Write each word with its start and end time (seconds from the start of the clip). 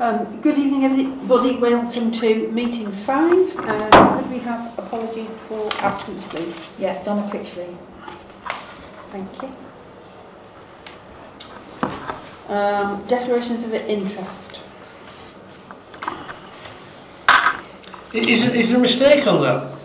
Um, 0.00 0.40
good 0.40 0.58
evening 0.58 0.84
everybody, 0.84 1.56
welcome 1.56 2.10
to 2.10 2.50
meeting 2.50 2.90
five. 2.90 3.56
Um, 3.60 4.18
could 4.18 4.28
we 4.28 4.40
have 4.40 4.76
apologies 4.76 5.38
for 5.42 5.70
absence 5.74 6.26
please? 6.26 6.58
Yeah, 6.80 7.00
Donna 7.04 7.30
Critchley. 7.30 7.76
Thank 9.12 9.30
you. 9.40 9.52
Um, 12.52 13.04
declarations 13.06 13.62
of 13.62 13.72
interest. 13.72 14.62
Is, 18.12 18.40
there, 18.40 18.56
is 18.56 18.68
there 18.70 18.78
a 18.78 18.80
mistake 18.80 19.28
on 19.28 19.42
that? 19.42 19.78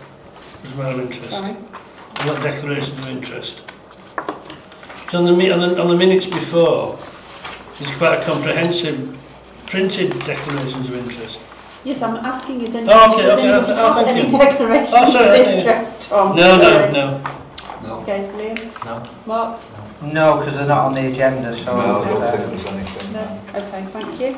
As 0.64 0.72
a 0.72 0.76
matter 0.76 0.94
of 0.94 1.00
interest? 1.02 1.30
Sorry. 1.30 1.50
On 1.52 2.26
that 2.26 2.42
declaration 2.42 2.98
of 2.98 3.06
interest? 3.06 3.72
On 5.12 5.24
the, 5.24 5.52
on 5.52 5.60
the, 5.60 5.80
on 5.80 5.86
the 5.86 5.96
minutes 5.96 6.26
before, 6.26 6.98
there's 7.78 7.96
quite 7.96 8.18
a 8.20 8.24
comprehensive 8.24 9.16
printed 9.70 10.10
declarations 10.26 10.88
of 10.88 10.96
interest. 10.96 11.38
Yes, 11.84 12.02
I'm 12.02 12.16
asking 12.16 12.60
is 12.62 12.74
any, 12.74 12.88
Oh, 12.90 13.14
okay, 13.14 13.22
does 13.22 13.38
okay, 13.38 13.48
anybody 13.48 13.72
oh, 13.72 13.92
have 13.92 14.06
any 14.08 14.22
you. 14.24 14.38
declarations 14.38 14.92
Oh, 14.92 15.12
sorry, 15.12 15.40
of 15.40 15.46
interest, 15.46 16.10
Tom? 16.10 16.36
No, 16.36 16.58
no, 16.60 16.90
no. 16.90 17.22
No. 17.82 18.00
Okay, 18.00 18.28
Liam? 18.34 18.84
No. 18.84 19.08
Mark? 19.26 19.60
No, 20.02 20.38
because 20.38 20.56
they're 20.56 20.66
not 20.66 20.86
on 20.86 20.92
the 20.92 21.06
agenda, 21.06 21.56
so... 21.56 21.76
No, 21.76 22.02
I 22.02 22.08
don't 22.08 22.22
uh, 22.22 22.36
think 22.36 22.50
there's 22.50 22.66
anything. 22.66 23.12
No. 23.12 23.40
Okay, 23.54 23.86
thank 23.86 24.20
you. 24.20 24.36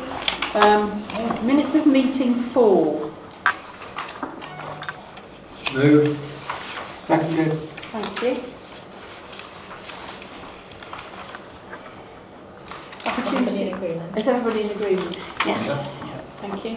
Um, 0.61 1.47
minutes 1.47 1.75
of 1.75 1.87
meeting 1.87 2.35
four. 2.35 3.11
Move. 5.73 6.19
Seconded. 6.99 7.53
Thank 7.91 8.23
you. 8.23 8.45
Opportunity. 13.07 13.52
Is 14.17 14.29
everybody 14.29 14.63
in 14.63 14.71
agreement? 14.71 15.17
Yes. 15.47 16.03
Thank 16.43 16.65
you. 16.65 16.77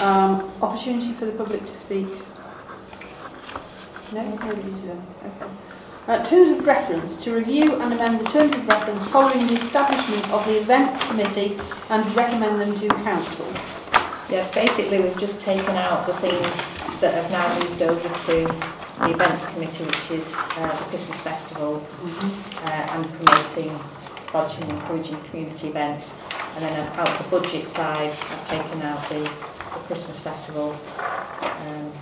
Um, 0.00 0.52
opportunity 0.62 1.12
for 1.12 1.26
the 1.26 1.32
public 1.32 1.60
to 1.60 1.74
speak? 1.74 2.06
No. 4.12 4.20
Okay. 4.20 5.50
Uh, 6.06 6.24
terms 6.24 6.48
of 6.50 6.64
reference, 6.64 7.18
to 7.18 7.34
review 7.34 7.74
and 7.80 7.92
amend 7.92 8.20
the 8.20 8.30
terms 8.30 8.54
of 8.54 8.68
reference 8.68 9.04
following 9.06 9.46
the 9.48 9.54
establishment 9.54 10.32
of 10.32 10.46
the 10.46 10.58
events 10.60 11.06
committee 11.08 11.58
and 11.90 12.16
recommend 12.16 12.60
them 12.60 12.74
to 12.76 12.88
council. 13.04 13.46
Yeah, 14.30 14.48
basically 14.54 15.00
we've 15.00 15.18
just 15.18 15.40
taken 15.40 15.74
out 15.76 16.06
the 16.06 16.14
things 16.14 17.00
that 17.00 17.14
have 17.14 17.30
now 17.30 17.46
moved 17.58 17.82
over 17.82 18.08
to 18.08 18.46
the 19.00 19.10
events 19.10 19.44
committee, 19.46 19.84
which 19.84 20.10
is 20.12 20.34
uh, 20.36 20.68
the 20.68 20.84
Christmas 20.84 21.18
festival 21.20 21.86
uh, 22.64 22.70
and 22.70 23.04
promoting, 23.14 23.78
lodging, 24.32 24.62
and 24.64 24.72
encouraging 24.72 25.20
community 25.22 25.68
events. 25.68 26.18
And 26.54 26.64
then 26.64 26.88
out 26.98 27.18
the 27.18 27.28
budget 27.28 27.66
side, 27.68 28.10
I've 28.10 28.44
taken 28.44 28.82
out 28.82 29.00
the, 29.08 29.20
the 29.20 29.80
Christmas 29.86 30.18
festival 30.20 30.72
um, 31.40 31.92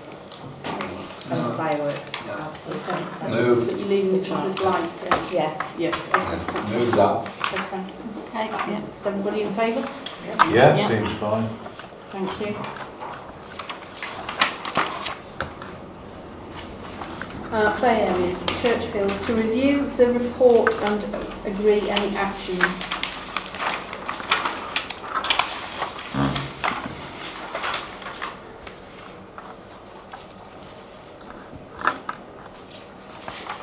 and 0.64 1.30
the 1.30 1.34
uh-huh. 1.34 1.56
fireworks. 1.56 2.12
Yeah. 2.26 2.54
Okay. 2.68 3.30
Move. 3.30 3.66
But 3.66 3.78
you're 3.78 3.88
leaving 3.88 4.12
the 4.12 4.18
Christmas 4.18 4.60
lights 4.62 5.04
in? 5.04 5.34
Yeah. 5.34 5.72
Yes. 5.78 5.94
Okay. 6.08 6.78
Move 6.78 6.92
that. 6.94 7.28
Okay. 7.52 7.84
Okay. 8.28 8.46
Yeah. 8.48 8.82
Is 8.82 9.06
everybody 9.06 9.42
in 9.42 9.52
favour? 9.54 9.88
Yeah, 10.50 10.76
yeah. 10.76 10.88
seems 10.88 11.12
fine. 11.18 11.48
Thank 12.08 12.40
you. 12.40 12.85
Uh, 17.56 17.74
play 17.78 18.02
areas, 18.02 18.44
church 18.60 18.84
fields, 18.84 19.26
to 19.26 19.32
review 19.32 19.86
the 19.96 20.12
report 20.12 20.74
and 20.74 21.02
agree 21.46 21.88
any 21.88 22.14
actions. 22.14 22.60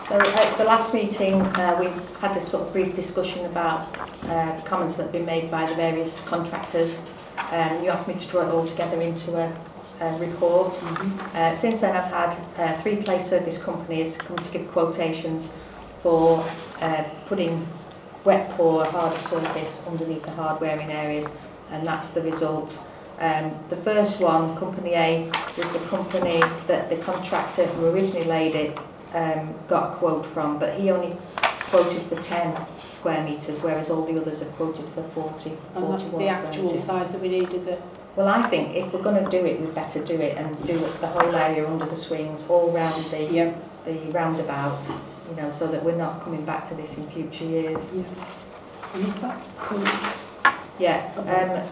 So 0.08 0.18
at 0.18 0.58
the 0.58 0.64
last 0.64 0.96
meeting, 0.96 1.36
uh, 1.36 1.78
we 1.80 1.86
had 2.20 2.36
a 2.36 2.42
sort 2.42 2.66
of 2.66 2.74
brief 2.74 2.96
discussion 2.96 3.46
about 3.46 3.96
uh, 4.24 4.60
comments 4.62 4.96
that 4.96 5.04
have 5.04 5.12
been 5.12 5.28
made 5.28 5.52
by 5.52 5.68
the 5.68 5.76
various 5.76 6.20
contractors. 6.22 7.00
Um, 7.52 7.84
you 7.84 7.92
asked 7.92 8.08
me 8.08 8.16
to 8.16 8.28
draw 8.28 8.42
it 8.42 8.52
all 8.52 8.66
together 8.66 9.00
into 9.00 9.38
a, 9.38 9.56
a 10.04 10.18
report. 10.18 10.82
Uh, 11.34 11.56
since 11.56 11.80
then, 11.82 11.96
I've 11.96 12.12
had 12.12 12.36
uh, 12.58 12.78
three 12.82 12.98
play 12.98 13.22
surface 13.22 13.62
companies 13.62 14.18
come 14.18 14.38
to 14.38 14.52
give 14.52 14.68
quotations 14.72 15.54
for 16.00 16.44
uh, 16.82 17.04
putting 17.28 17.66
wet 18.26 18.50
pour 18.52 18.86
harder 18.86 19.18
surface 19.18 19.86
underneath 19.88 20.24
the 20.24 20.32
hard 20.32 20.60
wearing 20.62 20.92
areas, 20.92 21.28
and 21.72 21.86
that's 21.86 22.12
the 22.12 22.22
result. 22.22 22.84
Um, 23.20 23.58
the 23.70 23.78
first 23.78 24.20
one, 24.20 24.58
Company 24.58 24.94
A, 24.96 25.32
was 25.58 25.70
the 25.72 25.80
company 25.88 26.42
that 26.68 26.90
the 26.90 26.98
contractor 26.98 27.66
who 27.68 27.88
originally 27.88 28.26
laid 28.26 28.56
it 28.56 28.78
um, 29.14 29.54
got 29.68 29.94
a 29.94 29.96
quote 29.98 30.26
from, 30.26 30.60
but 30.60 30.80
he 30.80 30.90
only 30.90 31.16
quoted 31.42 32.02
for 32.04 32.16
10 32.22 32.56
square 32.80 33.24
metres, 33.24 33.62
whereas 33.62 33.90
all 33.90 34.06
the 34.06 34.20
others 34.20 34.40
have 34.40 34.52
quoted 34.54 34.86
for 34.90 35.04
40, 35.04 35.50
And 35.50 35.60
41 35.74 35.92
that's 35.92 36.12
the 36.12 36.28
actual 36.28 36.80
size 36.80 37.12
that 37.12 37.22
we 37.22 37.30
need, 37.30 37.50
is 37.52 37.68
it? 37.68 37.82
Well, 38.16 38.28
I 38.28 38.48
think 38.48 38.76
if 38.76 38.94
we're 38.94 39.02
going 39.02 39.24
to 39.24 39.30
do 39.30 39.44
it, 39.46 39.60
we'd 39.60 39.74
better 39.74 40.04
do 40.04 40.14
it 40.16 40.38
and 40.38 40.56
do 40.68 40.78
the 40.78 41.08
whole 41.08 41.36
area 41.36 41.68
under 41.68 41.86
the 41.86 41.96
swings, 41.96 42.46
all 42.48 42.70
round 42.72 43.06
the, 43.06 43.24
Yeah. 43.24 43.54
the 43.86 43.94
roundabout, 44.12 44.88
you 45.30 45.36
know, 45.36 45.50
so 45.50 45.66
that 45.68 45.84
we're 45.84 45.96
not 45.96 46.22
coming 46.22 46.46
back 46.46 46.64
to 46.66 46.76
this 46.76 46.98
in 46.98 47.08
future 47.10 47.46
years. 47.46 47.92
Yeah. 47.94 48.04
And 48.94 49.08
is 49.08 49.16
that 49.18 49.40
cool? 49.58 49.84
Yeah, 50.78 51.10
um, 51.18 51.68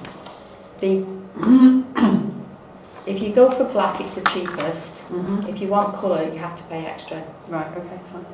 the, 0.80 1.06
if 3.06 3.22
you 3.22 3.34
go 3.34 3.52
for 3.52 3.66
black, 3.66 4.02
it's 4.02 4.16
the 4.16 4.22
cheapest. 4.22 5.08
Mm-hmm. 5.10 5.48
If 5.48 5.62
you 5.62 5.68
want 5.68 5.96
colour, 5.96 6.24
you 6.24 6.40
have 6.40 6.58
to 6.58 6.64
pay 6.64 6.86
extra. 6.88 7.24
Right, 7.50 7.68
okay, 7.78 8.00
fine. 8.12 8.26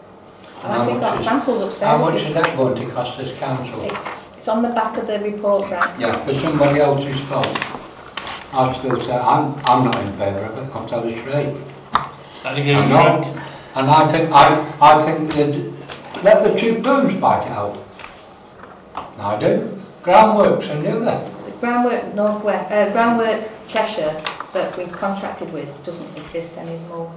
I've 0.64 0.80
actually 0.82 1.00
got 1.02 1.18
is- 1.18 1.24
samples 1.26 1.62
upstairs. 1.62 1.90
How 1.92 1.98
much 1.98 2.22
is 2.22 2.34
that 2.34 2.56
going 2.56 2.76
to 2.76 2.94
cost 2.94 3.18
this 3.18 3.38
council? 3.38 3.82
It's, 3.84 3.96
it's 4.38 4.48
on 4.48 4.62
the 4.62 4.70
back 4.70 4.98
of 4.98 5.08
the 5.08 5.20
report, 5.20 5.70
right? 5.70 6.00
Yeah, 6.00 6.24
for 6.24 6.34
somebody 6.36 6.80
else's 6.80 7.20
fault. 7.22 7.77
I 8.58 8.74
still 8.80 9.02
say, 9.04 9.16
I'm, 9.16 9.54
I'm 9.66 9.86
not 9.86 10.00
in 10.02 10.12
favour 10.18 10.40
of 10.40 10.58
it, 10.58 10.76
I'll 10.76 10.88
tell 10.88 11.08
you 11.08 11.22
straight. 11.22 11.56
I 12.44 12.56
think 12.56 12.76
I'm 12.80 12.90
not. 12.90 13.28
And 13.76 13.88
I 13.90 14.12
think, 14.12 14.32
I, 14.32 14.74
I 14.82 15.06
think 15.06 15.32
that, 15.34 16.24
let 16.24 16.44
the 16.44 16.60
two 16.60 16.82
firms 16.82 17.14
bite 17.18 17.46
it 17.46 17.52
out. 17.52 17.78
I 19.20 19.40
do. 19.40 19.80
Groundworks 20.02 20.70
and 20.70 20.84
the 20.84 20.90
other. 20.98 21.32
Groundwork 21.60 22.16
Northwest, 22.16 22.72
uh, 22.72 22.92
groundwork 22.92 23.48
Cheshire 23.68 24.20
that 24.54 24.76
we've 24.78 24.92
contracted 24.92 25.52
with 25.54 25.68
doesn't 25.84 26.18
exist 26.18 26.58
anymore. 26.58 27.14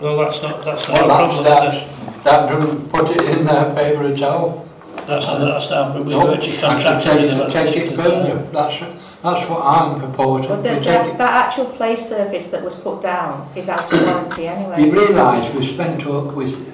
Well, 0.00 0.16
that's 0.18 0.42
not, 0.42 0.64
that's 0.64 0.88
not 0.88 1.02
Well, 1.06 1.10
our 1.12 1.42
that's, 1.44 1.84
problem, 1.84 2.08
is 2.08 2.24
that, 2.24 2.24
that 2.24 2.48
doesn't 2.50 2.88
put 2.90 3.10
it 3.10 3.22
in 3.38 3.44
their 3.44 3.74
favour 3.74 4.04
at 4.04 4.22
all. 4.22 4.66
That's 5.06 5.26
not, 5.26 5.38
that's 5.38 5.70
our, 5.70 5.92
but 5.92 6.04
we've 6.04 6.16
No, 6.16 6.34
actually 6.34 6.58
I 6.58 6.60
contracted 6.60 7.02
can 7.12 7.38
with 7.38 7.38
them. 7.38 7.50
take, 7.50 7.74
take 7.74 7.92
it 7.92 7.96
further, 7.96 8.42
that's, 8.52 8.82
that's 9.22 9.48
what 9.48 9.62
I'm 9.64 9.98
proposing. 9.98 10.48
But 10.48 10.62
the, 10.62 10.70
We 10.70 10.76
it- 10.76 11.18
that 11.18 11.46
actual 11.46 11.66
play 11.66 11.96
surface 11.96 12.48
that 12.48 12.62
was 12.62 12.74
put 12.74 13.02
down 13.02 13.48
is 13.56 13.68
out 13.68 13.92
of 13.92 14.06
warranty 14.06 14.46
anyway. 14.46 14.76
Do 14.76 14.82
you 14.86 14.92
realise 14.92 15.52
we 15.54 15.66
spent 15.66 16.06
up 16.06 16.34
with 16.34 16.72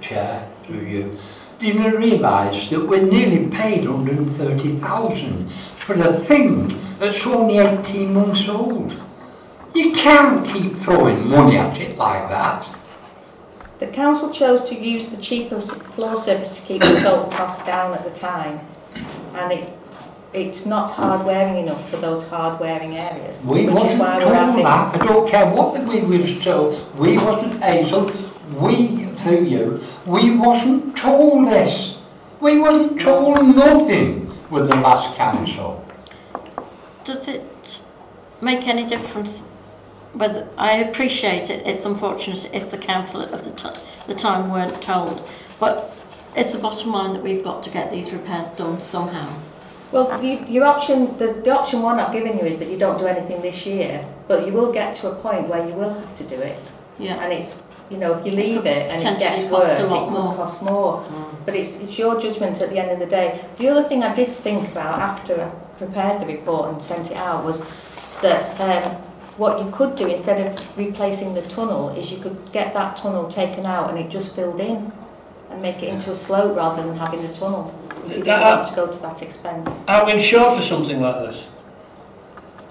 Chair 0.00 0.48
through 0.64 0.86
you? 0.86 1.18
Do 1.58 1.66
you 1.66 1.96
realise 1.96 2.68
that 2.68 2.86
we're 2.86 3.02
nearly 3.02 3.48
paid 3.48 3.84
130,000 3.84 5.50
for 5.50 5.94
a 5.94 6.12
thing 6.12 6.78
that's 7.00 7.26
only 7.26 7.58
18 7.58 8.14
months 8.14 8.48
old? 8.48 8.94
You 9.74 9.92
can't 9.92 10.46
keep 10.46 10.76
throwing 10.76 11.28
money 11.28 11.56
at 11.56 11.78
it 11.80 11.96
like 11.96 12.28
that. 12.28 12.68
The 13.80 13.86
council 13.88 14.30
chose 14.30 14.64
to 14.70 14.74
use 14.74 15.06
the 15.08 15.16
cheapest 15.18 15.72
floor 15.94 16.16
surface 16.16 16.50
to 16.56 16.60
keep 16.62 16.82
the 16.82 17.00
total 17.00 17.26
cost 17.30 17.64
down 17.64 17.94
at 17.94 18.02
the 18.04 18.10
time. 18.10 18.60
And 19.34 19.52
it, 19.52 19.77
it's 20.32 20.66
not 20.66 20.90
hard 20.90 21.24
wearing 21.24 21.64
enough 21.64 21.88
for 21.90 21.96
those 21.96 22.26
hard 22.26 22.60
wearing 22.60 22.96
areas. 22.96 23.42
We 23.42 23.66
wasn't 23.68 23.98
told 24.00 24.64
that. 24.64 24.94
I 24.94 25.06
don't 25.06 25.28
care 25.28 25.46
what 25.46 25.74
the 25.74 25.80
we 25.86 26.00
was 26.00 26.42
told. 26.44 26.96
We 26.96 27.16
wasn't 27.16 27.62
able. 27.62 28.12
We 28.60 29.04
through 29.18 29.44
you. 29.44 29.82
We 30.06 30.36
wasn't 30.36 30.96
told 30.96 31.48
this. 31.48 31.98
We 32.40 32.58
wasn't 32.58 33.00
told 33.00 33.56
nothing 33.56 34.32
with 34.50 34.68
the 34.68 34.76
last 34.76 35.16
council. 35.16 35.84
Does 37.04 37.26
it 37.26 37.84
make 38.40 38.66
any 38.66 38.86
difference 38.86 39.42
whether, 40.12 40.48
I 40.56 40.78
appreciate 40.78 41.50
it, 41.50 41.66
it's 41.66 41.84
unfortunate 41.84 42.50
if 42.52 42.70
the 42.70 42.78
council 42.78 43.20
of 43.22 43.44
the, 43.44 43.52
ti 43.52 43.68
the 44.06 44.14
time 44.14 44.50
weren't 44.50 44.80
told, 44.82 45.28
but 45.60 45.94
it's 46.34 46.52
the 46.52 46.58
bottom 46.58 46.92
line 46.92 47.12
that 47.12 47.22
we've 47.22 47.44
got 47.44 47.62
to 47.64 47.70
get 47.70 47.90
these 47.90 48.12
repairs 48.12 48.50
done 48.50 48.80
somehow. 48.80 49.38
Well, 49.90 50.22
you, 50.22 50.44
your 50.46 50.64
option, 50.64 51.16
the, 51.16 51.32
the 51.32 51.50
option 51.50 51.80
one 51.82 51.98
I've 51.98 52.12
given 52.12 52.36
you 52.36 52.44
is 52.44 52.58
that 52.58 52.68
you 52.68 52.78
don't 52.78 52.98
do 52.98 53.06
anything 53.06 53.40
this 53.40 53.64
year, 53.64 54.04
but 54.26 54.46
you 54.46 54.52
will 54.52 54.70
get 54.70 54.94
to 54.96 55.10
a 55.10 55.14
point 55.14 55.48
where 55.48 55.66
you 55.66 55.72
will 55.72 55.94
have 55.94 56.14
to 56.16 56.24
do 56.24 56.34
it. 56.36 56.58
Yeah. 56.98 57.22
And 57.22 57.32
it's, 57.32 57.62
you 57.90 57.96
know, 57.96 58.14
if 58.14 58.26
you 58.26 58.32
leave 58.32 58.66
it 58.66 58.90
and 58.90 59.00
it 59.00 59.18
gets 59.18 59.50
worse, 59.50 59.70
it 59.70 59.78
could 59.78 60.10
more. 60.10 60.34
cost 60.34 60.62
more. 60.62 61.06
But 61.46 61.54
it's, 61.54 61.76
it's 61.76 61.98
your 61.98 62.20
judgment 62.20 62.60
at 62.60 62.68
the 62.68 62.78
end 62.78 62.90
of 62.90 62.98
the 62.98 63.06
day. 63.06 63.42
The 63.56 63.68
other 63.68 63.82
thing 63.82 64.02
I 64.02 64.14
did 64.14 64.28
think 64.28 64.68
about 64.68 64.98
after 64.98 65.50
prepared 65.78 66.20
the 66.20 66.26
report 66.26 66.70
and 66.70 66.82
sent 66.82 67.10
it 67.10 67.16
out 67.16 67.44
was 67.44 67.60
that 68.20 68.60
um, 68.60 68.92
what 69.38 69.64
you 69.64 69.70
could 69.70 69.96
do 69.96 70.08
instead 70.08 70.44
of 70.44 70.76
replacing 70.78 71.32
the 71.32 71.42
tunnel 71.42 71.90
is 71.90 72.10
you 72.10 72.18
could 72.18 72.36
get 72.52 72.74
that 72.74 72.96
tunnel 72.96 73.28
taken 73.28 73.64
out 73.64 73.88
and 73.88 73.98
it 73.98 74.10
just 74.10 74.34
filled 74.34 74.60
in 74.60 74.92
and 75.50 75.62
make 75.62 75.82
it 75.82 75.88
into 75.88 76.10
a 76.10 76.14
slope 76.14 76.56
rather 76.56 76.82
than 76.82 76.96
having 76.96 77.24
a 77.24 77.32
tunnel. 77.32 77.72
If 78.10 78.18
you 78.18 78.24
didn't 78.24 78.40
want 78.42 78.68
to 78.68 78.74
go 78.74 78.86
to 78.90 78.98
that 79.02 79.22
expense. 79.22 79.84
Are 79.88 80.04
we 80.06 80.12
insured 80.12 80.56
for 80.56 80.62
something 80.62 81.00
like 81.00 81.14
this? 81.30 81.46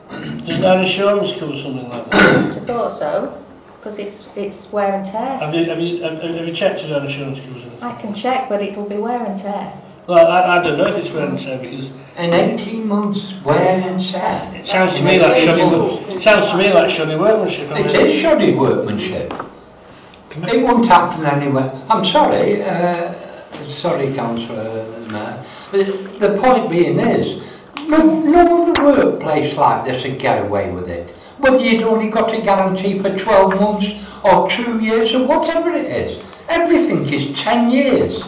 Does 0.46 0.64
our 0.64 0.80
insurance 0.82 1.34
cover 1.34 1.56
something 1.58 1.90
like 1.90 2.10
this? 2.12 2.58
I 2.58 2.60
thought 2.62 2.90
so, 2.90 3.44
because 3.78 4.00
it's 4.00 4.28
it's 4.36 4.72
wear 4.72 4.94
and 4.94 5.06
tear. 5.06 5.38
Have 5.40 5.54
you, 5.54 5.66
have 5.66 5.80
you, 5.80 6.02
have, 6.04 6.22
have 6.22 6.48
you 6.48 6.54
checked 6.54 6.80
if 6.82 6.92
our 6.92 7.02
insurance 7.02 7.40
covers 7.40 7.64
anything? 7.64 7.84
I 7.84 8.02
can 8.02 8.14
check, 8.14 8.50
but 8.50 8.62
it'll 8.62 8.88
be 8.88 8.98
wear 8.98 9.26
and 9.26 9.38
tear. 9.40 9.74
Well, 10.08 10.26
I, 10.28 10.58
I 10.60 10.64
don't 10.64 10.78
know 10.78 10.86
if 10.88 10.96
it's 10.96 11.12
wear 11.12 11.28
and 11.28 11.38
tear 11.38 11.58
because 11.60 11.90
In 12.16 12.34
18 12.34 12.88
months, 12.88 13.34
wear 13.44 13.82
and 13.82 14.02
tear. 14.02 14.42
it 14.56 14.66
sounds 14.66 14.96
to 14.96 15.04
me 15.04 15.20
like 15.20 15.36
shoddy 15.38 15.64
work. 15.64 16.02
It 16.14 16.24
sounds 16.24 16.50
to 16.52 16.58
me 16.58 16.72
like 16.74 16.90
shoddy 16.90 17.16
workmanship. 17.18 17.70
I 17.72 17.80
It 17.80 17.86
mean, 17.88 17.96
is 18.08 18.22
shoddy 18.22 18.54
workmanship. 18.56 19.34
It 20.38 20.64
won't 20.64 20.88
happen 20.88 21.26
anywhere. 21.26 21.72
I'm 21.90 22.06
sorry, 22.06 22.64
uh, 22.64 23.12
sorry, 23.68 24.14
Councillor 24.14 24.64
Mayor, 24.64 24.74
but 24.76 24.77
The 25.72 26.40
point 26.42 26.70
being 26.70 27.00
is, 27.00 27.42
no, 27.88 28.02
no 28.22 28.64
other 28.64 28.84
workplace 28.84 29.56
like 29.58 29.86
this 29.86 30.04
would 30.04 30.20
get 30.20 30.46
away 30.46 30.72
with 30.72 30.90
it. 30.90 31.12
Whether 31.40 31.60
you'd 31.60 31.84
only 31.84 32.10
got 32.10 32.34
a 32.34 32.42
guarantee 32.42 33.00
for 33.00 33.16
12 33.18 33.60
months 33.60 33.88
or 34.24 34.50
two 34.50 34.80
years 34.80 35.14
or 35.14 35.26
whatever 35.26 35.72
it 35.72 35.86
is. 35.86 36.24
Everything 36.48 37.06
is 37.14 37.38
10 37.40 37.70
years. 37.70 38.24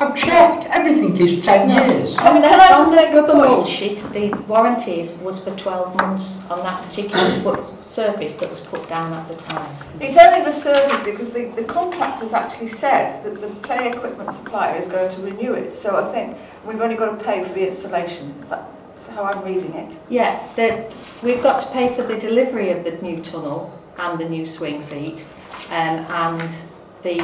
I've 0.00 0.16
checked, 0.16 0.66
everything 0.66 1.16
is 1.16 1.44
10 1.44 1.68
years. 1.70 2.14
I 2.18 2.32
mean, 2.32 2.42
Can 2.42 2.60
I 2.60 2.68
just 2.68 2.92
make 2.92 3.10
a 3.10 3.22
the 3.22 3.32
point? 3.32 3.48
rule 3.48 3.64
the 4.12 4.44
warranty 4.46 5.08
was 5.22 5.42
for 5.42 5.50
12 5.56 5.96
months 5.96 6.40
on 6.50 6.60
that 6.60 6.84
particular 6.84 7.42
bu- 7.42 7.62
surface 7.82 8.36
that 8.36 8.48
was 8.48 8.60
put 8.60 8.88
down 8.88 9.12
at 9.12 9.26
the 9.28 9.34
time. 9.34 9.74
It's 10.00 10.16
only 10.16 10.44
the 10.44 10.52
service 10.52 11.00
because 11.00 11.30
the, 11.30 11.46
the 11.56 11.64
contractor's 11.64 12.32
actually 12.32 12.68
said 12.68 13.24
that 13.24 13.40
the 13.40 13.48
play 13.66 13.88
equipment 13.90 14.32
supplier 14.32 14.76
is 14.76 14.86
going 14.86 15.10
to 15.10 15.20
renew 15.20 15.54
it. 15.54 15.74
So 15.74 15.96
I 15.96 16.12
think 16.12 16.36
we've 16.64 16.80
only 16.80 16.96
got 16.96 17.18
to 17.18 17.24
pay 17.24 17.42
for 17.42 17.52
the 17.52 17.66
installation. 17.66 18.30
Is 18.42 18.50
that 18.50 18.70
is 18.98 19.06
how 19.08 19.24
I'm 19.24 19.44
reading 19.44 19.74
it? 19.74 19.96
Yeah, 20.08 20.46
the, 20.54 20.92
we've 21.22 21.42
got 21.42 21.60
to 21.62 21.68
pay 21.72 21.94
for 21.94 22.02
the 22.04 22.18
delivery 22.18 22.70
of 22.70 22.84
the 22.84 22.92
new 23.02 23.20
tunnel 23.20 23.72
and 23.98 24.18
the 24.18 24.28
new 24.28 24.46
swing 24.46 24.80
seat, 24.80 25.26
um, 25.70 25.98
and 26.08 26.54
the, 27.02 27.18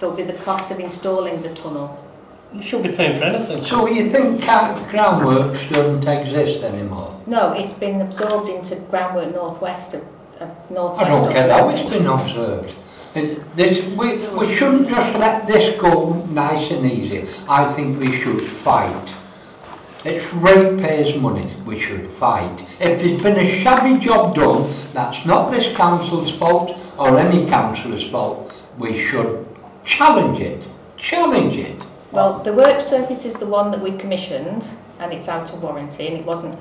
there'll 0.00 0.16
be 0.16 0.22
the 0.22 0.32
cost 0.44 0.70
of 0.70 0.80
installing 0.80 1.42
the 1.42 1.54
tunnel. 1.54 2.02
you 2.54 2.62
shouldn't 2.62 2.90
be 2.90 2.96
paying 2.96 3.16
for 3.18 3.24
anything. 3.24 3.64
So 3.64 3.86
you 3.86 4.10
think 4.10 4.42
ca- 4.42 4.74
groundworks 4.90 5.70
don't 5.72 6.04
exist 6.06 6.64
anymore? 6.64 7.20
No, 7.26 7.52
it's 7.52 7.74
been 7.74 8.00
absorbed 8.00 8.48
into 8.48 8.74
Groundwork 8.90 9.32
Northwest 9.34 9.94
of, 9.94 10.02
of 10.40 10.48
Northwest. 10.70 11.06
I 11.06 11.08
don't 11.10 11.32
care 11.32 11.50
how 11.52 11.68
it's 11.68 11.88
been 11.88 12.06
observed. 12.06 12.74
It- 13.14 13.56
This, 13.56 13.82
we, 13.96 14.26
we 14.36 14.54
shouldn't 14.56 14.88
just 14.88 15.18
let 15.18 15.46
this 15.46 15.78
go 15.80 16.14
nice 16.26 16.70
and 16.72 16.84
easy. 16.86 17.28
I 17.48 17.70
think 17.74 18.00
we 18.00 18.16
should 18.16 18.40
fight. 18.40 19.14
It's 20.04 20.24
ratepayers' 20.32 21.14
money, 21.20 21.52
we 21.66 21.78
should 21.78 22.06
fight. 22.08 22.64
If 22.80 23.00
there's 23.02 23.22
been 23.22 23.36
a 23.38 23.60
shabby 23.62 23.98
job 24.04 24.34
done, 24.34 24.72
that's 24.94 25.26
not 25.26 25.50
this 25.52 25.76
council's 25.76 26.32
fault 26.36 26.76
or 26.96 27.18
any 27.18 27.46
councillor's 27.50 28.04
fault. 28.08 28.50
We 28.78 29.06
should 29.08 29.46
challenge 29.84 30.40
it, 30.40 30.66
challenge 30.96 31.56
it. 31.56 31.80
Well, 32.12 32.42
the 32.42 32.52
work 32.52 32.80
surface 32.80 33.24
is 33.24 33.34
the 33.34 33.46
one 33.46 33.70
that 33.70 33.80
we 33.80 33.92
commissioned, 33.96 34.68
and 34.98 35.12
it's 35.12 35.28
out 35.28 35.52
of 35.52 35.62
warranty, 35.62 36.08
and 36.08 36.16
it 36.18 36.24
wasn't 36.24 36.58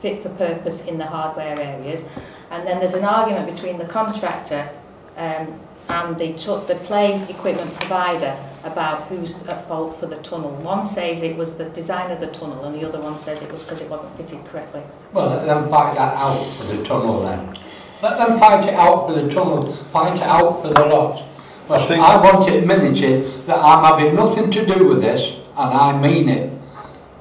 fit 0.00 0.22
for 0.22 0.30
purpose 0.30 0.84
in 0.84 0.98
the 0.98 1.06
hardware 1.06 1.58
areas. 1.58 2.06
And 2.50 2.66
then 2.66 2.80
there's 2.80 2.94
an 2.94 3.04
argument 3.04 3.54
between 3.54 3.78
the 3.78 3.86
contractor 3.86 4.68
um, 5.16 5.58
and 5.88 6.18
the, 6.18 6.32
the 6.66 6.78
play 6.84 7.22
equipment 7.28 7.72
provider 7.74 8.36
about 8.64 9.02
who's 9.04 9.44
at 9.46 9.66
fault 9.66 9.98
for 9.98 10.06
the 10.06 10.16
tunnel. 10.18 10.50
One 10.56 10.86
says 10.86 11.22
it 11.22 11.36
was 11.36 11.56
the 11.56 11.68
design 11.70 12.10
of 12.10 12.20
the 12.20 12.28
tunnel, 12.28 12.64
and 12.64 12.74
the 12.74 12.86
other 12.86 13.00
one 13.00 13.16
says 13.16 13.42
it 13.42 13.50
was 13.50 13.62
because 13.62 13.80
it 13.80 13.88
wasn't 13.88 14.16
fitted 14.16 14.44
correctly. 14.44 14.82
Well, 15.12 15.28
let 15.30 15.46
them 15.46 15.70
fight 15.70 15.94
that 15.94 16.14
out 16.14 16.44
for 16.56 16.64
the 16.64 16.84
tunnel 16.84 17.22
then. 17.22 17.58
Let 18.02 18.18
them 18.18 18.38
fight 18.38 18.68
it 18.68 18.74
out 18.74 19.06
for 19.06 19.14
the 19.14 19.32
tunnel, 19.32 19.72
fight 19.72 20.16
it 20.16 20.22
out 20.22 20.62
for 20.62 20.68
the 20.68 20.84
lot. 20.86 21.24
I 21.70 21.74
I 21.96 22.16
want 22.20 22.48
it 22.48 22.66
minuted 22.66 23.46
that 23.46 23.58
I'm 23.58 23.84
having 23.84 24.14
nothing 24.16 24.50
to 24.50 24.66
do 24.66 24.88
with 24.88 25.00
this, 25.02 25.36
and 25.56 25.72
I 25.74 25.98
mean 25.98 26.28
it. 26.28 26.50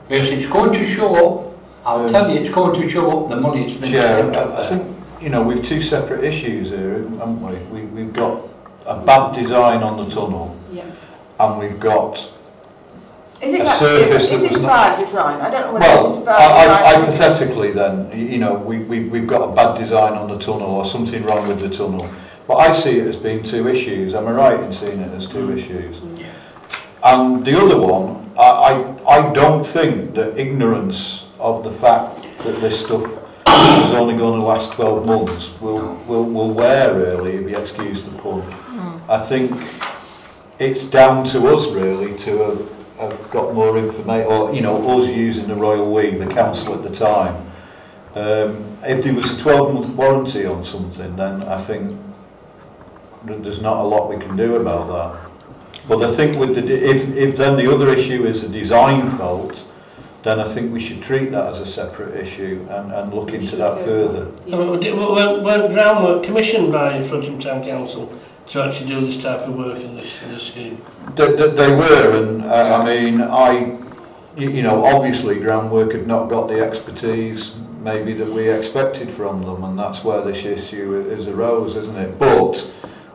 Because 0.09 0.29
it's 0.29 0.45
going 0.47 0.73
to 0.73 0.85
show 0.88 1.15
up, 1.15 1.53
I'll 1.85 2.01
Um, 2.01 2.07
tell 2.07 2.29
you, 2.29 2.39
it's 2.41 2.53
going 2.53 2.79
to 2.81 2.89
show 2.89 3.23
up 3.23 3.29
the 3.29 3.38
money 3.38 3.65
it's 3.71 3.79
been 3.79 3.91
Chair, 3.91 4.19
spent 4.19 4.35
I 4.35 4.43
I 4.43 4.45
there. 4.47 4.69
think, 4.69 4.83
you 5.21 5.29
know, 5.29 5.41
we've 5.41 5.63
two 5.63 5.81
separate 5.81 6.23
issues 6.23 6.69
here, 6.69 7.05
haven't 7.19 7.41
we? 7.41 7.55
we? 7.81 7.85
We've 7.88 8.13
got 8.13 8.41
a 8.85 8.97
bad 8.99 9.33
design 9.33 9.83
on 9.83 9.95
the 9.97 10.13
tunnel 10.13 10.55
Yeah. 10.71 10.83
and 11.39 11.57
we've 11.59 11.79
got, 11.79 12.17
Is 13.41 13.53
it 13.53 13.61
A 13.61 13.75
surface 13.77 14.23
is 14.25 14.29
that 14.31 14.35
it 14.43 14.51
was 14.51 14.59
bad 14.59 14.99
design? 14.99 15.39
I 15.41 15.49
don't 15.49 15.61
know 15.67 15.73
whether 15.73 15.85
it's 15.85 16.17
well, 16.17 16.25
bad 16.25 16.41
I- 16.41 16.75
I- 16.75 16.95
design. 17.05 17.29
hypothetically 17.29 17.71
then, 17.71 18.11
you 18.13 18.38
know, 18.39 18.53
we, 18.55 18.79
we, 18.79 19.05
we've 19.05 19.27
got 19.27 19.41
a 19.49 19.51
bad 19.55 19.77
design 19.77 20.13
on 20.13 20.27
the 20.27 20.38
tunnel 20.39 20.69
or 20.75 20.85
something 20.85 21.23
wrong 21.23 21.47
with 21.47 21.59
the 21.61 21.69
tunnel. 21.69 22.05
But 22.51 22.69
I 22.69 22.74
see 22.74 23.00
it 23.00 23.07
as 23.07 23.15
being 23.15 23.44
two 23.44 23.69
issues, 23.69 24.13
am 24.13 24.27
I 24.27 24.31
right 24.33 24.59
in 24.59 24.74
seeing 24.74 25.00
it 25.00 25.13
as 25.13 25.25
two 25.25 25.53
issues? 25.53 26.01
And 27.01 27.45
the 27.45 27.57
other 27.57 27.80
one, 27.80 28.30
I, 28.38 28.44
I, 29.07 29.19
I 29.19 29.33
don't 29.33 29.65
think 29.65 30.15
that 30.15 30.38
ignorance 30.38 31.27
of 31.39 31.63
the 31.63 31.71
fact 31.71 32.21
that 32.39 32.59
this 32.59 32.83
stuff 32.83 33.06
is 33.06 33.94
only 33.94 34.18
going 34.18 34.38
to 34.38 34.45
last 34.45 34.74
12 34.74 35.06
months 35.06 35.62
will, 35.62 35.95
will, 36.07 36.25
will 36.25 36.51
wear 36.53 36.94
really, 36.94 37.38
if 37.38 37.50
you 37.50 37.57
excuse 37.57 38.03
the 38.03 38.12
pun. 38.19 38.42
I 39.07 39.25
think 39.25 39.50
it's 40.59 40.83
down 40.83 41.25
to 41.27 41.56
us 41.56 41.68
really 41.68 42.19
to 42.19 42.38
have, 42.39 42.71
have 43.00 43.31
got 43.31 43.53
more 43.53 43.77
information, 43.77 44.30
or 44.30 44.53
you 44.53 44.59
know, 44.59 45.00
us 45.00 45.07
using 45.07 45.48
the 45.48 45.56
Royal 45.56 45.89
We, 45.89 46.12
the 46.18 46.27
council 46.27 46.74
at 46.74 46.83
the 46.83 46.94
time. 46.94 47.50
Um, 48.13 48.77
if 48.83 49.06
there 49.06 49.13
was 49.13 49.31
a 49.31 49.39
12 49.39 49.74
month 49.74 49.88
warranty 49.95 50.45
on 50.45 50.65
something, 50.65 51.15
then 51.15 51.44
I 51.44 51.57
think 51.57 51.98
there's 53.23 53.62
not 53.62 53.77
a 53.77 53.83
lot 53.83 54.09
we 54.09 54.18
can 54.18 54.35
do 54.35 54.56
about 54.56 54.88
that. 54.88 55.31
But 55.88 56.03
I 56.03 56.13
think 56.13 56.38
with 56.38 56.56
the, 56.56 56.63
if, 56.63 57.15
if 57.15 57.35
then 57.35 57.57
the 57.57 57.73
other 57.73 57.94
issue 57.94 58.25
is 58.25 58.44
a 58.44 58.50
design 58.50 59.09
fault, 59.18 59.63
then 60.23 60.39
I 60.39 60.44
think 60.44 60.71
we 60.71 60.79
should 60.79 61.01
treat 61.01 61.31
that 61.31 61.47
as 61.47 61.60
a 61.60 61.65
separate 61.65 62.15
issue 62.15 62.65
and, 62.69 62.91
and 62.91 63.13
look 63.13 63.34
into 63.34 63.55
that 63.55 63.79
further. 63.79 64.31
I 64.46 64.50
mean, 64.50 64.98
weren't, 64.98 65.43
weren't 65.43 65.74
groundwork 65.74 66.24
commissioned 66.24 66.72
by 66.72 67.01
Frodsham 67.01 67.41
Town 67.41 67.63
Council 67.63 68.13
to 68.48 68.63
actually 68.63 68.89
do 68.89 69.03
this 69.03 69.22
type 69.22 69.41
of 69.41 69.55
work 69.55 69.81
in 69.81 69.96
this, 69.96 70.22
in 70.24 70.31
this 70.31 70.43
scheme? 70.43 70.81
They, 71.15 71.34
they, 71.34 71.50
they 71.50 71.75
were, 71.75 72.24
and 72.24 72.46
uh, 72.46 72.79
I 72.79 72.86
mean, 72.86 73.22
I, 73.22 73.77
you, 74.38 74.50
you 74.51 74.62
know, 74.62 74.86
obviously 74.86 75.39
groundwork 75.39 75.93
had 75.93 76.05
not 76.05 76.29
got 76.29 76.48
the 76.48 76.62
expertise 76.62 77.55
maybe 77.79 78.13
that 78.13 78.27
we 78.27 78.48
expected 78.48 79.12
from 79.12 79.41
them, 79.41 79.63
and 79.63 79.77
that's 79.77 80.03
where 80.03 80.22
this 80.22 80.46
issue 80.46 81.01
is 81.10 81.27
arose, 81.27 81.75
isn't 81.75 81.98
it? 81.98 82.19
But 82.19 82.72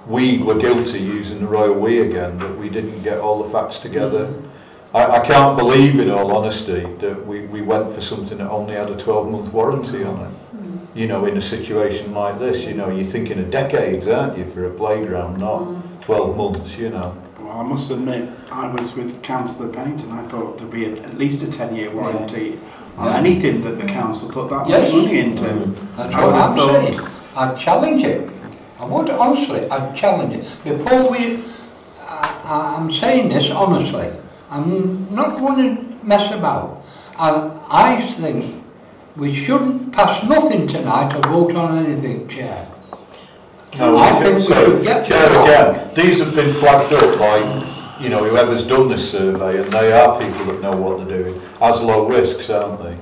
we 0.06 0.38
were 0.38 0.58
guilty 0.58 1.00
using 1.00 1.40
the 1.40 1.46
royal 1.46 1.74
we 1.74 2.00
again, 2.00 2.38
that 2.38 2.56
we 2.56 2.68
didn't 2.68 3.02
get 3.02 3.18
all 3.18 3.42
the 3.42 3.50
facts 3.50 3.78
together. 3.78 4.26
Mm-hmm. 4.26 4.96
I, 4.96 5.20
I 5.20 5.26
can't 5.26 5.58
believe, 5.58 5.98
in 5.98 6.10
all 6.10 6.34
honesty, 6.34 6.80
that 7.00 7.26
we, 7.26 7.46
we 7.46 7.60
went 7.60 7.92
for 7.92 8.00
something 8.00 8.38
that 8.38 8.48
only 8.48 8.74
had 8.74 8.88
a 8.88 8.96
12-month 8.96 9.52
warranty 9.52 10.04
on 10.04 10.20
it. 10.22 10.56
Mm. 10.56 10.96
You 10.96 11.08
know, 11.08 11.26
in 11.26 11.36
a 11.36 11.42
situation 11.42 12.14
like 12.14 12.38
this, 12.38 12.64
you 12.64 12.74
know, 12.74 12.88
you're 12.88 13.04
thinking 13.04 13.38
of 13.40 13.50
decades, 13.50 14.06
aren't 14.06 14.38
you, 14.38 14.48
for 14.50 14.64
a 14.64 14.70
playground, 14.70 15.38
not 15.38 15.62
mm-hmm. 15.62 15.98
mm. 15.98 16.02
12 16.02 16.36
months, 16.36 16.78
you 16.78 16.90
know. 16.90 17.20
Well, 17.40 17.60
I 17.60 17.62
must 17.64 17.90
admit, 17.90 18.30
I 18.50 18.72
was 18.72 18.94
with 18.94 19.22
Councillor 19.22 19.72
Pennington, 19.72 20.12
I 20.12 20.26
thought 20.28 20.58
there'd 20.58 20.70
be 20.70 20.86
at 20.86 21.18
least 21.18 21.42
a 21.42 21.46
10-year 21.46 21.90
warranty 21.90 22.58
yeah. 22.60 23.00
on 23.00 23.12
yeah. 23.12 23.18
anything 23.18 23.60
that 23.62 23.78
the 23.78 23.86
council 23.86 24.30
put 24.30 24.50
that 24.50 24.68
yes. 24.68 24.92
much 24.92 25.02
money 25.02 25.18
into. 25.18 25.44
Mm. 25.44 25.96
That's 25.96 26.14
I 26.14 26.24
what 26.24 26.34
I'm 26.34 26.56
thought, 26.56 26.94
saying. 26.94 27.08
I'd 27.36 27.58
challenge 27.58 28.02
it. 28.04 28.30
I 28.78 28.84
would, 28.84 29.08
honestly, 29.10 29.68
I'd 29.70 29.96
challenge 29.96 30.34
it. 30.34 30.56
Before 30.62 31.10
we, 31.10 31.42
I, 32.00 32.76
I'm 32.76 32.92
saying 32.92 33.30
this 33.30 33.50
honestly, 33.50 34.12
I'm 34.50 35.14
not 35.14 35.38
going 35.38 35.76
to 35.76 36.06
mess 36.06 36.32
about. 36.32 36.84
I, 37.16 37.50
I 37.68 38.00
think 38.02 38.44
we 39.16 39.34
shouldn't 39.34 39.92
pass 39.92 40.22
nothing 40.28 40.68
tonight 40.68 41.14
or 41.14 41.22
vote 41.30 41.56
on 41.56 41.86
anything, 41.86 42.28
Chair. 42.28 42.68
No, 43.78 43.96
I 43.96 44.18
we 44.18 44.24
think 44.24 44.44
should 44.46 44.82
get 44.82 45.06
Chair, 45.06 45.26
again, 45.42 45.94
these 45.94 46.18
have 46.18 46.34
been 46.34 46.52
flagged 46.54 46.92
up 46.92 47.18
by, 47.18 47.38
you 47.98 48.10
know, 48.10 48.22
whoever's 48.24 48.62
done 48.62 48.88
this 48.88 49.10
survey, 49.10 49.62
and 49.62 49.72
they 49.72 49.92
are 49.92 50.20
people 50.20 50.44
that 50.46 50.60
know 50.60 50.76
what 50.76 50.98
they're 50.98 51.18
doing, 51.18 51.40
as 51.62 51.80
low 51.80 52.06
risks, 52.06 52.50
aren't 52.50 52.82
they? 52.82 52.96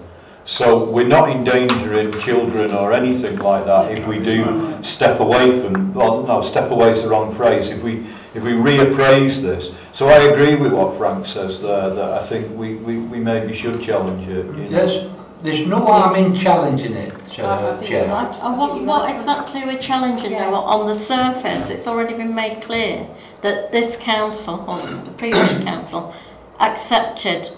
So 0.47 0.85
we're 0.85 1.09
not 1.09 1.31
endangering 1.31 2.13
children 2.21 2.73
or 2.73 2.93
anything 2.93 3.39
like 3.39 3.65
that 3.65 3.93
if 3.93 4.07
we 4.07 4.19
do 4.19 4.79
step 4.83 5.21
away 5.21 5.59
from, 5.61 5.95
well, 5.95 6.23
no, 6.23 6.43
step 6.43 6.71
away 6.71 6.91
is 6.93 7.03
the 7.03 7.09
wrong 7.09 7.33
phrase, 7.33 7.71
if 7.71 7.83
we, 7.83 8.07
if 8.35 8.43
we 8.43 8.53
reappraise 8.53 9.41
this. 9.41 9.73
So 9.95 10.09
I 10.09 10.33
agree 10.33 10.55
with 10.55 10.73
what 10.73 10.95
Frank 10.95 11.25
says 11.25 11.63
there, 11.63 11.89
that 11.89 12.13
I 12.13 12.23
think 12.23 12.55
we, 12.59 12.75
we, 12.77 12.99
we 12.99 13.21
maybe 13.21 13.55
should 13.55 13.81
challenge 13.81 14.29
it. 14.29 14.45
You 14.45 14.53
know? 14.53 14.69
There's, 14.69 15.11
there's 15.43 15.67
no 15.67 15.87
harm 15.87 16.17
in 16.17 16.37
challenging 16.37 16.93
it, 16.93 17.15
uh, 17.39 17.83
Chair. 17.83 18.09
Right. 18.09 18.39
And 18.43 18.59
what, 18.59 18.83
what 18.83 19.17
exactly 19.17 19.65
we're 19.65 19.79
challenging 19.79 20.33
yeah. 20.33 20.51
though, 20.51 20.57
on 20.57 20.87
the 20.87 20.95
surface, 20.95 21.71
it's 21.71 21.87
already 21.87 22.15
been 22.15 22.35
made 22.35 22.63
clear 22.63 23.09
that 23.41 23.73
this 23.73 23.97
council, 23.97 24.63
or 24.69 24.81
the 25.05 25.11
previous 25.13 25.59
council, 25.65 26.15
accepted 26.61 27.49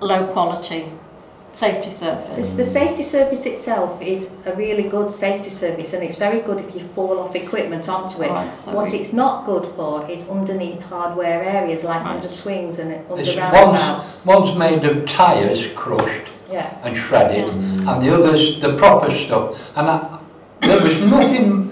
low 0.00 0.32
quality 0.32 0.92
safety 1.60 1.94
surface. 1.94 2.50
The, 2.50 2.56
the 2.56 2.64
safety 2.64 3.02
service 3.02 3.44
itself 3.44 4.00
is 4.00 4.30
a 4.46 4.54
really 4.56 4.84
good 4.84 5.12
safety 5.12 5.50
service 5.50 5.92
and 5.92 6.02
it's 6.02 6.16
very 6.16 6.40
good 6.40 6.58
if 6.58 6.74
you 6.74 6.80
fall 6.80 7.18
off 7.20 7.36
equipment 7.36 7.86
onto 7.86 8.22
it. 8.22 8.30
Right, 8.30 8.54
so 8.54 8.72
what 8.72 8.90
we... 8.90 8.98
it's 8.98 9.12
not 9.12 9.44
good 9.44 9.66
for 9.76 10.08
is 10.10 10.26
underneath 10.28 10.82
hardware 10.82 11.42
areas 11.42 11.84
like 11.84 12.02
right. 12.02 12.14
under 12.14 12.28
swings 12.28 12.78
and 12.78 12.88
under 13.10 13.22
it's 13.22 13.36
roundabouts. 13.36 14.24
One's, 14.24 14.48
one's 14.48 14.58
made 14.58 14.84
of 14.86 15.06
tyres 15.06 15.66
crushed 15.74 16.32
yeah. 16.50 16.78
and 16.82 16.96
shredded 16.96 17.48
yeah. 17.48 17.54
Mm. 17.54 17.88
and 17.88 18.02
the 18.02 18.14
others 18.14 18.58
the 18.60 18.76
proper 18.78 19.12
stuff 19.12 19.60
and 19.76 19.86
I, 19.86 20.18
there 20.62 20.82
was 20.82 20.96
nothing 21.14 21.70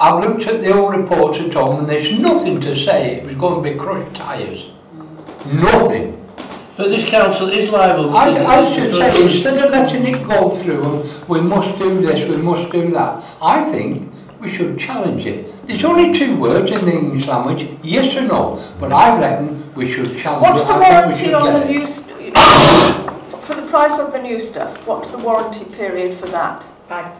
I've 0.00 0.24
looked 0.24 0.46
at 0.46 0.62
the 0.62 0.72
old 0.72 0.96
reports 0.96 1.38
at 1.38 1.52
home 1.52 1.80
and 1.80 1.88
there's 1.88 2.18
nothing 2.18 2.62
to 2.62 2.74
say 2.74 3.16
it 3.16 3.24
was 3.24 3.34
going 3.34 3.62
to 3.62 3.70
be 3.70 3.76
crushed 3.76 4.14
tyres. 4.14 4.70
Mm. 4.94 5.62
Nothing. 5.62 6.17
But 6.78 6.90
this 6.90 7.04
council 7.10 7.48
is 7.48 7.70
liable. 7.70 8.16
I, 8.16 8.28
I 8.28 8.72
should 8.72 8.94
say, 8.94 9.24
instead 9.24 9.58
of 9.64 9.72
letting 9.72 10.06
it 10.06 10.28
go 10.28 10.56
through, 10.62 11.10
we 11.26 11.40
must 11.40 11.76
do 11.76 12.00
this, 12.00 12.28
we 12.28 12.36
must 12.36 12.70
do 12.70 12.92
that, 12.92 13.24
I 13.42 13.64
think 13.72 14.08
we 14.38 14.54
should 14.54 14.78
challenge 14.78 15.26
it. 15.26 15.66
There's 15.66 15.82
only 15.82 16.16
two 16.16 16.36
words 16.36 16.70
in 16.70 16.84
the 16.86 16.92
English 16.92 17.26
language, 17.26 17.68
yes 17.82 18.14
or 18.14 18.20
no, 18.20 18.64
but 18.78 18.92
I 18.92 19.18
reckon 19.18 19.74
we 19.74 19.92
should 19.92 20.16
challenge 20.16 20.42
What's 20.42 20.62
it. 20.62 20.68
What's 20.68 21.20
the 21.20 21.32
warranty 21.34 21.34
on 21.34 21.60
the 21.60 21.64
new... 21.64 21.84
for 23.40 23.54
the 23.56 23.66
price 23.66 23.98
of 23.98 24.12
the 24.12 24.22
new 24.22 24.38
stuff, 24.38 24.86
what's 24.86 25.08
the 25.08 25.18
warranty 25.18 25.64
period 25.64 26.14
for 26.16 26.28
that? 26.28 26.64
Right. 26.88 27.12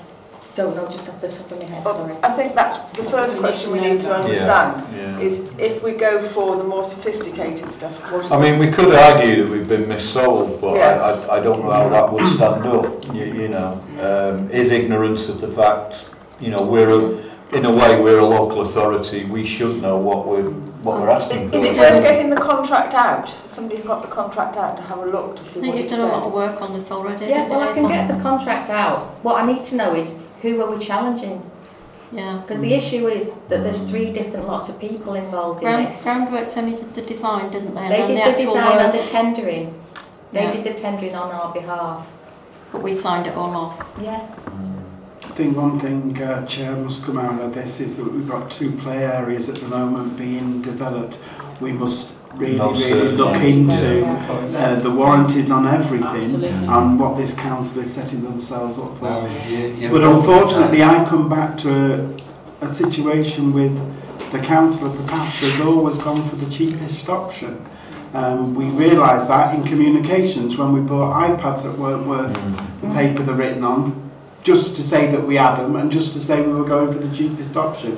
Don't 0.59 0.75
know 0.75 0.87
just 0.89 1.09
off 1.09 1.21
the 1.21 1.29
top 1.29 1.53
of 1.53 1.59
my 1.61 1.65
head, 1.67 1.83
sorry. 1.85 2.15
I 2.25 2.33
think 2.33 2.55
that's 2.57 2.79
the 2.99 3.05
first 3.05 3.39
question 3.39 3.71
we 3.71 3.81
need 3.81 4.01
to 4.01 4.13
understand, 4.13 4.85
Yeah. 4.95 5.21
is 5.21 5.45
if 5.57 5.83
we 5.85 5.93
go 5.93 6.21
for 6.21 6.57
the 6.57 6.65
more 6.65 6.83
sophisticated 6.83 7.69
stuff, 7.71 7.93
what 8.13 8.25
is 8.25 8.33
I 8.33 8.41
mean, 8.41 8.59
we 8.59 8.69
could 8.69 8.93
argue 8.93 9.45
that 9.45 9.51
we've 9.53 9.69
been 9.69 9.85
missold, 9.85 10.61
but 10.61 10.77
Yeah. 10.77 11.01
I, 11.01 11.11
I, 11.11 11.37
I 11.37 11.41
don't 11.41 11.63
know 11.63 11.71
how 11.71 11.89
that 11.89 12.13
would 12.13 12.29
stand 12.37 12.67
up, 12.67 12.87
you, 13.15 13.25
you 13.41 13.49
know. 13.49 13.81
Um, 14.01 14.51
is 14.51 14.73
ignorance 14.73 15.29
of 15.29 15.41
the 15.41 15.49
fact, 15.49 16.07
you 16.41 16.51
know, 16.51 16.63
we're 16.69 16.91
a, 16.91 17.03
in 17.57 17.65
a 17.65 17.71
way, 17.73 18.01
we're 18.01 18.19
a 18.19 18.27
local 18.27 18.63
authority, 18.63 19.25
we 19.27 19.45
should 19.45 19.81
know 19.81 19.97
what 19.97 20.27
we're, 20.27 20.51
what 20.83 21.01
we're 21.01 21.09
asking 21.09 21.51
for. 21.51 21.57
Is 21.57 21.65
it 21.65 21.77
worth 21.77 22.03
getting 22.03 22.31
the 22.31 22.37
contract 22.53 22.95
out? 22.95 23.29
Somebody's 23.47 23.85
got 23.85 24.03
the 24.03 24.09
contract 24.09 24.57
out 24.57 24.77
to 24.77 24.83
have 24.83 24.99
a 24.99 25.07
look 25.07 25.37
to 25.37 25.45
see 25.45 25.61
So 25.61 25.69
what 25.69 25.77
you've 25.77 25.87
it 25.87 25.91
done 25.91 26.01
a 26.01 26.07
lot 26.07 26.23
said. 26.25 26.27
of 26.27 26.33
work 26.33 26.61
on 26.61 26.73
this 26.79 26.91
already? 26.91 27.27
Yeah, 27.27 27.49
well, 27.49 27.61
I 27.61 27.73
can 27.75 27.87
get 27.87 28.09
the 28.09 28.21
contract 28.23 28.71
out. 28.71 28.99
What 29.23 29.41
I 29.43 29.47
need 29.53 29.65
to 29.67 29.77
know 29.77 29.95
is 29.95 30.15
who 30.43 30.61
are 30.61 30.71
we 30.71 30.79
challenging? 30.79 31.49
Yeah. 32.13 32.41
Because 32.41 32.61
the 32.61 32.73
issue 32.73 33.07
is 33.07 33.33
that 33.49 33.63
there's 33.63 33.83
three 33.91 34.13
different 34.13 34.47
lots 34.47 34.69
of 34.69 34.79
people 34.81 35.15
involved 35.15 35.61
in 35.63 35.69
Ground, 35.69 35.89
this. 35.89 36.05
Groundworks 36.05 36.57
only 36.57 36.77
did 36.77 36.95
the 36.95 37.03
design, 37.03 37.51
didn't 37.51 37.75
they? 37.75 37.81
And 37.83 37.93
They 37.93 37.99
then 37.99 38.09
did 38.09 38.17
the 38.17 38.23
actual 38.23 38.55
design 38.55 38.77
work, 38.77 38.85
and 38.85 38.99
the 38.99 39.03
tendering. 39.07 39.75
They 40.33 40.45
Yeah. 40.45 40.51
did 40.53 40.65
the 40.65 40.75
tendering 40.75 41.15
on 41.15 41.31
our 41.31 41.53
behalf. 41.53 42.07
But 42.73 42.83
we 42.83 42.95
signed 42.95 43.27
it 43.27 43.35
all 43.35 43.55
off. 43.55 43.87
Yeah. 44.01 44.21
I 45.25 45.29
think 45.33 45.57
one 45.57 45.79
thing, 45.79 46.21
uh, 46.23 46.47
Chair, 46.47 46.73
must 46.77 47.05
come 47.05 47.19
out 47.19 47.41
of 47.41 47.55
this 47.55 47.81
is 47.81 47.97
that 47.97 48.13
we've 48.13 48.29
got 48.29 48.51
two 48.51 48.73
play 48.73 49.05
areas 49.05 49.49
at 49.49 49.57
the 49.57 49.69
moment 49.69 50.17
being 50.17 50.63
developed. 50.63 51.19
We 51.61 51.73
must 51.73 52.13
really, 52.35 52.59
really 52.59 53.13
look 53.13 53.37
into 53.37 54.07
uh, 54.07 54.79
the 54.81 54.91
warranties 54.91 55.51
on 55.51 55.67
everything 55.67 56.07
Absolutely. 56.07 56.49
and 56.49 56.99
what 56.99 57.17
this 57.17 57.35
council 57.35 57.83
is 57.83 57.93
setting 57.93 58.23
themselves 58.23 58.79
up 58.79 58.97
for. 58.97 59.05
Well, 59.05 59.49
you, 59.49 59.69
you 59.69 59.91
but 59.91 60.03
unfortunately, 60.03 60.83
I 60.83 61.05
come 61.05 61.29
back 61.29 61.57
to 61.59 62.17
a, 62.63 62.67
a 62.67 62.73
situation 62.73 63.53
with 63.53 63.77
the 64.31 64.39
council 64.41 64.87
of 64.87 64.99
the 64.99 65.05
past 65.09 65.41
has 65.41 65.61
always 65.61 65.99
gone 65.99 66.29
for 66.29 66.37
the 66.37 66.51
cheapest 66.51 67.09
option. 67.09 67.65
Um, 68.15 68.55
we 68.55 68.67
realised 68.67 69.29
that 69.29 69.55
in 69.55 69.65
communications 69.65 70.57
when 70.57 70.73
we 70.73 70.81
bought 70.81 71.29
iPads 71.29 71.65
that 71.65 71.79
weren't 71.79 72.07
worth 72.07 72.35
mm. 72.35 72.81
the 72.81 72.89
paper 72.95 73.23
they're 73.23 73.35
written 73.35 73.65
on 73.65 74.08
just 74.49 74.75
to 74.77 74.83
say 74.83 75.07
that 75.09 75.23
we 75.31 75.35
had 75.37 75.57
them 75.57 75.77
and 75.77 75.93
just 75.93 76.15
to 76.15 76.19
say 76.19 76.41
we 76.41 76.51
were 76.55 76.65
going 76.65 76.91
for 76.91 76.99
the 76.99 77.15
cheapest 77.15 77.55
option. 77.55 77.93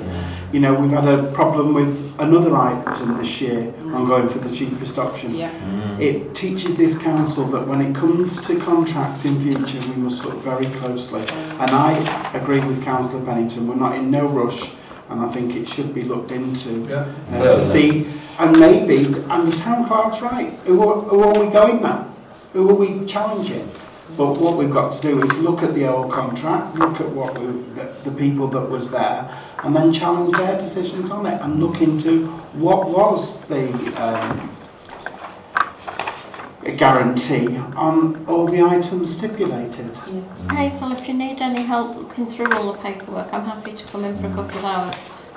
You 0.53 0.59
know, 0.59 0.75
we've 0.75 0.91
had 0.91 1.07
a 1.07 1.31
problem 1.31 1.75
with 1.75 1.93
another 2.19 2.57
item 2.57 3.17
this 3.19 3.41
year 3.41 3.73
on 3.95 4.09
going 4.09 4.29
for 4.29 4.41
the 4.41 4.53
cheapest 4.53 4.99
option. 4.99 5.33
Yeah. 5.33 5.53
It 6.01 6.35
teaches 6.35 6.77
this 6.77 6.99
council 6.99 7.45
that 7.55 7.65
when 7.69 7.81
it 7.81 7.95
comes 7.95 8.45
to 8.49 8.59
contracts 8.59 9.25
in 9.25 9.39
future, 9.41 9.79
we 9.91 9.97
must 10.03 10.25
look 10.25 10.39
very 10.39 10.67
closely. 10.81 11.21
And 11.63 11.71
I 11.71 11.93
agree 12.35 12.59
with 12.67 12.83
Councillor 12.83 13.25
Pennington, 13.25 13.69
we're 13.69 13.77
not 13.77 13.95
in 13.95 14.11
no 14.11 14.27
rush, 14.27 14.73
and 15.09 15.21
I 15.21 15.31
think 15.31 15.55
it 15.55 15.69
should 15.69 15.95
be 15.95 16.03
looked 16.03 16.33
into 16.33 16.71
Yeah. 16.89 17.07
uh, 17.31 17.45
to 17.53 17.61
see, 17.61 18.09
and 18.41 18.59
maybe, 18.59 18.97
and 19.33 19.47
the 19.47 19.57
town 19.57 19.87
clerk's 19.87 20.21
right, 20.21 20.51
who 20.67 20.83
are, 20.83 21.01
who 21.03 21.23
are 21.23 21.39
we 21.45 21.49
going 21.53 21.81
now? 21.81 22.09
Who 22.55 22.69
are 22.71 22.75
we 22.75 23.07
challenging? 23.07 23.71
But 24.17 24.39
what 24.39 24.57
we've 24.57 24.71
got 24.71 24.93
to 24.93 25.01
do 25.01 25.23
is 25.23 25.39
look 25.39 25.63
at 25.63 25.75
the 25.75 25.87
old 25.87 26.13
contract, 26.13 26.77
look 26.77 27.01
at 27.01 27.09
what 27.09 27.39
we, 27.39 27.47
the, 27.75 27.95
the 28.05 28.11
people 28.11 28.49
that 28.49 28.69
was 28.69 28.91
there, 28.91 29.31
and 29.65 29.75
then 29.75 29.93
challenge 29.93 30.37
their 30.37 30.59
decisions 30.59 31.11
on 31.11 31.27
it 31.27 31.41
and 31.41 31.61
look 31.61 31.81
into 31.81 32.27
what 32.55 32.89
was 32.91 33.41
the 33.47 33.71
um, 34.03 34.51
guarantee 36.77 37.57
on 37.77 38.25
all 38.27 38.47
the 38.47 38.63
items 38.63 39.17
stipulated. 39.17 39.91
Yeah. 40.13 40.23
Hazel, 40.55 40.93
if 40.93 41.09
you 41.09 41.15
need 41.15 41.41
any 41.41 41.63
help 41.63 41.97
looking 41.97 42.27
through 42.27 42.53
all 42.53 42.73
the 42.73 42.79
paperwork, 42.79 43.33
I'm 43.33 43.45
happy 43.45 43.73
to 43.73 43.85
come 43.87 44.05
in 44.05 44.19
for 44.19 44.27
a 44.27 44.35
couple 44.35 44.59
of 44.59 44.65
hours. 44.65 44.95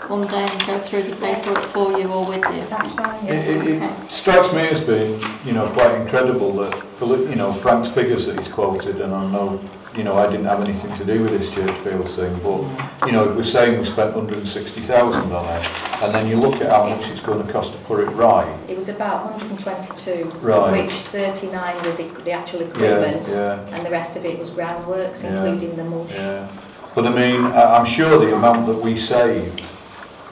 One 0.10 0.28
day 0.28 0.46
and 0.50 0.66
go 0.66 0.78
through 0.80 1.04
the 1.04 1.16
paperwork 1.16 1.64
for 1.66 1.98
you 1.98 2.08
or 2.12 2.26
with 2.26 2.44
you. 2.54 2.64
That's 2.70 2.92
fine, 2.92 3.26
It, 3.26 3.30
yeah. 3.30 3.34
it, 3.34 3.62
Okay. 3.62 3.86
it 4.06 4.12
strikes 4.14 4.52
me 4.54 4.68
as 4.68 4.82
being, 4.82 5.22
you 5.46 5.54
know, 5.54 5.68
quite 5.70 5.96
incredible 6.02 6.54
that, 6.58 6.84
you 7.02 7.36
know, 7.36 7.52
Frank's 7.54 7.90
figures 7.90 8.26
that 8.28 8.38
he's 8.40 8.50
quoted, 8.50 9.02
and 9.02 9.14
I 9.14 9.26
know, 9.32 9.60
you 9.96 10.04
know, 10.04 10.18
I 10.18 10.26
didn't 10.30 10.46
have 10.46 10.62
anything 10.62 10.94
to 10.96 11.06
do 11.06 11.22
with 11.22 11.38
this 11.38 11.50
Churchfield 11.52 12.10
thing, 12.10 12.34
but, 12.44 13.06
you 13.08 13.12
know, 13.14 13.30
if 13.30 13.36
we're 13.36 13.44
saying 13.44 13.80
we 13.80 13.86
spent 13.86 14.16
160,000 14.16 15.32
on 15.32 15.46
it, 15.62 15.70
and 16.04 16.14
then 16.14 16.28
you 16.28 16.38
look 16.38 16.56
at 16.62 16.72
how 16.72 16.88
much 16.90 17.08
it's 17.10 17.22
going 17.22 17.46
to 17.46 17.52
cost 17.54 17.72
to 17.74 17.78
put 17.80 18.00
it 18.02 18.08
right, 18.12 18.48
It 18.68 18.76
was 18.78 18.90
about 18.90 19.26
122, 19.26 20.26
Right. 20.42 20.58
of 20.58 20.72
which 20.72 20.92
39 20.92 21.86
was 21.86 22.00
e- 22.00 22.10
the 22.24 22.32
actual 22.32 22.62
equipment, 22.62 23.28
yeah, 23.30 23.60
and 23.72 23.86
the 23.86 23.92
rest 23.92 24.16
of 24.16 24.26
it 24.26 24.38
was 24.40 24.50
groundworks, 24.52 25.24
Yeah. 25.24 25.30
including 25.30 25.76
the 25.76 25.84
mulch. 25.84 26.12
yeah. 26.14 26.48
But 26.96 27.08
I 27.08 27.10
mean, 27.10 27.46
I- 27.46 27.78
I'm 27.78 27.86
sure 27.86 28.20
the 28.24 28.36
amount 28.36 28.68
that 28.68 28.80
we 28.82 28.98
saved 28.98 29.64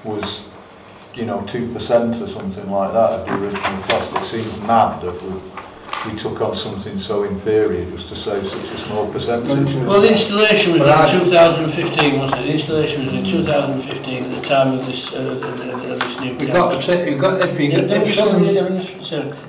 was, 0.03 0.41
you 1.13 1.25
know, 1.25 1.39
2% 1.39 2.21
or 2.21 2.27
something 2.27 2.71
like 2.71 2.93
that 2.93 3.11
of 3.11 3.25
the 3.25 3.33
original 3.45 3.81
cost. 3.83 4.15
It 4.15 4.25
seems 4.25 4.61
mad 4.61 5.01
that 5.01 5.21
we, 5.23 6.11
we 6.11 6.19
took 6.19 6.41
on 6.41 6.55
something 6.55 6.99
so 6.99 7.23
inferior 7.23 7.89
just 7.91 8.09
to 8.09 8.15
save 8.15 8.47
such 8.47 8.65
a 8.65 8.77
small 8.79 9.11
percentage. 9.11 9.75
Well, 9.85 10.01
the 10.01 10.11
installation 10.11 10.73
was 10.73 10.81
but 10.81 11.13
in 11.13 11.19
2015, 11.25 12.19
wasn't 12.19 12.41
it? 12.41 12.45
The 12.45 12.51
installation 12.53 13.05
was 13.05 13.15
in 13.15 13.25
2015 13.25 14.23
at 14.23 14.35
the 14.35 14.47
time 14.47 14.73
of 14.73 14.85
this, 14.85 15.13
uh, 15.13 15.17
of 15.17 15.99
this 15.99 16.19
new 16.19 16.35
we've 16.37 16.53
got, 16.53 16.87
we 16.87 17.15
got 17.15 17.41
every... 17.41 17.71
Yeah, 17.71 17.81
the 17.81 18.01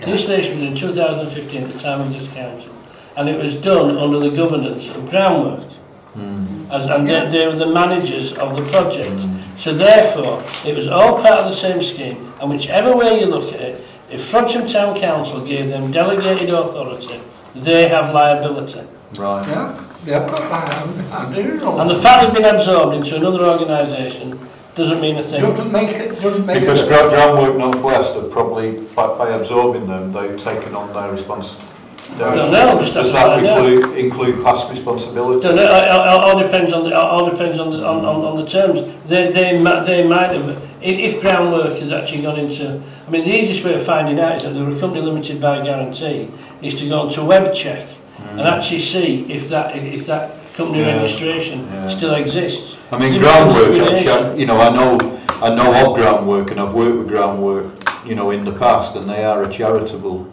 installation 0.07 0.51
was 0.53 0.63
in 0.63 0.77
2015 0.77 1.63
at 1.63 1.73
the 1.73 1.79
time 1.79 2.01
of 2.01 2.13
this 2.13 2.29
council, 2.35 2.73
and 3.17 3.29
it 3.29 3.39
was 3.39 3.57
done 3.57 3.97
under 3.97 4.19
the 4.19 4.31
governance 4.37 4.89
of 4.91 5.09
groundwork. 5.09 5.71
Mm. 6.15 6.62
As, 6.73 6.87
and 6.87 7.07
they, 7.09 7.29
they 7.29 7.47
were 7.47 7.55
the 7.57 7.67
managers 7.73 8.33
of 8.39 8.57
the 8.57 8.63
project. 8.73 9.21
So 9.59 9.75
therefore, 9.75 10.43
it 10.67 10.77
was 10.77 10.89
all 10.89 11.21
part 11.21 11.39
of 11.41 11.45
the 11.51 11.55
same 11.55 11.83
scheme, 11.83 12.33
and 12.41 12.51
whichever 12.51 12.97
way 12.97 13.21
you 13.21 13.27
look 13.27 13.53
at 13.55 13.61
it, 13.61 13.85
if 14.11 14.31
Frodsham 14.31 14.71
Town 14.71 14.99
Council 14.99 15.45
gave 15.47 15.69
them 15.69 15.91
delegated 15.93 16.51
authority, 16.51 17.21
they 17.55 17.89
have 17.89 18.13
liability. 18.15 18.83
Right. 19.19 19.47
yeah, 19.47 19.79
they've 20.05 20.15
got 20.31 20.49
that, 20.51 20.75
I'm- 20.75 21.05
I'm 21.13 21.33
doing 21.35 21.57
it 21.59 21.63
all. 21.63 21.81
And 21.81 21.91
the 21.91 21.97
fact 22.01 22.25
they've 22.25 22.35
been 22.43 22.55
absorbed 22.55 22.97
into 22.97 23.17
another 23.17 23.45
organisation 23.45 24.39
doesn't 24.75 25.01
mean 25.03 25.17
a 25.19 25.23
thing. 25.23 25.43
Doesn't 25.43 25.71
make 25.71 25.91
it, 25.91 26.21
doesn't 26.23 26.47
make 26.47 26.61
Because 26.61 26.81
it. 26.83 26.89
Gra- 26.89 27.11
Groundwork 27.11 27.57
North 27.57 27.83
West 27.83 28.15
have 28.15 28.31
probably, 28.31 28.81
by, 28.97 29.07
by 29.19 29.31
absorbing 29.31 29.87
them, 29.87 30.13
they've 30.13 30.39
taken 30.39 30.75
on 30.75 30.91
their 30.95 31.13
respons. 31.13 31.72
Don't 32.19 32.53
know, 32.53 32.81
just 32.81 32.95
Does 32.95 33.13
that 33.13 33.45
include, 33.45 33.99
include 33.99 34.45
past 34.45 34.69
responsibility? 34.71 35.43
So 35.43 35.55
it 35.55 35.69
all, 35.69 36.39
depends 36.39 36.73
on 36.73 36.85
the 36.85 36.99
all 36.99 37.31
depends 37.31 37.59
on 37.59 37.71
the 37.71 37.85
on, 37.87 38.05
on, 38.05 38.25
on 38.25 38.37
the 38.37 38.47
terms. 38.47 38.81
They 39.07 39.31
they 39.33 39.59
mi- 39.59 39.85
they 39.87 40.07
might 40.07 40.31
have 40.31 40.49
if, 40.81 41.15
if 41.15 41.21
groundwork 41.21 41.79
has 41.79 41.93
actually 41.93 42.23
gone 42.23 42.39
into. 42.39 42.81
I 43.07 43.11
mean, 43.11 43.25
the 43.25 43.39
easiest 43.39 43.65
way 43.65 43.75
of 43.75 43.85
finding 43.85 44.19
out 44.21 44.37
is 44.37 44.43
that 44.45 44.55
they're 44.55 44.71
a 44.71 44.79
company 44.79 45.03
limited 45.03 45.41
by 45.41 45.63
guarantee 45.63 46.31
is 46.63 46.75
to 46.81 46.89
go 46.89 47.01
onto 47.01 47.25
web 47.25 47.55
check 47.55 47.89
and 48.19 48.41
mm. 48.41 48.45
actually 48.45 48.81
see 48.81 49.31
if 49.33 49.49
that 49.49 49.77
if 49.77 50.07
that 50.07 50.43
company 50.55 50.81
Yeah, 50.81 51.01
registration 51.01 51.61
yeah. 51.61 51.97
still 51.97 52.15
exists. 52.15 52.77
I 52.91 52.99
mean, 52.99 53.19
groundwork, 53.19 53.79
actually, 53.79 54.41
you 54.41 54.47
know, 54.47 54.61
I 54.61 54.69
know, 54.69 54.99
I 55.43 55.55
know 55.55 55.87
of 55.87 55.97
groundwork 55.97 56.51
and 56.51 56.61
I've 56.61 56.75
worked 56.75 56.99
with 56.99 57.09
groundwork, 57.09 57.73
you 58.05 58.15
know, 58.15 58.31
in 58.31 58.45
the 58.45 58.53
past 58.53 58.97
and 58.97 59.09
they 59.09 59.25
are 59.25 59.43
a 59.43 59.51
charitable 59.51 60.29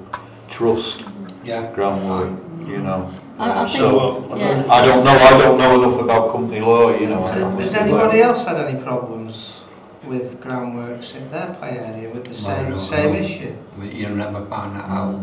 trust, 0.49 1.03
Yeah. 1.49 1.71
groundwork. 1.73 2.29
you 2.67 2.77
know. 2.87 3.09
I, 3.39 3.63
I 3.63 3.65
think, 3.65 3.77
So, 3.77 4.35
yeah. 4.35 4.65
I 4.69 4.85
don't 4.85 5.03
know, 5.03 5.11
I 5.29 5.37
don't 5.41 5.57
know 5.57 5.71
enough 5.81 5.99
about 5.99 6.31
company 6.31 6.59
law, 6.59 6.91
you 7.01 7.07
know. 7.07 7.23
I 7.23 7.37
don't 7.39 7.57
Has 7.59 7.73
know. 7.73 7.79
anybody 7.79 8.21
else 8.21 8.45
had 8.45 8.57
any 8.57 8.79
problems 8.81 9.61
with 10.05 10.39
groundworks 10.43 11.15
in 11.15 11.29
their 11.31 11.55
play 11.59 11.79
area 11.79 12.09
with 12.13 12.25
the 12.25 12.33
same, 12.33 12.69
no, 12.71 12.77
same 12.77 13.13
no. 13.13 13.19
issue? 13.19 13.53
We- 13.79 13.89
You'll 13.99 14.15
never 14.25 14.45
find 14.45 14.75
that 14.75 14.85
out. 14.85 15.15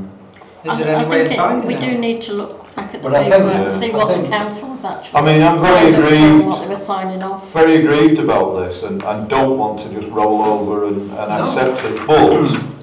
I, 0.64 0.72
Is 0.72 0.76
th- 0.78 0.86
there 0.86 0.96
I 0.96 1.00
any 1.02 1.10
way 1.10 1.20
of 1.20 1.26
think 1.28 1.32
it, 1.32 1.36
finding 1.44 1.68
we 1.68 1.74
out? 1.76 1.80
do 1.80 1.98
need 1.98 2.20
to 2.22 2.32
look 2.32 2.74
back 2.74 2.94
at 2.94 3.02
the 3.02 3.08
But 3.08 3.16
I 3.16 3.22
think, 3.30 3.34
paperwork 3.34 3.72
and 3.72 3.80
see 3.82 3.92
I 3.92 3.96
what 3.96 4.08
think- 4.08 4.24
the 4.24 4.30
council 4.30 4.68
was 4.70 4.84
actually 4.84 5.20
I 5.20 5.22
mean, 5.28 5.42
I'm 5.42 5.58
very 5.60 5.92
signing 5.92 5.94
up 5.94 6.00
to 6.00 6.06
and 6.06 6.24
aggrieved. 6.24 6.46
what 6.46 6.60
they 6.62 6.68
were 6.74 6.80
signing 6.80 7.22
off. 7.22 7.52
very 7.52 7.74
aggrieved 7.76 8.18
about 8.18 8.48
this 8.60 8.82
and, 8.82 9.02
and 9.04 9.28
don't 9.28 9.56
want 9.58 9.78
to 9.82 9.88
just 9.90 10.08
roll 10.08 10.44
over 10.44 10.86
and, 10.88 10.96
and 11.02 11.10
No. 11.10 11.44
accept 11.44 11.84
it. 11.84 12.06
But 12.06 12.75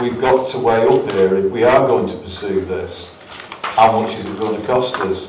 we've 0.00 0.20
got 0.20 0.48
to 0.50 0.58
weigh 0.58 0.86
up 0.86 1.10
here, 1.12 1.36
if 1.36 1.50
we 1.52 1.64
are 1.64 1.86
going 1.86 2.08
to 2.08 2.16
pursue 2.18 2.64
this, 2.64 3.12
how 3.62 4.00
much 4.00 4.14
is 4.16 4.26
it 4.26 4.38
going 4.38 4.60
to 4.60 4.66
cost 4.66 4.96
us? 5.00 5.26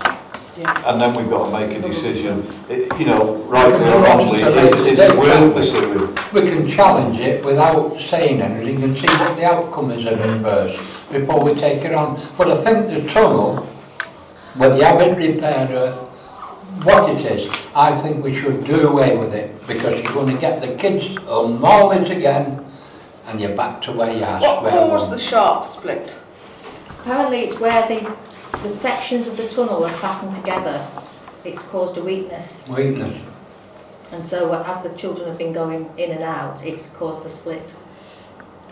And 0.86 1.02
then 1.02 1.16
we've 1.16 1.30
got 1.30 1.46
to 1.48 1.52
make 1.68 1.76
a 1.78 1.82
decision, 1.82 2.46
It- 2.70 2.98
you 3.00 3.06
know, 3.06 3.36
rightly 3.48 3.90
or 3.90 4.02
wrongly, 4.04 4.42
is, 4.42 4.72
is 4.82 5.00
it 5.00 5.18
worth 5.18 5.54
pursuing? 5.56 6.16
We 6.32 6.42
can 6.42 6.70
challenge 6.70 7.20
it 7.20 7.44
without 7.44 8.00
saying 8.00 8.42
anything 8.42 8.84
and 8.84 8.96
see 8.96 9.08
what 9.18 9.36
the 9.36 9.46
outcome 9.46 9.92
is 9.92 10.06
of 10.06 10.20
it 10.20 10.42
first, 10.44 11.12
before 11.12 11.44
we 11.44 11.56
take 11.60 11.84
it 11.84 11.94
on. 11.94 12.22
But 12.38 12.52
I 12.52 12.64
think 12.64 12.88
the 12.88 13.10
tunnel, 13.12 13.68
with 14.60 14.78
the 14.78 14.86
haven't 14.86 15.18
repaired 15.18 15.72
earth, 15.72 16.00
what 16.84 17.10
it 17.10 17.26
is, 17.26 17.52
I 17.76 18.00
think 18.02 18.24
we 18.24 18.40
should 18.40 18.64
do 18.66 18.88
away 18.88 19.18
with 19.18 19.34
it, 19.34 19.66
because 19.68 20.02
you're 20.04 20.14
going 20.14 20.34
to 20.36 20.40
get 20.40 20.62
the 20.62 20.76
kids 20.76 21.18
on 21.28 21.60
mileage 21.60 22.12
again, 22.12 22.64
and 23.28 23.40
you're 23.40 23.56
back 23.56 23.82
to 23.84 23.92
where 23.92 24.14
you 24.16 24.24
are. 24.24 24.40
What 24.40 24.66
square 24.66 24.72
caused 24.90 25.04
one. 25.04 25.12
the 25.12 25.18
sharp 25.18 25.66
split? 25.66 26.20
Apparently 26.90 27.42
it's 27.42 27.60
where 27.60 27.88
the, 27.88 28.16
the 28.60 28.70
sections 28.70 29.28
of 29.28 29.38
the 29.38 29.48
tunnel 29.48 29.86
are 29.86 29.92
fastened 29.94 30.36
together. 30.36 30.86
It's 31.44 31.64
caused 31.64 31.98
a 31.98 32.04
weakness. 32.04 32.68
Weakness. 32.68 33.22
And 34.12 34.24
so 34.24 34.52
uh, 34.52 34.64
as 34.68 34.82
the 34.82 34.96
children 34.98 35.28
have 35.28 35.38
been 35.38 35.54
going 35.54 35.90
in 35.98 36.12
and 36.12 36.24
out, 36.24 36.64
it's 36.66 36.90
caused 36.90 37.26
a 37.26 37.30
split. 37.30 37.76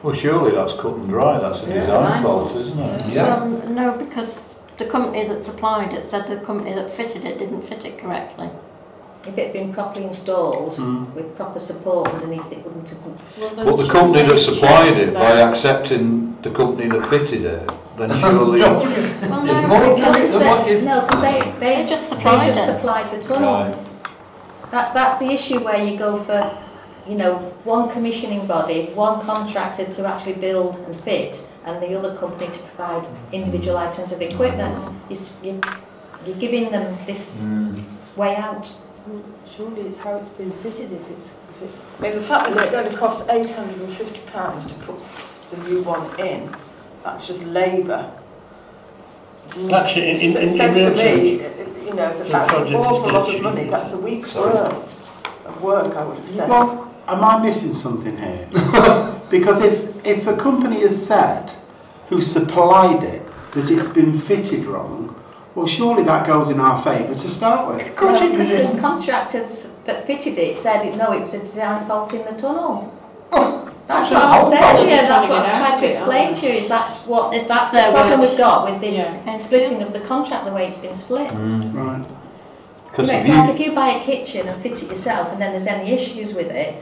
Well, 0.03 0.13
surely 0.13 0.51
that's 0.51 0.74
cut 0.74 0.98
and 0.98 1.10
dry, 1.10 1.39
that's 1.39 1.63
a 1.63 1.67
Yeah, 1.67 1.81
design 1.81 2.03
design 2.03 2.24
fault, 2.24 2.55
isn't 2.55 2.79
it? 2.79 3.13
Yeah. 3.13 3.24
Well, 3.24 3.70
no, 3.70 3.98
because 3.98 4.46
the 4.77 4.86
company 4.86 5.27
that 5.27 5.43
supplied 5.46 5.93
it 5.93 6.05
said 6.05 6.27
the 6.27 6.38
company 6.38 6.74
that 6.74 6.89
fitted 6.91 7.25
it 7.25 7.38
didn't 7.38 7.62
fit 7.63 7.86
it 7.86 7.98
correctly. 8.00 8.50
If 9.25 9.37
it 9.37 9.43
had 9.45 9.53
been 9.53 9.71
properly 9.73 10.05
installed 10.05 10.73
Mm. 10.77 11.13
with 11.13 11.35
proper 11.35 11.59
support 11.59 12.07
underneath, 12.13 12.51
it 12.51 12.63
wouldn't 12.65 12.89
have 12.89 13.03
been. 13.03 13.15
But 13.65 13.75
the 13.77 13.87
company 13.87 14.27
that 14.27 14.39
supplied 14.39 14.97
it, 14.97 15.13
by 15.13 15.41
accepting 15.49 16.35
the 16.41 16.49
company 16.49 16.89
that 16.89 17.05
fitted 17.05 17.45
it, 17.45 17.71
then 17.97 18.09
surely... 18.19 18.61
Well, 18.61 18.81
It's 18.81 19.21
no, 19.21 19.67
more 19.67 19.95
because 19.95 20.31
than 20.31 20.65
they, 20.65 20.81
no, 20.81 21.05
they, 21.21 21.39
they, 21.59 21.75
they 21.83 21.89
just 21.89 22.09
they 22.09 22.15
supplied 22.15 22.45
just 22.47 22.65
supplied 22.65 23.11
the 23.11 23.21
tunnel. 23.21 23.53
Right. 23.65 23.77
That, 24.71 24.93
that's 24.95 25.17
the 25.19 25.29
issue 25.29 25.59
where 25.59 25.83
you 25.83 25.97
go 25.99 26.23
for, 26.23 26.57
you 27.07 27.15
know, 27.15 27.35
one 27.63 27.89
commissioning 27.91 28.47
body, 28.47 28.85
one 28.95 29.19
contractor 29.21 29.85
to 29.85 30.07
actually 30.07 30.33
build 30.33 30.77
and 30.77 30.99
fit, 30.99 31.45
and 31.65 31.81
the 31.83 31.93
other 31.97 32.15
company 32.15 32.51
to 32.51 32.59
provide 32.59 33.05
individual 33.31 33.77
items 33.77 34.11
of 34.11 34.21
equipment. 34.21 34.83
You, 35.09 35.17
you, 35.43 35.61
you're 36.25 36.37
giving 36.37 36.71
them 36.71 36.97
this 37.05 37.41
Mm. 37.43 37.83
way 38.15 38.35
out. 38.35 38.71
Surely 39.50 39.81
it's 39.81 39.98
how 39.98 40.15
it's 40.17 40.29
been 40.29 40.51
fitted 40.51 40.91
if 40.91 41.10
it's, 41.10 41.27
if 41.50 41.62
it's... 41.63 41.88
I 42.00 42.01
mean, 42.01 42.12
the 42.13 42.22
fact 42.22 42.53
that 42.53 42.62
it's 42.62 42.72
going 42.72 42.89
to 42.89 42.96
cost 42.98 43.27
£850 43.27 44.67
to 44.67 44.74
put 44.86 45.00
the 45.51 45.58
new 45.70 45.81
one 45.84 46.20
in, 46.20 46.55
that's 47.03 47.27
just 47.27 47.43
labour. 47.46 48.12
Actually, 49.74 50.12
in- 50.12 50.17
in- 50.17 50.38
in- 50.38 50.43
It 50.43 50.48
says 50.50 50.77
in 50.77 50.86
to 50.86 50.91
real 51.03 51.15
me, 51.24 51.38
terms, 51.39 51.86
you 51.86 51.93
know, 51.93 52.17
that 52.17 52.29
that's 52.29 52.53
an 52.53 52.75
awful 52.75 53.10
lot 53.10 53.34
of 53.34 53.41
money, 53.41 53.63
that's 53.67 53.91
a 53.93 53.97
week's 53.97 54.32
Sorry. 54.32 54.54
worth 54.54 55.45
of 55.45 55.62
work, 55.63 55.95
I 55.97 56.06
would 56.06 56.17
have 56.17 56.28
said. 56.30 56.49
Well, 56.49 56.93
am 57.08 57.23
I 57.23 57.41
missing 57.41 57.73
something 57.73 58.15
here? 58.17 58.47
because 59.30 59.62
if, 59.62 60.06
if 60.06 60.28
a 60.28 60.38
company 60.38 60.82
has 60.82 61.06
said, 61.06 61.52
who 62.08 62.21
supplied 62.21 63.04
it, 63.04 63.23
that 63.54 63.69
it's 63.69 63.89
been 63.89 64.17
fitted 64.17 64.65
wrong, 64.65 65.11
well, 65.55 65.67
surely 65.67 66.03
that 66.03 66.25
goes 66.25 66.49
in 66.49 66.59
our 66.59 66.81
favour 66.81 67.13
to 67.13 67.29
start 67.29 67.67
with. 67.75 67.85
No, 68.01 68.31
because 68.31 68.49
the 68.49 68.79
contractors 68.79 69.71
that 69.85 70.05
fitted 70.07 70.37
it 70.37 70.57
said, 70.57 70.85
it, 70.85 70.95
no, 70.95 71.11
it 71.11 71.19
was 71.19 71.33
a 71.33 71.39
design 71.39 71.85
fault 71.87 72.13
in 72.13 72.23
the 72.25 72.33
tunnel. 72.39 72.97
That's 73.87 74.09
That's 74.09 74.11
what 74.11 74.21
I've 74.23 74.47
said 74.47 74.73
to 74.77 74.83
you, 74.83 74.89
that's 75.07 75.27
what 75.27 75.39
I've 75.45 75.47
out 75.49 75.67
tried 75.69 75.79
to 75.79 75.87
explain 75.89 76.33
to 76.35 76.45
you, 76.47 76.53
is 76.53 76.69
that's 76.69 76.97
what, 77.05 77.33
It's 77.35 77.47
that's 77.47 77.71
the 77.71 77.91
problem 77.91 78.19
words. 78.21 78.31
we've 78.31 78.37
got 78.39 78.71
with 78.71 78.79
this 78.81 78.97
Yeah. 79.25 79.35
splitting 79.35 79.81
of 79.81 79.91
the 79.91 79.99
contract, 80.01 80.45
the 80.45 80.51
way 80.53 80.67
it's 80.67 80.77
been 80.77 80.93
split. 80.93 81.27
Mm. 81.27 81.73
Right. 81.73 81.99
You 82.09 82.15
Because 82.89 83.07
know, 83.07 83.13
it's 83.17 83.27
like 83.27 83.47
you, 83.47 83.53
if 83.53 83.59
you 83.59 83.75
buy 83.75 83.89
a 83.89 83.99
kitchen 84.01 84.47
and 84.47 84.61
fit 84.61 84.81
it 84.83 84.89
yourself 84.89 85.31
and 85.33 85.41
then 85.41 85.51
there's 85.51 85.67
any 85.67 85.91
issues 85.91 86.33
with 86.33 86.51
it, 86.51 86.75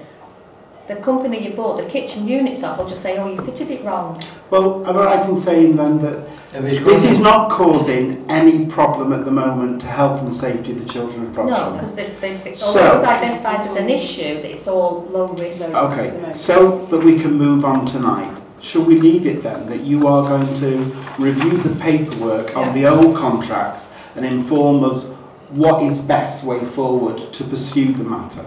the 0.90 0.96
company 0.96 1.48
you 1.48 1.54
bought 1.54 1.78
the 1.78 1.86
kitchen 1.86 2.28
units 2.28 2.64
off 2.64 2.80
will 2.80 2.90
just 2.90 3.04
say, 3.04 3.16
oh, 3.20 3.32
you 3.32 3.40
fitted 3.42 3.70
it 3.70 3.86
wrong. 3.86 4.22
Well, 4.50 4.86
am 4.88 4.98
I 4.98 5.06
right 5.06 5.30
in 5.30 5.38
saying 5.38 5.76
then 5.76 6.02
that 6.02 6.28
this 6.52 7.04
is 7.04 7.20
not 7.20 7.52
causing 7.52 8.26
any 8.28 8.66
problem 8.66 9.14
at 9.14 9.24
the 9.24 9.30
moment 9.32 9.82
to 9.82 9.88
health 9.88 10.24
and 10.24 10.34
safety 10.34 10.72
of 10.72 10.80
the 10.84 10.92
children 10.92 11.28
of 11.28 11.36
No, 11.36 11.74
because 11.74 11.94
they, 11.94 12.16
they, 12.20 12.38
although 12.40 12.54
So- 12.56 12.88
it 12.88 12.94
was 12.96 13.04
identified 13.04 13.60
as 13.68 13.76
an 13.76 13.88
issue, 13.88 14.42
that 14.42 14.52
it's 14.52 14.68
all 14.68 15.06
low 15.12 15.28
risk. 15.28 15.70
Okay, 15.70 16.34
so 16.34 16.84
that 16.88 17.04
we 17.04 17.20
can 17.20 17.34
move 17.34 17.64
on 17.66 17.86
tonight, 17.86 18.42
shall 18.60 18.84
we 18.84 19.00
leave 19.00 19.28
it 19.28 19.44
then 19.44 19.70
that 19.70 19.82
you 19.82 20.08
are 20.08 20.28
going 20.28 20.52
to 20.56 20.78
review 21.20 21.56
the 21.58 21.76
paperwork 21.76 22.58
on 22.58 22.74
the 22.74 22.88
old 22.88 23.16
contracts 23.16 23.94
and 24.16 24.26
inform 24.26 24.84
us 24.84 25.12
what 25.50 25.84
is 25.84 26.02
best 26.02 26.44
way 26.46 26.66
forward 26.66 27.20
to 27.34 27.44
pursue 27.44 27.94
the 27.94 28.04
matter 28.04 28.44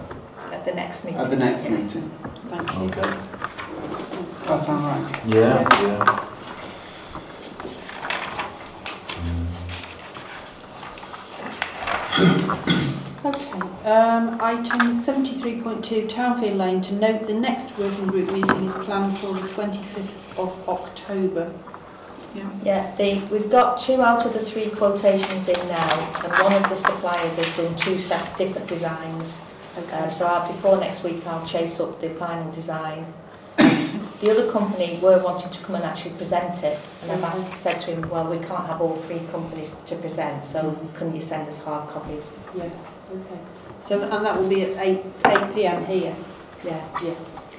At 0.63 0.69
the 0.69 0.75
next 0.75 1.03
meeting. 1.03 1.19
at 1.19 1.29
the 1.29 1.35
next 1.35 1.65
Yeah. 1.65 1.75
meeting? 1.75 2.11
Thank 2.47 2.73
you. 2.73 2.79
okay, 2.83 3.01
Does 3.01 4.47
that 4.47 4.59
sound 4.61 4.85
right? 4.85 5.25
yeah, 5.25 5.67
yeah. 5.81 6.19
Okay, 13.25 13.89
um, 13.89 14.37
item 14.41 14.93
seventy-three 14.93 15.61
point 15.61 15.83
two, 15.83 16.05
Townfield 16.07 16.57
Lane, 16.57 16.81
to 16.81 16.93
note 16.93 17.25
the 17.25 17.33
next 17.33 17.77
working 17.77 18.07
group 18.07 18.31
meeting 18.31 18.65
is 18.65 18.73
planned 18.85 19.17
for 19.19 19.33
the 19.33 19.47
twenty-fifth 19.49 20.37
of 20.39 20.69
October. 20.69 21.51
Yeah, 22.63 22.93
the, 22.97 23.19
we've 23.31 23.49
got 23.49 23.77
two 23.77 24.01
out 24.01 24.25
of 24.25 24.33
the 24.33 24.39
three 24.39 24.69
quotations 24.71 25.47
in 25.47 25.67
now, 25.67 26.21
and 26.23 26.33
one 26.43 26.53
of 26.53 26.63
the 26.67 26.75
suppliers 26.75 27.37
has 27.37 27.55
done 27.57 27.75
two 27.77 27.95
different 28.37 28.67
designs. 28.67 29.37
Okay. 29.77 29.91
Um, 29.91 30.11
so 30.11 30.25
I'll, 30.27 30.47
before 30.51 30.77
next 30.79 31.03
week 31.03 31.25
I'll 31.25 31.45
chase 31.47 31.79
up 31.79 31.99
the 31.99 32.09
final 32.11 32.51
design. 32.51 33.05
the 33.57 34.29
other 34.31 34.51
company 34.51 34.99
were 35.01 35.21
wanting 35.23 35.51
to 35.51 35.63
come 35.63 35.75
and 35.75 35.83
actually 35.83 36.15
present 36.15 36.63
it 36.63 36.79
and 37.01 37.11
I've 37.11 37.23
asked, 37.23 37.55
said 37.57 37.79
to 37.81 37.95
him, 37.95 38.09
well 38.09 38.29
we 38.29 38.37
can't 38.45 38.65
have 38.67 38.81
all 38.81 38.95
three 38.95 39.21
companies 39.31 39.75
to 39.87 39.95
present 39.95 40.45
so 40.45 40.77
can 40.95 41.13
you 41.13 41.21
send 41.21 41.47
us 41.47 41.61
hard 41.63 41.89
copies? 41.89 42.33
Yes, 42.55 42.91
okay. 43.11 43.39
So 43.85 44.01
and 44.01 44.25
that 44.25 44.39
will 44.39 44.49
be 44.49 44.63
at 44.63 44.77
8, 44.77 45.05
8 45.25 45.55
p.m. 45.55 45.85
here? 45.85 46.15
Yeah. 46.63 46.99
yeah. 47.03 47.13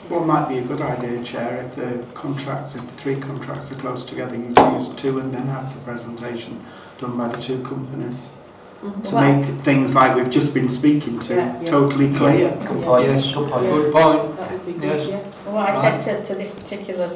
What 0.08 0.26
might 0.26 0.48
be 0.48 0.58
a 0.58 0.62
good 0.62 0.82
idea, 0.82 1.22
Chair, 1.24 1.62
if 1.62 1.76
the 1.76 2.04
contracts, 2.12 2.74
if 2.74 2.82
the 2.86 2.92
three 2.94 3.16
contracts 3.16 3.72
are 3.72 3.76
close 3.76 4.04
together, 4.04 4.36
you 4.36 4.52
can 4.52 4.78
use 4.78 4.94
two 4.96 5.18
and 5.18 5.32
then 5.32 5.46
have 5.46 5.74
the 5.74 5.80
presentation 5.80 6.64
done 6.98 7.16
by 7.16 7.28
the 7.28 7.40
two 7.40 7.62
companies. 7.62 8.32
Mm-hmm. 8.84 9.00
to 9.00 9.14
Well- 9.14 9.36
make 9.36 9.46
things 9.64 9.94
like 9.94 10.14
we've 10.14 10.30
just 10.30 10.52
been 10.52 10.68
speaking 10.68 11.18
to 11.20 11.34
Yeah, 11.34 11.58
yeah. 11.60 11.66
totally 11.66 12.12
clear. 12.12 12.50
Good 12.50 12.80
Yeah. 12.80 12.84
point. 12.84 13.08
Yes, 13.08 13.32
Good 13.32 13.48
point. 13.50 13.62
good 13.72 13.92
point. 13.92 14.36
That 14.36 14.52
would 14.52 14.80
be 14.80 14.86
Yes. 14.86 15.06
yeah. 15.08 15.18
Well, 15.46 15.54
what 15.54 15.70
I 15.70 15.80
said 15.80 16.00
to, 16.00 16.22
to 16.24 16.34
this 16.34 16.52
particular 16.54 17.08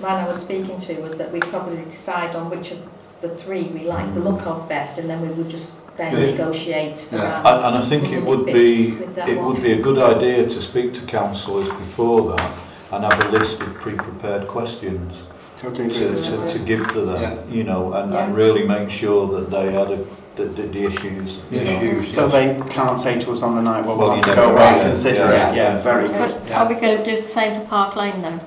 man 0.00 0.24
I 0.24 0.28
was 0.28 0.36
speaking 0.38 0.78
to 0.78 0.94
was 1.02 1.14
that 1.16 1.32
we'd 1.32 1.42
probably 1.46 1.78
decide 1.90 2.36
on 2.36 2.48
which 2.48 2.70
of 2.70 2.78
the 3.22 3.28
three 3.28 3.64
we 3.74 3.80
like 3.80 4.14
the 4.14 4.20
look 4.20 4.46
of 4.46 4.68
best, 4.68 4.98
and 4.98 5.10
then 5.10 5.20
we 5.20 5.28
would 5.28 5.48
just 5.48 5.66
then 5.96 6.12
Good. 6.14 6.30
negotiate 6.36 7.08
Yeah. 7.10 7.38
And, 7.38 7.64
and 7.66 7.76
I 7.78 7.80
think 7.80 8.12
it 8.12 8.22
would 8.22 8.44
be, 8.46 8.96
it 9.26 9.38
one. 9.38 9.46
would 9.46 9.62
be 9.62 9.72
a 9.72 9.80
good 9.80 9.98
idea 9.98 10.46
to 10.46 10.60
speak 10.62 10.94
to 10.94 11.00
councillors 11.06 11.68
before 11.70 12.36
that 12.36 12.50
and 12.92 13.02
have 13.04 13.18
a 13.26 13.30
list 13.30 13.60
of 13.62 13.74
pre-prepared 13.74 14.46
questions 14.46 15.22
Totally 15.60 15.88
to, 15.88 16.14
to, 16.14 16.48
to 16.52 16.58
give 16.60 16.86
to 16.92 17.00
Yeah. 17.00 17.04
them, 17.30 17.38
you 17.50 17.64
know, 17.64 17.94
and, 17.94 18.12
Yeah. 18.12 18.24
and 18.26 18.36
really 18.36 18.64
make 18.64 18.90
sure 18.90 19.26
that 19.34 19.50
they 19.50 19.72
had 19.72 19.90
a, 19.90 19.98
the, 20.36 20.44
the, 20.44 20.62
the 20.62 20.84
issues, 20.84 21.38
you 21.50 21.58
The 21.60 21.64
know. 21.64 21.82
issues. 21.82 22.12
So 22.12 22.28
they 22.28 22.60
can't 22.70 23.00
say 23.00 23.18
to 23.20 23.32
us 23.32 23.42
on 23.42 23.54
the 23.56 23.62
night, 23.62 23.84
well, 23.84 23.96
we'll 23.96 24.08
Well, 24.08 24.16
have 24.16 24.24
to 24.26 24.30
go 24.34 24.46
never 24.46 24.52
away 24.54 24.68
and 24.80 24.82
consider 24.82 25.16
yeah. 25.18 25.50
it. 25.52 25.56
Yeah, 25.56 25.82
very 25.82 26.08
good. 26.08 26.18
But 26.18 26.50
are 26.52 26.68
we 26.68 26.74
going 26.74 26.98
to 26.98 27.04
do 27.04 27.22
the 27.22 27.28
same 27.28 27.60
for 27.60 27.66
Park 27.66 27.96
Lane 27.96 28.20
then? 28.22 28.40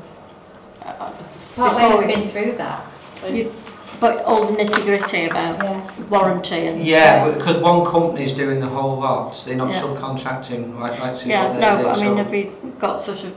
Part 0.84 1.14
Before 1.56 1.70
Lane 1.72 1.98
we- 2.08 2.14
have 2.14 2.16
been 2.24 2.28
through 2.28 2.52
that. 2.58 2.86
You- 3.30 3.52
But 4.00 4.24
all 4.24 4.46
the 4.46 4.56
nitty 4.56 4.86
gritty 4.86 5.26
about 5.26 5.62
Yeah. 5.62 5.82
warranty 6.10 6.68
and... 6.68 6.86
Yeah, 6.86 7.28
because 7.32 7.58
one 7.58 7.84
company's 7.84 8.34
doing 8.34 8.62
the 8.62 8.68
whole 8.68 8.98
lot, 8.98 9.36
so 9.36 9.48
they're 9.50 9.58
not 9.58 9.72
Yeah. 9.72 9.82
subcontracting 9.82 10.80
like 10.80 10.98
like 11.02 11.26
Yeah, 11.26 11.52
they 11.52 11.60
no, 11.60 11.78
do, 11.78 11.84
but 11.84 11.98
I 11.98 12.02
mean, 12.02 12.12
so- 12.12 12.16
have 12.16 12.30
we 12.32 12.52
got 12.80 13.02
sort 13.04 13.24
of 13.26 13.34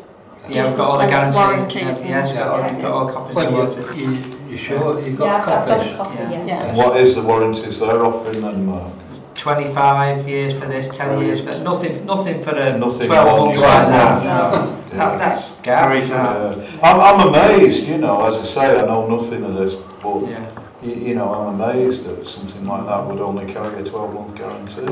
Yeah, 0.49 0.65
we've 0.69 0.77
got 0.77 0.89
all 0.91 0.99
the 0.99 1.07
guarantees. 1.07 1.37
warranty 1.37 1.79
Yeah, 1.81 1.89
and 1.89 1.99
yes, 1.99 2.29
things, 2.29 2.29
we've 2.31 2.39
got 2.39 2.49
all, 2.53 2.61
yeah. 2.61 2.73
we've 2.75 2.83
got 2.83 2.93
all 2.93 3.09
copies 3.09 3.37
of 3.37 3.43
Well, 3.43 3.53
warranty. 3.67 4.01
you, 4.01 4.09
You 4.53 4.59
sure 4.59 5.01
you've 5.01 5.17
got 5.17 5.25
yeah, 5.25 5.45
copies? 5.47 5.73
I've 5.73 5.79
got 5.79 5.87
a 5.87 5.97
copy, 5.97 6.31
yeah. 6.31 6.45
yeah. 6.45 6.77
What 6.77 6.99
is 6.99 7.15
the 7.15 7.23
warranties 7.23 7.79
they're 7.79 8.05
offering 8.05 8.43
then, 8.43 8.67
Mark? 8.67 8.93
25 9.33 10.29
years 10.29 10.53
for 10.53 10.67
this, 10.67 10.95
10 10.95 11.21
years 11.23 11.41
for 11.41 11.65
nothing, 11.65 12.05
nothing 12.05 12.43
for 12.45 12.51
a 12.51 12.79
nothing 12.79 13.07
12 13.07 13.47
months 13.47 13.63
right 13.63 13.89
now. 13.89 14.19
No. 14.23 14.51
No. 14.61 14.83
That, 14.91 15.19
that's 15.19 15.49
garbage. 15.63 16.11
Yeah. 16.11 16.69
I'm, 16.83 17.01
I'm 17.01 17.29
amazed, 17.29 17.89
you 17.89 17.97
know, 17.97 18.27
as 18.27 18.35
I 18.41 18.45
say, 18.45 18.79
I 18.79 18.85
know 18.85 19.09
nothing 19.09 19.43
of 19.43 19.55
this, 19.55 19.73
but 20.03 20.21
yeah. 20.29 20.63
you, 20.83 20.97
you 20.97 21.15
know, 21.15 21.33
I'm 21.33 21.59
amazed 21.59 22.05
that 22.05 22.29
something 22.29 22.67
like 22.67 22.85
that 22.85 23.07
would 23.07 23.21
only 23.21 23.51
carry 23.51 23.81
a 23.81 23.85
12 23.89 24.13
month 24.13 24.37
guarantee. 24.37 24.83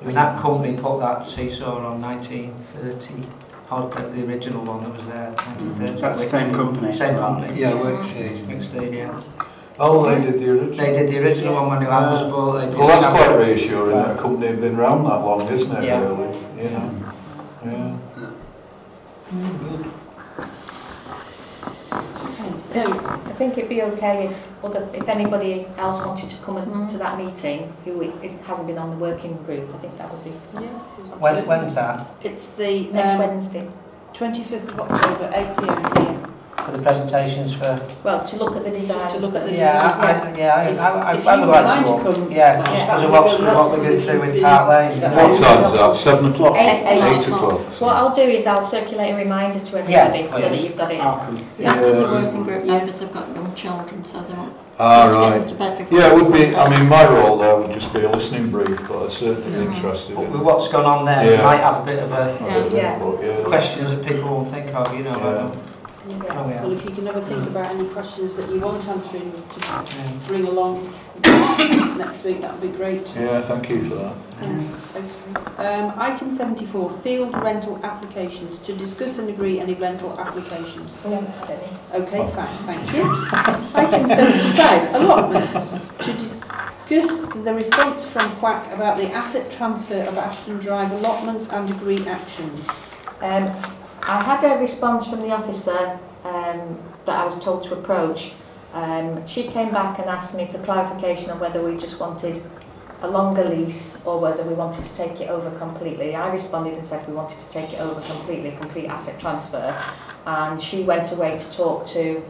I 0.00 0.04
mean, 0.04 0.14
that 0.14 0.38
company 0.38 0.78
put 0.80 1.00
that 1.00 1.24
seesaw 1.24 1.84
on 1.84 2.00
1930 2.00 3.26
part 3.68 3.96
of 3.96 4.14
the 4.14 4.26
original 4.26 4.64
one 4.64 4.82
that 4.84 4.92
was 4.92 5.06
there. 5.06 5.32
Mm. 5.32 6.00
That's 6.00 6.18
the 6.18 6.24
same 6.24 6.54
company. 6.54 6.92
Same 6.92 7.16
company. 7.16 7.58
Yeah, 7.58 7.72
Wicksteed. 7.72 8.46
Wicksteed, 8.46 8.92
yeah. 8.94 9.22
Oh, 9.78 10.08
they 10.08 10.20
did 10.22 10.40
the 10.40 10.50
original. 10.50 10.76
They 10.76 10.92
did 10.92 11.08
the 11.08 11.18
original 11.18 11.54
one 11.54 11.68
when 11.68 11.80
they 11.80 11.86
were 11.86 12.60
They 12.60 12.70
did 12.70 12.78
Well, 12.78 12.88
that's 12.88 13.06
quite 13.06 13.36
reassuring 13.36 13.96
that 13.96 14.16
a 14.16 14.20
company 14.20 14.46
had 14.46 14.60
been 14.60 14.76
around 14.76 15.04
that 15.04 15.20
long, 15.24 15.48
isn't 15.52 15.76
it, 15.76 15.84
yeah. 15.84 16.00
really? 16.00 16.38
You 16.62 16.70
know? 16.70 17.12
Yeah. 17.64 17.72
yeah. 17.72 18.30
Mm 19.32 19.58
-hmm. 19.58 20.05
So 22.68 22.80
I 22.82 23.32
think 23.38 23.56
it'd 23.58 23.68
be 23.70 23.82
okay 23.82 24.26
if 24.26 24.64
other, 24.64 24.88
if 24.92 25.08
anybody 25.08 25.66
else 25.78 26.04
wanted 26.04 26.28
to 26.30 26.36
come 26.42 26.56
Mm. 26.56 26.88
to 26.90 26.98
that 26.98 27.16
meeting 27.18 27.72
who 27.84 28.00
is, 28.22 28.40
hasn't 28.40 28.66
been 28.66 28.78
on 28.78 28.90
the 28.90 28.96
working 28.96 29.36
group. 29.44 29.72
I 29.74 29.78
think 29.78 29.96
that 29.98 30.10
would 30.12 30.24
be 30.24 30.32
yes, 30.60 30.84
When, 31.18 31.46
when's 31.46 31.74
that? 31.74 32.06
it's 32.22 32.48
the 32.54 32.88
next 32.92 33.12
um, 33.12 33.18
Wednesday. 33.18 33.68
25th 34.14 34.68
of 34.72 34.80
October, 34.80 35.30
8 35.34 35.56
p.m. 35.58 36.06
here. 36.06 36.25
For 36.66 36.72
the 36.72 36.82
presentations 36.82 37.52
for... 37.54 37.80
Well, 38.02 38.24
to 38.26 38.36
look 38.38 38.56
at 38.56 38.64
the 38.64 38.72
designs. 38.72 39.12
To 39.12 39.18
look 39.20 39.36
at 39.36 39.46
the 39.46 39.54
Yeah, 39.54 39.74
design, 39.86 40.00
I, 40.02 40.30
I- 40.32 40.36
yeah, 40.36 40.54
I, 40.56 40.62
If- 40.70 40.78
I, 40.80 40.88
I, 40.90 41.14
if 41.14 41.26
I 41.28 41.34
you 41.34 41.40
would 41.42 41.46
would 41.46 41.52
like 41.52 41.64
like 41.64 41.78
to 41.78 41.84
to 41.86 41.92
walk. 41.92 42.02
come, 42.02 42.32
Yeah, 42.32 42.56
that 42.56 42.64
because 42.64 42.86
would 42.88 43.04
of 43.04 43.10
be 43.12 43.44
what's, 43.46 43.54
what 43.54 43.70
we're 43.70 43.76
going 43.86 43.98
through 43.98 44.20
with 44.20 44.34
you- 44.34 44.42
Park 44.42 44.68
Lane. 44.68 45.00
Yeah. 45.00 45.14
What 45.14 45.40
time's 45.40 45.72
that? 45.74 45.94
7 45.96 46.32
o'clock? 46.32 46.56
Eight, 46.56 46.84
eight. 46.88 47.20
8 47.20 47.28
o'clock. 47.28 47.60
What 47.80 47.94
I'll 47.94 48.14
do 48.16 48.22
is 48.22 48.46
I'll 48.48 48.64
circulate 48.64 49.14
a 49.14 49.16
reminder 49.16 49.60
to 49.64 49.76
Yeah, 49.88 50.06
everybody 50.10 50.42
so 50.42 50.48
that 50.48 50.60
you've 50.60 50.76
got 50.76 50.90
it. 50.90 50.98
I'll 51.00 51.18
come. 51.20 51.34
Most 51.36 51.82
of 51.84 51.96
the 51.96 52.02
working 52.02 52.42
group 52.42 52.64
members 52.64 52.98
have 52.98 53.12
got 53.12 53.28
young 53.36 53.54
children, 53.54 54.04
so 54.04 54.22
they 54.22 54.34
want 54.34 54.52
Ah, 54.78 55.06
to 55.06 55.12
get 55.12 55.20
them 55.20 55.38
right. 55.38 55.48
to 55.48 55.54
bed 55.54 55.78
before. 55.78 55.98
Yeah, 56.00 56.10
it 56.12 56.14
would 56.20 56.32
be, 56.32 56.56
I 56.56 56.68
mean, 56.68 56.88
my 56.88 57.08
role 57.08 57.38
there 57.38 57.56
would 57.56 57.72
just 57.72 57.94
be 57.94 58.00
a 58.02 58.10
listening 58.10 58.50
brief, 58.50 58.76
but 58.88 59.04
I'm 59.04 59.10
certainly 59.10 59.66
Mhm. 59.66 59.74
interested 59.76 60.16
But 60.16 60.24
in 60.24 60.32
with 60.32 60.42
what's 60.42 60.66
gone 60.68 60.84
on 60.84 61.04
there, 61.04 61.22
we 61.24 61.30
Yeah. 61.34 61.44
might 61.44 61.60
have 61.60 61.80
a 61.80 61.86
bit 61.86 62.02
of 62.02 62.12
a 62.12 62.34
it. 62.34 62.72
Yeah. 62.72 62.98
But, 62.98 63.22
yeah. 63.24 63.42
questions 63.44 63.90
that 63.90 64.04
people 64.04 64.28
won't 64.28 64.48
think 64.50 64.74
of, 64.74 64.92
you 64.94 65.04
know. 65.04 65.12
I 65.12 65.14
Yeah. 65.14 65.48
Don't- 66.08 66.20
Yeah. 66.26 66.34
Oh, 66.38 66.46
Well, 66.68 66.72
if 66.72 66.84
you 66.84 66.90
can 66.90 67.06
ever 67.08 67.20
think 67.20 67.46
about 67.48 67.70
any 67.74 67.88
questions 67.88 68.36
that 68.36 68.48
you 68.50 68.60
want 68.60 68.86
answering 68.88 69.32
to 69.32 69.60
Yeah. 69.60 69.82
bring 70.28 70.44
along 70.46 70.88
next 71.98 72.24
week, 72.24 72.40
that 72.42 72.52
would 72.52 72.60
be 72.72 72.76
great. 72.76 73.02
Yeah, 73.16 73.40
thank 73.40 73.68
you 73.70 73.88
for 73.88 73.94
that. 73.96 74.14
Thanks. 74.38 74.74
Okay. 74.94 75.74
Um, 75.74 75.92
item 75.96 76.36
74, 76.36 76.90
field 77.02 77.34
rental 77.42 77.80
applications. 77.82 78.58
To 78.66 78.72
discuss 78.74 79.18
and 79.18 79.28
agree 79.28 79.58
any 79.60 79.74
rental 79.74 80.18
applications. 80.18 80.90
We 81.04 81.12
haven't 81.12 81.30
had 81.30 81.50
any. 81.50 82.02
Okay, 82.04 82.30
fine, 82.34 82.46
thank 82.66 82.92
you. 82.94 83.26
Item 83.74 84.08
75, 84.08 84.94
allotments. 84.94 85.80
To 86.00 86.12
discuss 86.12 87.20
the 87.44 87.54
response 87.54 88.04
from 88.04 88.30
CWaC 88.36 88.74
about 88.74 88.96
the 88.98 89.10
asset 89.12 89.50
transfer 89.50 90.02
of 90.02 90.16
Ashton 90.18 90.58
Drive 90.58 90.92
allotments 90.92 91.48
and 91.48 91.68
agree 91.70 92.06
actions. 92.06 92.60
Um, 93.22 93.50
I 94.02 94.22
had 94.22 94.44
a 94.44 94.58
response 94.60 95.06
from 95.06 95.20
the 95.22 95.30
officer 95.32 95.98
um, 96.24 96.78
that 97.04 97.18
I 97.20 97.24
was 97.24 97.38
told 97.42 97.64
to 97.64 97.74
approach. 97.74 98.32
Um, 98.72 99.26
she 99.26 99.44
came 99.48 99.72
back 99.72 99.98
and 99.98 100.08
asked 100.08 100.34
me 100.36 100.46
for 100.50 100.58
clarification 100.58 101.30
on 101.30 101.40
whether 101.40 101.62
we 101.62 101.76
just 101.78 101.98
wanted 101.98 102.42
a 103.02 103.08
longer 103.08 103.44
lease 103.44 103.98
or 104.04 104.18
whether 104.20 104.42
we 104.42 104.54
wanted 104.54 104.84
to 104.84 104.94
take 104.94 105.20
it 105.20 105.28
over 105.28 105.50
completely. 105.58 106.14
I 106.14 106.30
responded 106.32 106.74
and 106.74 106.84
said 106.84 107.06
we 107.08 107.14
wanted 107.14 107.38
to 107.40 107.48
take 107.50 107.72
it 107.72 107.80
over 107.80 108.00
completely, 108.00 108.52
complete 108.52 108.86
asset 108.86 109.18
transfer. 109.20 109.76
And 110.26 110.60
she 110.60 110.82
went 110.82 111.12
away 111.12 111.38
to 111.38 111.52
talk 111.56 111.86
to 111.88 112.22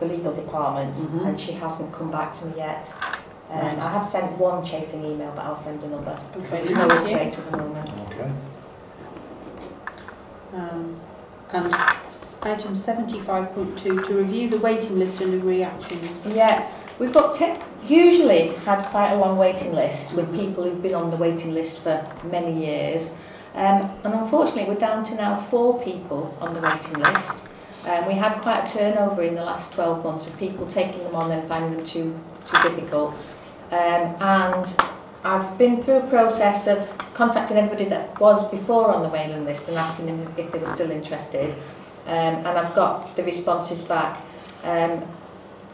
the 0.00 0.06
legal 0.06 0.32
department 0.32 0.96
Mhm. 0.96 1.26
and 1.28 1.40
she 1.40 1.52
hasn't 1.52 1.92
come 1.92 2.10
back 2.10 2.32
to 2.34 2.46
me 2.46 2.54
yet. 2.56 2.92
Um, 3.50 3.58
Right. 3.60 3.78
I 3.78 3.90
have 3.90 4.04
sent 4.04 4.36
one 4.38 4.64
chasing 4.64 5.04
email, 5.04 5.32
but 5.36 5.44
I'll 5.44 5.54
send 5.54 5.82
another. 5.84 6.18
Okay, 6.38 6.58
There's 6.64 6.72
no 6.72 6.88
update 6.88 7.38
at 7.38 7.50
the 7.50 7.56
moment. 7.56 7.90
Okay. 8.10 8.30
Um, 10.54 11.00
and 11.52 11.74
item 12.42 12.74
75.2 12.74 14.06
to 14.06 14.14
review 14.14 14.48
the 14.48 14.58
waiting 14.58 14.98
list 14.98 15.20
and 15.20 15.34
agree 15.34 15.62
actions. 15.62 16.26
Yeah, 16.26 16.70
we've 16.98 17.12
got 17.12 17.40
usually 17.86 18.48
had 18.48 18.82
quite 18.86 19.12
a 19.12 19.16
long 19.16 19.36
waiting 19.36 19.72
list 19.72 20.14
with 20.14 20.26
mm-hmm. 20.26 20.38
people 20.38 20.64
who've 20.64 20.82
been 20.82 20.94
on 20.94 21.10
the 21.10 21.16
waiting 21.16 21.52
list 21.52 21.80
for 21.80 22.06
many 22.24 22.66
years. 22.66 23.10
Um, 23.54 23.90
and 24.04 24.14
unfortunately, 24.14 24.64
we're 24.64 24.80
down 24.80 25.04
to 25.04 25.14
now 25.14 25.36
four 25.36 25.82
people 25.82 26.36
on 26.40 26.54
the 26.54 26.60
waiting 26.60 26.98
list. 26.98 27.46
Um, 27.86 28.06
we 28.06 28.14
had 28.14 28.40
quite 28.40 28.64
a 28.64 28.72
turnover 28.72 29.22
in 29.22 29.34
the 29.34 29.44
last 29.44 29.74
12 29.74 30.02
months 30.02 30.26
of 30.26 30.36
people 30.38 30.66
taking 30.66 31.04
them 31.04 31.14
on 31.14 31.30
and 31.30 31.46
finding 31.46 31.76
them 31.76 31.84
too, 31.84 32.18
too 32.46 32.62
difficult. 32.68 33.14
Um, 33.70 34.16
and 34.20 34.76
I've 35.24 35.56
been 35.56 35.82
through 35.82 35.96
a 35.98 36.06
process 36.08 36.66
of 36.66 36.78
contacting 37.14 37.56
everybody 37.56 37.86
that 37.86 38.20
was 38.20 38.48
before 38.50 38.94
on 38.94 39.02
the 39.02 39.08
waiting 39.08 39.44
list 39.44 39.68
and 39.68 39.76
asking 39.78 40.06
them 40.06 40.34
if 40.36 40.52
they 40.52 40.58
were 40.58 40.66
still 40.66 40.90
interested. 40.90 41.54
Um, 42.06 42.12
and 42.44 42.46
I've 42.46 42.74
got 42.74 43.16
the 43.16 43.24
responses 43.24 43.80
back. 43.80 44.22
Um, 44.62 45.02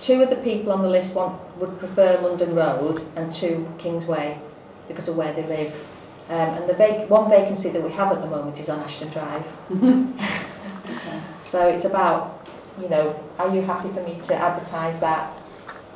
Two 0.01 0.23
of 0.23 0.31
the 0.31 0.37
people 0.37 0.73
on 0.73 0.81
the 0.81 0.89
list 0.89 1.15
want, 1.15 1.39
would 1.59 1.79
prefer 1.79 2.19
London 2.23 2.55
Road 2.55 3.03
and 3.17 3.31
two 3.31 3.69
Kingsway 3.77 4.39
because 4.89 5.09
of 5.09 5.17
where 5.17 5.35
they 5.35 5.47
live. 5.47 5.75
Um, 6.31 6.49
and 6.57 6.67
the 6.71 6.73
vac- 6.73 7.11
one 7.11 7.29
vacancy 7.29 7.69
that 7.69 7.83
we 7.83 7.91
have 7.93 8.11
at 8.11 8.23
the 8.23 8.27
moment 8.27 8.59
is 8.59 8.71
on 8.71 8.81
Ashton 8.81 9.11
Drive. 9.11 9.47
So 11.45 11.67
it's 11.67 11.85
about, 11.85 12.47
you 12.81 12.89
know, 12.89 13.21
are 13.39 13.53
you 13.53 13.61
happy 13.63 13.89
for 13.89 14.03
me 14.05 14.21
to 14.23 14.35
advertise 14.37 15.01
that 15.01 15.33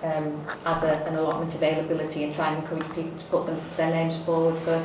um, 0.02 0.44
as 0.66 0.82
a, 0.82 0.96
an 1.06 1.16
allotment 1.16 1.54
availability 1.54 2.24
and 2.24 2.34
try 2.34 2.52
and 2.52 2.62
encourage 2.62 2.88
people 2.94 3.16
to 3.16 3.24
put 3.26 3.46
them, 3.46 3.60
their 3.76 3.90
names 3.90 4.18
forward 4.18 4.58
for 4.62 4.84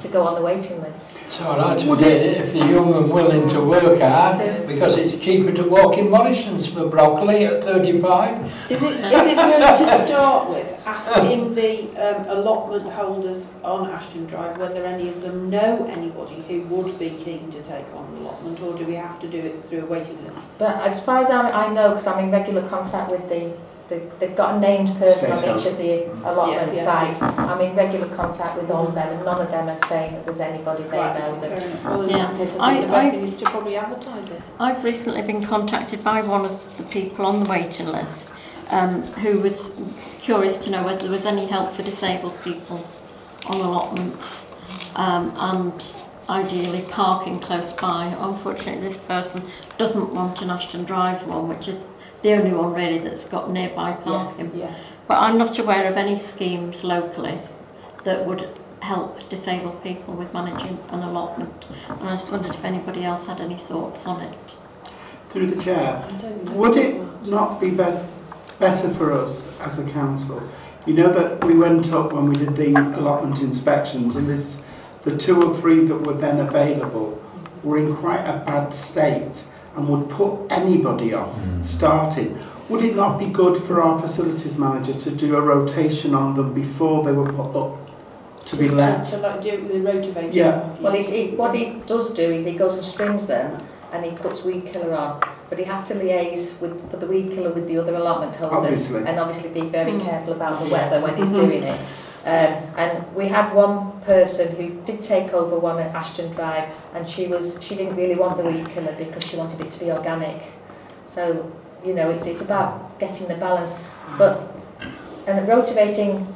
to 0.00 0.08
go 0.08 0.22
on 0.26 0.34
the 0.34 0.42
waiting 0.42 0.80
list? 0.82 1.14
It's 1.24 1.40
all 1.40 1.56
right 1.56 1.78
to 1.78 1.84
do 1.84 1.94
it 1.94 2.36
if 2.38 2.52
they're 2.52 2.70
young 2.70 2.94
and 2.94 3.10
willing 3.10 3.48
to 3.50 3.60
work 3.60 4.00
hard, 4.00 4.66
because 4.66 4.96
it's 4.96 5.22
cheaper 5.24 5.52
to 5.52 5.62
walk 5.62 5.96
in 5.96 6.10
Morrison's 6.10 6.68
for 6.68 6.88
broccoli 6.88 7.46
at 7.46 7.64
35. 7.64 8.42
Is 8.42 8.52
it, 8.70 8.82
is 8.82 9.26
it 9.26 9.36
worth 9.36 9.78
to 9.78 10.06
start 10.06 10.50
with 10.50 10.72
asking 10.86 11.54
the 11.54 11.88
um, 11.96 12.28
allotment 12.28 12.90
holders 12.92 13.50
on 13.62 13.88
Ashton 13.88 14.26
Drive 14.26 14.58
whether 14.58 14.84
any 14.84 15.08
of 15.08 15.20
them 15.22 15.48
know 15.48 15.86
anybody 15.86 16.42
who 16.48 16.62
would 16.62 16.98
be 16.98 17.10
keen 17.10 17.50
to 17.52 17.62
take 17.62 17.86
on 17.94 18.04
an 18.12 18.18
allotment 18.22 18.60
or 18.60 18.76
do 18.76 18.84
we 18.84 18.94
have 18.94 19.20
to 19.20 19.28
do 19.28 19.38
it 19.38 19.64
through 19.64 19.82
a 19.82 19.86
waiting 19.86 20.22
list? 20.24 20.38
But 20.58 20.76
as 20.82 21.04
far 21.04 21.18
as 21.18 21.30
I, 21.30 21.50
I 21.50 21.72
know, 21.72 21.90
because 21.90 22.06
I'm 22.06 22.24
in 22.24 22.30
regular 22.30 22.66
contact 22.68 23.10
with 23.10 23.28
the, 23.28 23.56
the 23.92 24.00
they've 24.18 24.36
got 24.36 24.56
a 24.56 24.60
named 24.60 24.88
person 24.98 25.32
on 25.32 25.38
each 25.38 25.66
of 25.66 25.76
the 25.76 26.06
allotment 26.28 26.74
Yes, 26.74 26.76
yeah. 26.76 26.84
sites. 26.84 27.22
I'm 27.22 27.60
in 27.60 27.74
regular 27.76 28.08
contact 28.16 28.60
with 28.60 28.70
all 28.70 28.88
of 28.88 28.94
them, 28.94 29.08
and 29.14 29.24
none 29.24 29.40
of 29.40 29.50
them 29.50 29.68
are 29.68 29.86
saying 29.88 30.12
that 30.14 30.24
there's 30.24 30.40
anybody 30.40 30.82
they 30.84 30.98
Right, 30.98 31.18
know 31.18 31.34
that's. 31.36 31.66
enough. 31.68 31.84
Well, 31.84 32.02
in 32.02 32.10
Yeah. 32.10 32.16
that 32.26 32.36
case, 32.36 32.56
I 32.58 32.70
I- 32.70 32.72
think 32.74 32.86
the 32.86 32.92
best 32.92 33.06
I- 33.06 33.10
thing 33.10 33.24
is 33.24 33.36
to 33.36 33.44
probably 33.44 33.76
advertise 33.76 34.30
it. 34.30 34.42
I've 34.60 34.82
recently 34.84 35.22
been 35.22 35.42
contacted 35.44 36.02
by 36.04 36.22
one 36.22 36.44
of 36.44 36.58
the 36.78 36.84
people 36.84 37.26
on 37.26 37.42
the 37.42 37.50
waiting 37.50 37.88
list 37.88 38.28
um, 38.70 39.02
who 39.22 39.38
was 39.40 39.70
curious 40.22 40.56
to 40.58 40.70
know 40.70 40.82
whether 40.82 40.98
there 41.00 41.10
was 41.10 41.26
any 41.26 41.46
help 41.46 41.72
for 41.72 41.82
disabled 41.82 42.32
people 42.42 42.80
on 43.48 43.60
allotments 43.60 44.46
um, 44.96 45.32
and 45.36 45.84
ideally 46.30 46.80
parking 46.90 47.38
close 47.40 47.72
by. 47.72 48.14
Unfortunately, 48.18 48.80
this 48.80 48.96
person 48.96 49.42
doesn't 49.76 50.14
want 50.14 50.40
an 50.40 50.50
Ashton 50.50 50.84
Drive 50.84 51.26
one, 51.26 51.48
which 51.48 51.68
is 51.68 51.84
the 52.22 52.32
only 52.32 52.52
one 52.52 52.72
really 52.74 52.98
that's 52.98 53.24
got 53.24 53.50
nearby 53.50 53.92
parking. 53.92 54.52
yeah. 54.54 54.74
But 55.08 55.20
I'm 55.20 55.36
not 55.36 55.58
aware 55.58 55.88
of 55.88 55.96
any 55.96 56.18
schemes 56.18 56.84
locally 56.84 57.38
that 58.04 58.24
would 58.24 58.48
help 58.80 59.28
disabled 59.28 59.82
people 59.82 60.14
with 60.14 60.32
managing 60.32 60.78
an 60.90 61.02
allotment. 61.02 61.66
And 61.88 62.08
I 62.08 62.16
just 62.16 62.30
wondered 62.30 62.54
if 62.54 62.64
anybody 62.64 63.04
else 63.04 63.26
had 63.26 63.40
any 63.40 63.56
thoughts 63.56 64.06
on 64.06 64.20
it. 64.22 64.56
Through 65.30 65.48
the 65.48 65.62
chair, 65.62 66.04
I 66.06 66.16
don't 66.16 66.44
know. 66.44 66.52
would 66.52 66.76
it 66.76 67.26
not 67.26 67.60
be, 67.60 67.70
be 67.70 67.76
better 68.58 68.90
for 68.94 69.12
us 69.12 69.52
as 69.60 69.78
a 69.78 69.90
council? 69.90 70.42
You 70.86 70.94
know 70.94 71.12
that 71.12 71.44
we 71.44 71.54
went 71.54 71.92
up 71.92 72.12
when 72.12 72.26
we 72.26 72.34
did 72.34 72.56
the 72.56 72.74
allotment 72.74 73.40
inspections 73.40 74.16
and 74.16 74.28
this, 74.28 74.62
the 75.02 75.16
two 75.16 75.40
or 75.40 75.56
three 75.56 75.84
that 75.84 75.96
were 75.96 76.14
then 76.14 76.40
available 76.40 77.22
were 77.62 77.78
in 77.78 77.96
quite 77.96 78.24
a 78.24 78.44
bad 78.44 78.74
state 78.74 79.44
and 79.76 79.88
would 79.88 80.08
put 80.10 80.46
anybody 80.50 81.14
off 81.14 81.34
mm. 81.36 81.64
starting. 81.64 82.38
Would 82.68 82.82
it 82.84 82.96
not 82.96 83.18
be 83.18 83.26
good 83.26 83.56
for 83.62 83.82
our 83.82 84.00
facilities 84.00 84.58
manager 84.58 84.94
to 84.94 85.10
do 85.10 85.36
a 85.36 85.40
rotation 85.40 86.14
on 86.14 86.34
them 86.34 86.54
before 86.54 87.04
they 87.04 87.12
were 87.12 87.30
put 87.32 87.54
up 87.56 88.44
to 88.46 88.56
be 88.56 88.68
let? 88.68 89.06
To, 89.06 89.12
to 89.12 89.18
like 89.18 89.42
do 89.42 89.48
it 89.50 89.62
with 89.64 89.72
a 89.72 89.80
rotivator? 89.80 90.32
Yeah. 90.32 90.68
Well, 90.80 90.92
he, 90.92 91.02
he, 91.04 91.36
what 91.36 91.54
he 91.54 91.80
does 91.86 92.12
do 92.14 92.30
is 92.30 92.44
he 92.44 92.52
goes 92.52 92.74
and 92.74 92.84
strings 92.84 93.26
them 93.26 93.62
and 93.92 94.04
he 94.04 94.12
puts 94.12 94.42
weed 94.42 94.66
killer 94.66 94.94
on. 94.94 95.22
But 95.48 95.58
he 95.58 95.64
has 95.64 95.82
to 95.88 95.94
liaise 95.94 96.58
with, 96.60 96.90
for 96.90 96.96
the 96.96 97.06
weed 97.06 97.30
killer 97.32 97.52
with 97.52 97.68
the 97.68 97.78
other 97.78 97.94
allotment 97.94 98.36
holders 98.36 98.56
obviously. 98.56 99.04
and 99.06 99.18
obviously 99.18 99.50
be 99.50 99.68
very 99.68 99.92
mm. 99.92 100.02
careful 100.02 100.32
about 100.32 100.64
the 100.64 100.70
weather 100.70 101.00
when 101.02 101.16
he's 101.16 101.30
mm 101.30 101.36
-hmm. 101.36 101.46
doing 101.46 101.62
it. 101.62 101.78
Um, 102.24 102.54
and 102.76 103.14
we 103.16 103.26
had 103.26 103.52
one 103.52 104.00
person 104.02 104.54
who 104.54 104.80
did 104.82 105.02
take 105.02 105.32
over 105.32 105.58
one 105.58 105.80
at 105.80 105.92
Ashton 105.92 106.30
Drive 106.32 106.68
and 106.94 107.08
she 107.08 107.26
was 107.26 107.58
she 107.60 107.74
didn't 107.74 107.96
really 107.96 108.14
want 108.14 108.36
the 108.36 108.44
weed 108.44 108.68
killer 108.68 108.94
because 108.96 109.24
she 109.24 109.36
wanted 109.36 109.60
it 109.60 109.72
to 109.72 109.80
be 109.80 109.90
organic. 109.90 110.40
So, 111.04 111.50
you 111.84 111.94
know, 111.94 112.10
it's, 112.10 112.26
it's 112.26 112.40
about 112.40 112.98
getting 113.00 113.26
the 113.26 113.34
balance. 113.34 113.74
But 114.16 114.54
and 115.26 115.48
rotivating, 115.48 116.26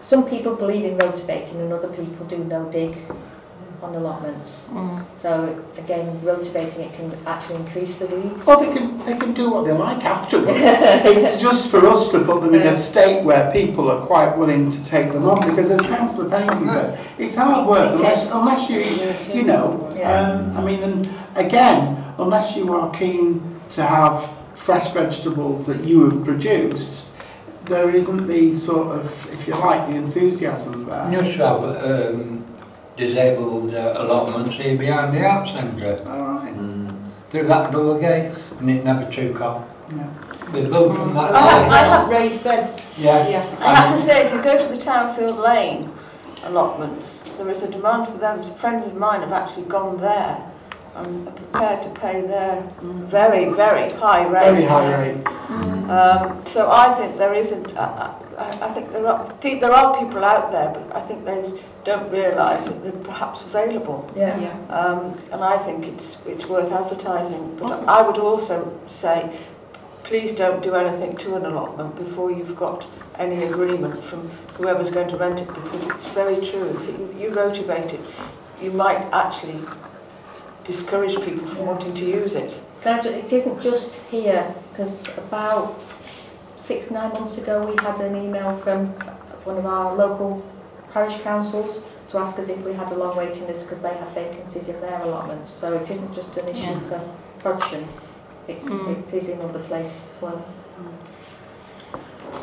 some 0.00 0.28
people 0.28 0.56
believe 0.56 0.84
in 0.84 0.98
rotivating 0.98 1.60
and 1.60 1.72
other 1.72 1.88
people 1.88 2.26
do 2.26 2.38
no 2.38 2.68
dig. 2.70 2.96
On 3.82 3.94
allotments. 3.96 4.68
Mm. 4.70 5.04
So 5.14 5.62
again, 5.76 6.20
rotivating 6.24 6.82
it 6.82 6.92
can 6.94 7.12
actually 7.26 7.56
increase 7.56 7.96
the 7.96 8.06
weeds. 8.06 8.46
Well, 8.46 8.60
they 8.60 8.72
can, 8.72 8.98
they 9.04 9.16
can 9.16 9.34
do 9.34 9.50
what 9.50 9.64
they 9.66 9.72
like 9.72 10.04
afterwards. 10.04 10.52
it's 10.56 11.40
just 11.40 11.70
for 11.70 11.86
us 11.88 12.10
to 12.12 12.24
put 12.24 12.42
them 12.42 12.54
in 12.54 12.62
a 12.62 12.76
state 12.76 13.24
where 13.24 13.50
people 13.52 13.90
are 13.90 14.06
quite 14.06 14.36
willing 14.36 14.70
to 14.70 14.84
take 14.84 15.12
them 15.12 15.28
on 15.28 15.50
because 15.50 15.70
as 15.70 15.80
Councillor 15.82 16.30
Pennington 16.30 16.68
said, 16.70 17.00
it's 17.18 17.36
hard 17.36 17.68
work 17.68 17.92
It 17.92 17.96
unless, 17.96 18.30
unless 18.30 18.70
you, 18.70 19.40
you 19.40 19.46
know, 19.46 19.92
Yeah. 19.96 20.30
um, 20.30 20.56
I 20.56 20.64
mean, 20.64 20.82
and 20.82 21.10
again, 21.34 22.04
unless 22.18 22.56
you 22.56 22.72
are 22.74 22.90
keen 22.94 23.60
to 23.70 23.82
have 23.82 24.30
fresh 24.54 24.92
vegetables 24.92 25.66
that 25.66 25.82
you 25.82 26.08
have 26.08 26.24
produced, 26.24 27.08
there 27.64 27.90
isn't 27.90 28.26
the 28.26 28.56
sort 28.56 28.96
of, 28.96 29.32
if 29.32 29.48
you 29.48 29.54
like, 29.54 29.88
the 29.88 29.96
enthusiasm 29.96 30.84
there. 30.86 31.22
Just 31.22 31.38
have 31.38 31.64
um, 31.64 32.41
disabled 32.96 33.74
uh, 33.74 33.94
allotments 33.96 34.56
here 34.56 34.76
behind 34.76 35.14
the 35.14 35.24
arts 35.24 35.52
centre. 35.52 36.02
All 36.06 36.34
right. 36.34 36.54
Mm. 36.54 37.10
Through 37.30 37.46
that 37.48 37.72
door 37.72 37.98
gate, 37.98 38.32
and 38.58 38.70
it 38.70 38.84
never 38.84 39.10
took 39.10 39.40
off. 39.40 39.66
Yeah. 39.90 40.08
We 40.52 40.62
built 40.62 40.96
from 40.96 41.14
that 41.14 41.34
I 41.34 41.40
have, 41.40 41.72
I 41.72 41.78
have 41.78 42.08
raised 42.08 42.44
beds. 42.44 42.92
Yeah. 42.98 43.28
Yeah. 43.28 43.56
I 43.60 43.74
have 43.74 43.90
to 43.90 43.98
say, 43.98 44.26
if 44.26 44.32
you 44.32 44.42
go 44.42 44.58
to 44.58 44.68
the 44.68 44.78
Townfield 44.78 45.42
Lane 45.42 45.90
allotments, 46.44 47.24
there 47.38 47.48
is 47.48 47.62
a 47.62 47.70
demand 47.70 48.08
for 48.08 48.18
them. 48.18 48.42
Friends 48.42 48.86
of 48.86 48.96
mine 48.96 49.20
have 49.20 49.32
actually 49.32 49.64
gone 49.64 49.96
there 49.98 50.52
I'm 50.94 51.24
prepared 51.24 51.82
to 51.82 51.90
pay 51.90 52.20
their 52.20 52.62
very, 52.82 53.48
very 53.54 53.90
high 53.92 54.26
rates. 54.26 54.50
Very 54.50 54.64
high 54.64 55.02
rate. 55.02 55.26
Um, 55.88 56.44
so 56.46 56.70
I 56.70 56.94
think 56.94 57.16
there 57.16 57.34
isn't. 57.34 57.76
I, 57.76 58.14
I, 58.38 58.68
I 58.68 58.74
think 58.74 58.92
there 58.92 59.06
are 59.06 59.26
there 59.42 59.72
are 59.72 59.98
people 59.98 60.24
out 60.24 60.52
there, 60.52 60.70
but 60.72 60.96
I 60.96 61.00
think 61.06 61.24
they 61.24 61.52
don't 61.84 62.10
realise 62.10 62.66
that 62.66 62.82
they're 62.82 63.04
perhaps 63.04 63.44
available. 63.44 64.10
Yeah. 64.16 64.38
Yeah. 64.40 64.74
Um, 64.74 65.20
and 65.32 65.42
I 65.42 65.58
think 65.58 65.86
it's 65.86 66.18
it's 66.26 66.46
worth 66.46 66.72
advertising. 66.72 67.56
But 67.56 67.86
I 67.88 68.02
would 68.02 68.18
also 68.18 68.78
say, 68.88 69.30
please 70.04 70.32
don't 70.34 70.62
do 70.62 70.74
anything 70.74 71.16
to 71.18 71.36
an 71.36 71.44
allotment 71.46 71.96
before 71.96 72.30
you've 72.30 72.56
got 72.56 72.86
any 73.18 73.44
agreement 73.44 73.98
from 73.98 74.28
whoever's 74.56 74.90
going 74.90 75.08
to 75.08 75.16
rent 75.16 75.40
it, 75.40 75.48
because 75.48 75.88
it's 75.88 76.06
very 76.08 76.36
true. 76.36 76.68
If 76.70 76.86
you, 76.88 77.14
you 77.18 77.30
rotivate 77.30 77.94
it, 77.94 78.00
you 78.62 78.70
might 78.70 79.02
actually 79.12 79.60
discourage 80.64 81.16
people 81.24 81.46
from 81.48 81.66
wanting 81.66 81.94
to 81.94 82.04
use 82.04 82.34
it. 82.34 82.60
Can 82.82 83.04
It 83.06 83.32
isn't 83.32 83.60
just 83.60 83.94
here, 84.10 84.54
because 84.70 85.06
about 85.18 85.78
six, 86.62 86.90
nine 86.90 87.12
months 87.12 87.38
ago, 87.38 87.66
we 87.66 87.76
had 87.82 87.98
an 88.00 88.16
email 88.16 88.56
from 88.58 88.86
one 89.44 89.58
of 89.58 89.66
our 89.66 89.96
local 89.96 90.42
parish 90.92 91.16
councils 91.22 91.82
to 92.08 92.18
ask 92.18 92.38
us 92.38 92.48
if 92.48 92.58
we 92.64 92.72
had 92.72 92.90
a 92.92 92.94
long 92.94 93.16
waiting 93.16 93.46
list 93.48 93.64
because 93.66 93.82
they 93.82 93.92
had 93.92 94.08
vacancies 94.10 94.68
in 94.68 94.80
their 94.80 95.00
allotments. 95.02 95.50
So 95.50 95.72
it 95.74 95.90
isn't 95.90 96.14
just 96.14 96.36
an 96.36 96.48
issue 96.48 96.60
Yes. 96.62 96.82
for 96.88 97.00
Frodsham, 97.42 97.84
it's, 98.46 98.68
Mm. 98.68 98.98
it 99.08 99.14
is 99.14 99.28
in 99.28 99.40
other 99.40 99.58
places 99.60 100.06
as 100.10 100.22
well. 100.22 100.40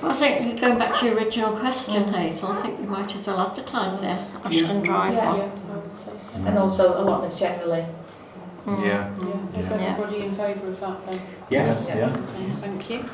I 0.04 0.14
think 0.14 0.60
going 0.62 0.78
back 0.78 0.94
to 1.00 1.06
your 1.06 1.16
original 1.16 1.56
question, 1.58 2.14
Hazel, 2.14 2.50
I 2.50 2.62
think 2.62 2.80
you 2.80 2.88
might 2.88 3.14
as 3.16 3.26
well 3.26 3.40
advertise 3.40 4.02
there, 4.02 4.26
Ashton 4.44 4.82
Drive 4.82 5.14
Yeah. 5.14 5.30
one. 5.30 5.38
Yeah, 5.38 5.46
I 5.46 6.40
so. 6.42 6.48
And 6.48 6.58
also 6.58 7.02
allotments 7.02 7.38
generally. 7.40 7.86
Mm. 8.66 8.82
Yeah. 8.86 9.10
Yeah, 9.16 9.60
is 9.62 9.70
Yeah. 9.70 9.76
everybody 9.92 10.26
in 10.26 10.32
favour 10.36 10.68
of 10.68 10.80
that 10.80 11.08
then? 11.08 11.20
Yes. 11.50 11.88
Yeah. 11.90 12.06
Okay, 12.10 12.52
thank 12.62 12.90
you. 12.90 13.06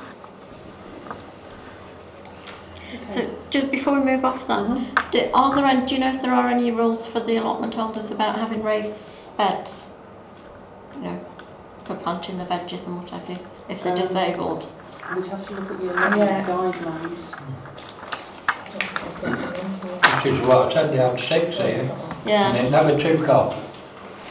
So 3.13 3.29
just 3.49 3.71
before 3.71 3.99
we 3.99 4.05
move 4.05 4.25
off 4.25 4.47
that, 4.47 5.11
do, 5.11 5.29
are 5.33 5.53
there 5.55 5.65
any, 5.65 5.85
do 5.85 5.95
you 5.95 5.99
know 6.01 6.11
if 6.11 6.21
there 6.21 6.33
are 6.33 6.47
any 6.47 6.71
rules 6.71 7.07
for 7.07 7.19
the 7.19 7.37
allotment 7.37 7.73
holders 7.73 8.11
about 8.11 8.37
having 8.39 8.63
raised 8.63 8.93
beds? 9.37 9.91
You 10.95 11.01
know, 11.01 11.25
for 11.83 11.95
planting 11.95 12.37
the 12.37 12.45
veggies 12.45 12.85
and 12.85 12.97
what 12.97 13.09
have 13.09 13.29
you, 13.29 13.37
if 13.69 13.83
they're 13.83 13.93
Um, 13.93 13.99
disabled? 13.99 14.67
We'd 15.15 15.27
have 15.27 15.47
to 15.47 15.53
look 15.53 15.71
at 15.71 15.79
the 15.79 15.91
allotment 15.91 16.21
Yeah. 16.21 16.45
guidelines. 16.45 17.19
Which 20.23 20.33
is 20.33 20.47
what 20.47 20.71
I 20.71 20.73
said, 20.73 20.91
they 20.93 20.97
had 20.97 21.19
six 21.19 21.57
here, 21.57 21.79
and 21.81 21.89
Yeah, 22.25 22.53
it 22.55 22.71
never 22.71 22.97
took 22.99 23.29
off. 23.29 23.55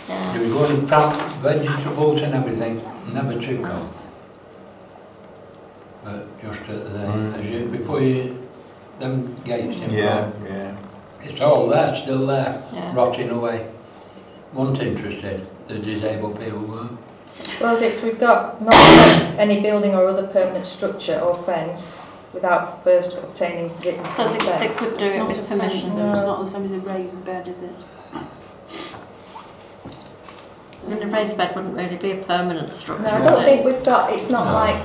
yeah. 0.08 0.32
They 0.32 0.48
were 0.48 0.54
going 0.66 0.86
plant 0.86 1.16
vegetables 1.42 2.22
and 2.22 2.34
everything, 2.34 2.82
never 3.12 3.38
took 3.40 3.66
off. 3.68 3.82
But 6.04 6.42
just 6.42 6.60
at 6.68 6.92
the, 6.92 6.98
Right. 7.06 7.38
as 7.40 7.46
you, 7.46 7.66
before 7.66 8.00
you, 8.00 8.43
them 8.98 9.34
gates 9.44 9.78
in 9.80 9.90
Yeah, 9.92 10.30
front, 10.30 10.50
yeah. 10.50 10.76
it's 11.22 11.40
all 11.40 11.68
there, 11.68 11.94
still 11.96 12.26
there, 12.26 12.62
Yeah. 12.72 12.92
rotting 12.94 13.30
away. 13.30 13.66
Weren't 14.52 14.80
interested, 14.80 15.46
the 15.66 15.78
disabled 15.78 16.38
people 16.38 16.60
weren't. 16.60 16.98
Well, 17.60 17.76
it's, 17.82 18.00
we've 18.02 18.20
got 18.20 18.62
not 18.62 18.74
any 19.38 19.60
building 19.60 19.94
or 19.94 20.06
other 20.06 20.26
permanent 20.28 20.64
structure 20.66 21.18
or 21.18 21.34
fence 21.42 22.00
without 22.32 22.82
first 22.84 23.16
obtaining 23.16 23.70
written 23.84 24.04
So 24.16 24.28
they, 24.28 24.36
consent. 24.36 24.60
they 24.60 24.68
could 24.68 24.98
do 24.98 25.06
it 25.06 25.18
Not 25.18 25.28
with 25.28 25.38
a 25.38 25.42
fence, 25.42 25.60
permission. 25.60 25.96
though, 25.96 26.10
It's 26.12 26.20
not 26.20 26.44
the 26.44 26.50
same 26.50 26.64
as 26.66 26.72
a 26.72 26.78
raised 26.88 27.24
bed, 27.24 27.48
is 27.48 27.58
it? 27.58 27.70
I 30.86 30.88
mean, 30.94 31.02
a 31.02 31.06
raised 31.06 31.36
bed 31.36 31.56
wouldn't 31.56 31.76
really 31.76 31.96
be 31.96 32.12
a 32.12 32.16
permanent 32.24 32.68
structure, 32.70 33.02
No, 33.04 33.10
I 33.10 33.18
don't 33.24 33.40
it? 33.42 33.44
think 33.44 33.64
we've 33.64 33.84
got, 33.84 34.12
it's 34.12 34.30
not 34.30 34.46
No. 34.46 34.52
like 34.52 34.82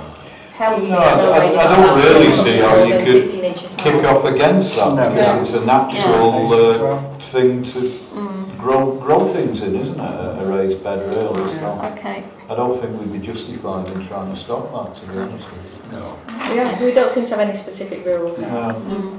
Hell's 0.60 0.88
No, 0.88 0.98
Pit 0.98 1.08
I- 1.08 1.56
I- 1.56 1.64
I 1.64 1.68
don't 1.74 1.96
really 2.04 2.32
see 2.32 2.58
how 2.58 2.76
you 2.84 2.98
could 3.06 3.30
Kick 3.78 4.04
off 4.04 4.26
against 4.26 4.76
that 4.76 4.94
No. 4.94 5.10
because 5.10 5.40
it's 5.42 5.54
a 5.54 5.66
natural 5.66 6.50
Yeah. 6.52 6.86
uh, 6.86 7.00
thing 7.34 7.64
to 7.64 7.80
Mm, 8.14 8.58
grow 8.58 8.92
grow 9.06 9.22
things 9.24 9.62
in, 9.62 9.74
isn't 9.84 9.98
it? 9.98 10.16
A 10.26 10.40
a 10.42 10.46
raised 10.46 10.84
bed 10.84 11.00
really. 11.16 11.50
So 11.60 11.80
okay. 11.94 12.24
I 12.52 12.56
don't 12.56 12.76
think 12.76 12.92
we'd 13.00 13.14
be 13.20 13.26
justified 13.32 13.88
in 13.88 14.06
trying 14.10 14.30
to 14.34 14.38
stop 14.46 14.64
that. 14.76 14.96
To 15.00 15.06
be 15.10 15.18
honest 15.20 15.46
with 15.54 15.94
No. 15.94 16.04
We, 16.50 16.56
don't- 16.58 16.82
we 16.82 16.92
don't 16.92 17.10
seem 17.16 17.26
to 17.28 17.32
have 17.36 17.44
any 17.48 17.54
specific 17.66 18.06
rules. 18.06 18.38
you. 18.38 18.46
Um, 18.46 18.76
Mm. 18.92 19.14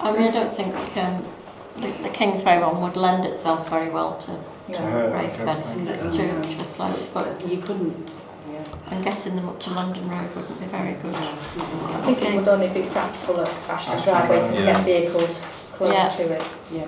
I 0.00 0.12
mean, 0.12 0.28
I 0.28 0.32
don't 0.38 0.52
think 0.60 0.74
um, 1.04 1.16
the, 1.82 1.88
the 2.04 2.08
Kingsway 2.20 2.56
one 2.58 2.80
would 2.82 2.96
lend 2.96 3.22
itself 3.26 3.68
very 3.68 3.90
well 3.90 4.12
to 4.24 4.30
Yeah. 4.68 5.12
Raised 5.18 5.44
beds 5.44 5.72
because 5.72 5.88
it's 6.06 6.16
too 6.16 6.28
much 6.38 6.52
of 6.54 6.60
a 6.66 6.68
slope, 6.76 7.02
but 7.12 7.26
You 7.50 7.58
couldn't, 7.58 7.94
yeah. 8.08 8.14
And 8.90 9.04
getting 9.04 9.36
them 9.36 9.48
up 9.48 9.58
to 9.60 9.70
London 9.70 10.08
Road 10.08 10.28
wouldn't 10.34 10.60
be 10.60 10.66
very 10.66 10.92
good. 10.94 11.14
I 11.14 11.32
think 12.04 12.18
it 12.18 12.24
Okay. 12.26 12.36
would 12.38 12.48
only 12.48 12.68
be 12.68 12.82
practical 12.90 13.40
at 13.40 13.48
Ashton 13.68 13.94
Ashton 13.94 14.02
Drive 14.12 14.28
where 14.28 14.38
you 14.38 14.44
Drive, 14.44 14.54
can 14.56 14.64
yeah. 14.66 14.72
get 14.74 14.84
vehicles 14.84 15.46
close 15.72 15.92
Yeah. 15.92 16.08
to 16.08 16.22
it. 16.32 16.42
Yeah. 16.72 16.84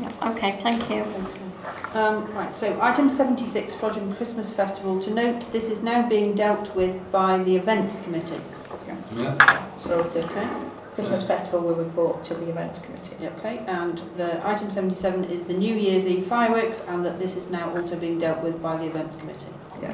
Yeah, 0.00 0.30
okay, 0.30 0.58
thank 0.62 0.88
you. 0.90 1.04
Um, 1.94 2.30
right, 2.34 2.54
so 2.56 2.78
item 2.80 3.08
76, 3.08 3.74
Frodsham 3.74 4.14
Christmas 4.16 4.50
Festival. 4.50 5.00
To 5.00 5.10
note, 5.10 5.50
this 5.52 5.64
is 5.70 5.82
now 5.82 6.06
being 6.08 6.34
dealt 6.34 6.74
with 6.76 7.10
by 7.10 7.38
the 7.38 7.56
events 7.56 8.00
committee. 8.00 8.40
Yeah. 9.16 9.58
So 9.78 10.02
the 10.02 10.24
Okay. 10.24 10.46
Christmas 10.94 11.22
festival 11.22 11.60
will 11.60 11.74
report 11.76 12.24
to 12.24 12.34
the 12.34 12.48
events 12.50 12.80
committee. 12.80 13.16
Yeah, 13.20 13.30
Okay, 13.38 13.60
and 13.66 14.00
the 14.16 14.46
item 14.46 14.70
77 14.70 15.24
is 15.24 15.42
the 15.44 15.54
New 15.54 15.74
Year's 15.74 16.06
Eve 16.06 16.26
fireworks, 16.26 16.80
and 16.88 17.04
that 17.06 17.18
this 17.18 17.36
is 17.36 17.48
now 17.50 17.72
also 17.76 17.96
being 17.96 18.18
dealt 18.18 18.42
with 18.42 18.60
by 18.62 18.76
the 18.76 18.84
events 18.86 19.16
committee. 19.16 19.46
Yeah. 19.80 19.92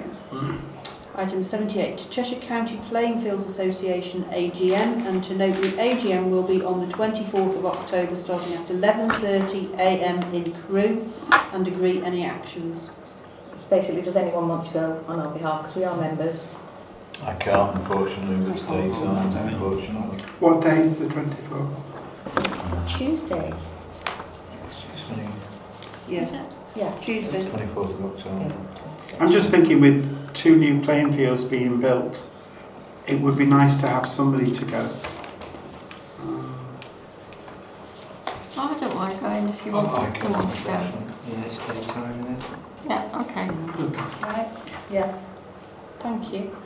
Item 1.17 1.45
78, 1.45 2.09
Cheshire 2.11 2.41
County 2.41 2.77
Playing 2.89 3.21
Fields 3.21 3.47
Association 3.47 4.25
AGM, 4.25 5.07
and 5.07 5.23
to 5.23 5.35
note 5.37 5.55
the 5.59 5.69
AGM 5.69 6.29
will 6.29 6.43
be 6.43 6.61
on 6.65 6.81
the 6.81 6.93
24th 6.93 7.57
of 7.57 7.67
October 7.67 8.17
starting 8.17 8.53
at 8.55 8.67
11.30am 8.67 10.35
in 10.35 10.53
Crewe, 10.53 11.13
and 11.53 11.69
agree 11.69 12.03
any 12.03 12.25
actions. 12.25 12.91
It's 13.53 13.63
basically, 13.63 14.03
does 14.03 14.17
anyone 14.17 14.49
want 14.49 14.65
to 14.67 14.75
go 14.75 15.05
on 15.07 15.21
our 15.21 15.33
behalf? 15.33 15.61
Because 15.63 15.77
we 15.77 15.85
are 15.85 15.97
members. 15.97 16.53
I 17.23 17.35
can't, 17.35 17.77
unfortunately, 17.77 18.51
it's 18.51 18.63
daytime, 18.63 19.37
unfortunately. 19.47 20.19
What 20.41 20.63
day 20.63 20.81
is 20.81 20.99
the 20.99 21.07
24th? 21.07 21.77
It's 22.57 22.93
Tuesday. 22.99 23.53
It's 24.67 24.83
just 24.83 25.11
only 25.13 25.29
Yeah, 26.09 26.45
Yeah. 26.75 26.93
Tuesday. 27.01 27.45
24th 27.45 27.91
of 27.91 28.05
October. 28.05 28.53
I'm 29.21 29.31
just 29.31 29.53
thinking 29.53 29.81
with 29.81 30.24
two 30.35 30.57
new 30.57 30.81
playing 30.83 31.13
fields 31.13 31.45
being 31.45 31.81
built, 31.81 32.29
it 33.07 33.21
would 33.21 33.37
be 33.37 33.47
nice 33.47 33.77
to 33.81 33.87
have 33.89 34.07
somebody 34.07 34.51
to 34.51 34.65
go. 34.65 34.81
Um, 36.21 36.51
Oh, 38.57 38.75
I 38.77 38.79
don't 38.81 38.95
mind 38.95 39.21
going 39.21 39.49
if 39.49 39.67
you 39.67 39.73
I 39.73 39.83
want, 39.83 39.87
you 39.89 40.01
want 40.01 40.15
to 40.15 40.21
go. 40.21 40.29
unfortunately. 40.35 41.15
Yeah, 41.29 41.45
it's 41.45 41.59
daytime, 41.87 42.21
isn't 42.21 42.33
it? 42.39 42.45
Yeah, 42.89 43.21
okay. 43.23 43.49
Right? 44.23 44.49
Yeah. 44.91 45.19
Thank 46.01 46.33
you. 46.33 46.57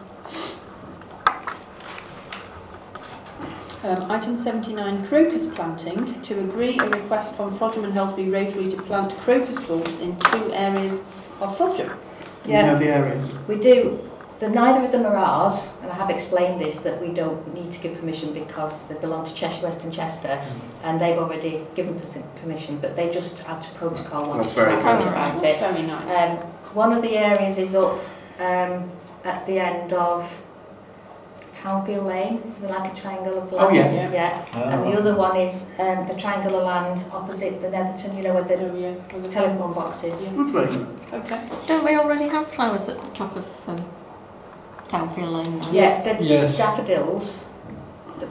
Um, 3.85 4.11
item 4.11 4.37
79, 4.37 5.07
crocus 5.07 5.47
planting. 5.47 6.21
To 6.23 6.41
agree 6.41 6.79
a 6.79 6.89
request 6.89 7.35
from 7.37 7.57
Frodsham 7.57 7.85
and 7.85 7.93
Helsby 7.95 8.31
Rotary 8.31 8.71
to 8.73 8.83
plant 8.83 9.17
crocus 9.19 9.65
bulbs 9.67 9.99
in 10.01 10.19
two 10.19 10.53
areas 10.53 11.01
of 11.41 11.57
Frodsham. 11.57 11.97
Yeah. 12.47 12.61
You 12.61 12.73
know 12.73 12.79
the 12.79 12.89
areas? 12.89 13.39
We 13.49 13.57
do. 13.57 13.99
The, 14.39 14.49
neither 14.49 14.85
of 14.85 14.93
them 14.93 15.05
are 15.05 15.17
ours, 15.17 15.69
and 15.83 15.91
I 15.91 15.95
have 15.95 16.11
explained 16.11 16.61
this, 16.61 16.79
that 16.79 17.01
we 17.03 17.09
don't 17.09 17.53
need 17.55 17.73
to 17.73 17.81
give 17.81 17.99
permission 17.99 18.33
because 18.33 18.85
they 18.85 18.95
belong 18.95 19.27
to 19.27 19.35
Cheshire 19.35 19.67
West 19.67 19.83
and 19.83 19.93
Chester, 19.93 20.29
mm. 20.29 20.61
and 20.85 21.01
they've 21.01 21.19
already 21.19 21.67
given 21.75 22.01
permission, 22.41 22.79
but 22.79 22.95
they 22.95 23.11
just 23.11 23.49
out 23.49 23.67
of 23.67 23.75
protocol 23.75 24.29
wanted 24.29 24.45
That's 24.45 24.55
to 24.55 24.61
very 24.61 24.81
talk 24.81 25.03
about 25.03 25.43
it. 25.43 25.59
Very 25.59 25.83
nice. 25.83 26.31
Um, 26.31 26.37
one 26.73 26.93
of 26.93 27.03
the 27.03 27.17
areas 27.17 27.59
is 27.59 27.75
up 27.75 27.99
um, 28.39 28.89
at 29.25 29.45
the 29.47 29.59
end 29.59 29.93
of 29.93 30.33
Townfield 31.63 32.05
Lane, 32.05 32.41
isn't 32.49 32.63
there 32.67 32.79
like 32.79 32.93
a 32.93 32.95
triangle 32.97 33.39
of 33.43 33.53
land? 33.53 33.69
Oh, 33.71 33.73
yes. 33.73 33.93
Yeah. 33.93 34.13
Yeah, 34.13 34.73
and 34.75 34.85
the 34.93 34.97
other 34.99 35.17
one 35.17 35.37
is 35.37 35.67
um, 35.79 36.07
the 36.07 36.15
triangle 36.15 36.55
of 36.57 36.65
land 36.65 37.05
opposite 37.13 37.61
the 37.61 37.69
Netherton, 37.71 38.17
you 38.17 38.23
know, 38.23 38.35
where 38.35 38.45
the 38.45 38.55
Oh, 38.71 38.77
yeah. 38.77 38.95
With 39.13 39.25
the 39.25 39.29
telephone 39.29 39.73
box 39.73 40.05
is. 40.05 40.23
Yeah. 40.25 40.31
Lovely. 40.33 40.87
Okay. 41.13 41.41
Don't 41.67 41.85
we 41.85 41.97
already 41.97 42.29
have 42.29 42.47
flowers 42.49 42.89
at 42.89 43.03
the 43.03 43.11
top 43.11 43.35
of 43.37 43.45
um, 43.67 43.85
Townfield 44.89 45.33
Lane? 45.33 45.59
now? 45.59 45.71
Yes, 45.73 46.05
the 46.05 46.23
Yes. 46.23 46.57
daffodils. 46.57 47.45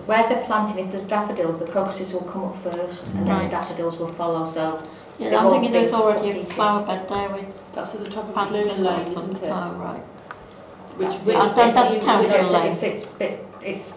Where 0.05 0.27
they're 0.27 0.43
planting, 0.45 0.85
if 0.85 0.91
there's 0.91 1.05
daffodils, 1.05 1.59
the 1.59 1.65
crocuses 1.67 2.13
will 2.13 2.21
come 2.21 2.45
up 2.45 2.55
first, 2.63 3.07
and 3.07 3.19
then 3.19 3.27
Right. 3.27 3.43
the 3.43 3.49
daffodils 3.49 3.97
will 3.97 4.07
follow. 4.11 4.45
So 4.45 4.79
Yeah, 5.17 5.37
I'm 5.37 5.49
thinking 5.51 5.71
there's 5.71 5.93
already 5.93 6.29
a 6.41 6.45
flower 6.45 6.85
bed 6.85 7.09
there 7.09 7.29
with 7.29 7.59
That's 7.73 7.95
at 7.95 8.03
the 8.03 8.09
top 8.09 8.29
of 8.29 8.35
panthers 8.35 8.67
Lane, 8.67 9.07
isn't 9.07 9.43
it? 9.43 9.49
Oh, 9.51 9.73
right. 9.79 10.03
Which, 10.97 11.07
That's 11.09 11.23
which 11.25 11.35
it. 11.35 11.39
I've 11.41 11.55
done 11.55 11.65
bits 11.67 11.75
that 11.75 11.91
are 11.91 11.93
you- 11.93 11.99
Townfield 12.01 12.31
which- 12.31 12.41
it's, 12.41 12.51
Lane. 12.51 12.71
it's, 12.71 12.83
it's, 12.83 13.05
bit- 13.05 13.45
it's, 13.61 13.93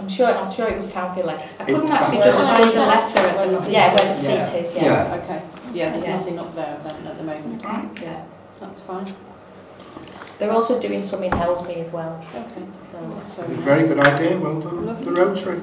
I'm 0.00 0.08
sure, 0.08 0.26
I'm 0.28 0.50
sure 0.52 0.66
it 0.68 0.76
was 0.76 0.86
Townfield 0.86 1.26
Lane. 1.26 1.40
I 1.58 1.64
couldn't 1.64 1.82
It's 1.82 1.90
actually 1.92 2.18
just 2.18 2.38
find 2.42 2.70
the 2.70 2.86
letter. 2.86 3.18
At 3.18 3.48
the, 3.50 3.60
seat 3.62 3.72
yeah, 3.72 3.94
where 3.94 4.04
the 4.04 4.10
is. 4.10 4.18
seat 4.18 4.58
is. 4.60 4.74
Yeah. 4.74 4.82
Yeah. 4.84 5.14
Okay. 5.22 5.42
Yeah, 5.74 5.90
there's 5.92 6.04
Yeah. 6.04 6.16
nothing 6.16 6.38
up 6.38 6.54
there 6.54 6.78
then 6.82 7.06
at 7.06 7.16
the 7.18 7.24
moment. 7.24 7.62
yeah. 8.00 8.22
That's 8.60 8.80
fine. 8.80 9.12
They're 10.38 10.52
also 10.52 10.80
doing 10.80 11.02
some 11.02 11.22
in 11.24 11.32
Helsby 11.32 11.76
as 11.78 11.90
well. 11.92 12.24
Okay. 12.32 12.64
So 12.92 12.98
That's 13.12 13.34
very 13.34 13.48
nice. 13.56 13.64
Very 13.64 13.88
good 13.88 13.98
idea. 14.00 14.38
Well 14.38 14.60
done. 14.60 14.86
Lovely. 14.86 15.04
The 15.04 15.12
Rotary. 15.12 15.60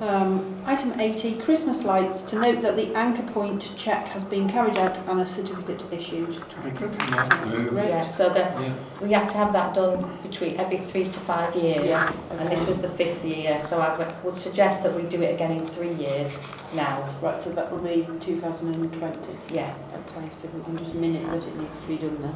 Um, 0.00 0.56
item 0.66 0.98
80, 0.98 1.36
Christmas 1.36 1.84
lights. 1.84 2.22
To 2.22 2.38
note 2.38 2.62
that 2.62 2.76
the 2.76 2.94
anchor 2.94 3.22
point 3.32 3.72
check 3.76 4.08
has 4.08 4.24
been 4.24 4.48
carried 4.48 4.76
out 4.76 4.96
and 5.08 5.20
a 5.20 5.26
certificate 5.26 5.84
issued. 5.92 6.36
Right. 6.64 7.88
Yeah, 7.88 8.08
so 8.08 8.30
that 8.30 8.60
yeah. 8.60 8.72
we 9.00 9.12
have 9.12 9.28
to 9.28 9.36
have 9.36 9.52
that 9.52 9.74
done 9.74 10.10
between 10.22 10.58
every 10.58 10.78
three 10.78 11.04
to 11.04 11.20
five 11.20 11.54
years. 11.54 11.86
Yeah. 11.86 12.12
Okay. 12.32 12.42
And 12.42 12.50
this 12.50 12.66
was 12.66 12.80
the 12.80 12.88
fifth 12.90 13.24
year, 13.24 13.60
so 13.60 13.80
I 13.80 14.12
would 14.24 14.36
suggest 14.36 14.82
that 14.82 14.94
we 14.94 15.02
do 15.02 15.22
it 15.22 15.34
again 15.34 15.52
in 15.52 15.66
three 15.66 15.92
years 15.94 16.38
now. 16.74 17.08
Right, 17.20 17.40
so 17.40 17.50
that 17.50 17.70
will 17.70 17.78
be 17.78 18.06
2020? 18.20 19.38
Yeah. 19.50 19.74
Okay, 19.94 20.30
so 20.36 20.48
we 20.48 20.64
can 20.64 20.78
just 20.78 20.94
minute 20.94 21.24
that 21.26 21.46
it 21.46 21.56
needs 21.56 21.78
to 21.78 21.86
be 21.86 21.96
done 21.96 22.20
then. 22.22 22.34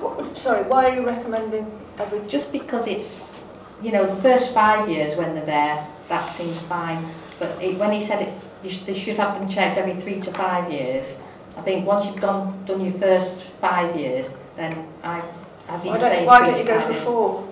What, 0.00 0.36
sorry, 0.36 0.62
why 0.62 0.88
are 0.88 0.94
you 0.94 1.06
recommending 1.06 1.70
everything? 1.98 2.28
Just 2.28 2.52
because 2.52 2.86
it's, 2.86 3.42
you 3.82 3.92
know, 3.92 4.06
the 4.06 4.20
first 4.22 4.54
five 4.54 4.88
years 4.88 5.16
when 5.16 5.34
they're 5.34 5.44
there, 5.44 5.86
that 6.08 6.28
seems 6.28 6.58
fine. 6.62 7.04
But 7.38 7.62
it, 7.62 7.78
when 7.78 7.92
he 7.92 8.00
said 8.00 8.22
it, 8.22 8.32
you 8.62 8.70
sh- 8.70 8.78
they 8.82 8.94
should 8.94 9.16
have 9.18 9.38
them 9.38 9.48
checked 9.48 9.76
every 9.76 9.94
three 10.00 10.20
to 10.20 10.32
five 10.32 10.72
years. 10.72 11.20
I 11.56 11.60
think 11.62 11.86
once 11.86 12.06
you've 12.06 12.20
done 12.20 12.64
done 12.64 12.80
your 12.80 12.92
first 12.92 13.44
five 13.60 13.96
years, 13.96 14.36
then 14.56 14.72
I, 15.02 15.22
as 15.68 15.84
Why 15.84 15.92
he's 15.92 16.00
don't, 16.00 16.10
saying, 16.10 16.26
why 16.26 16.38
three 16.38 16.46
don't 16.54 16.58
you 16.58 16.64
go 16.64 16.80
for 16.80 16.92
years. 16.92 17.04
four? 17.04 17.48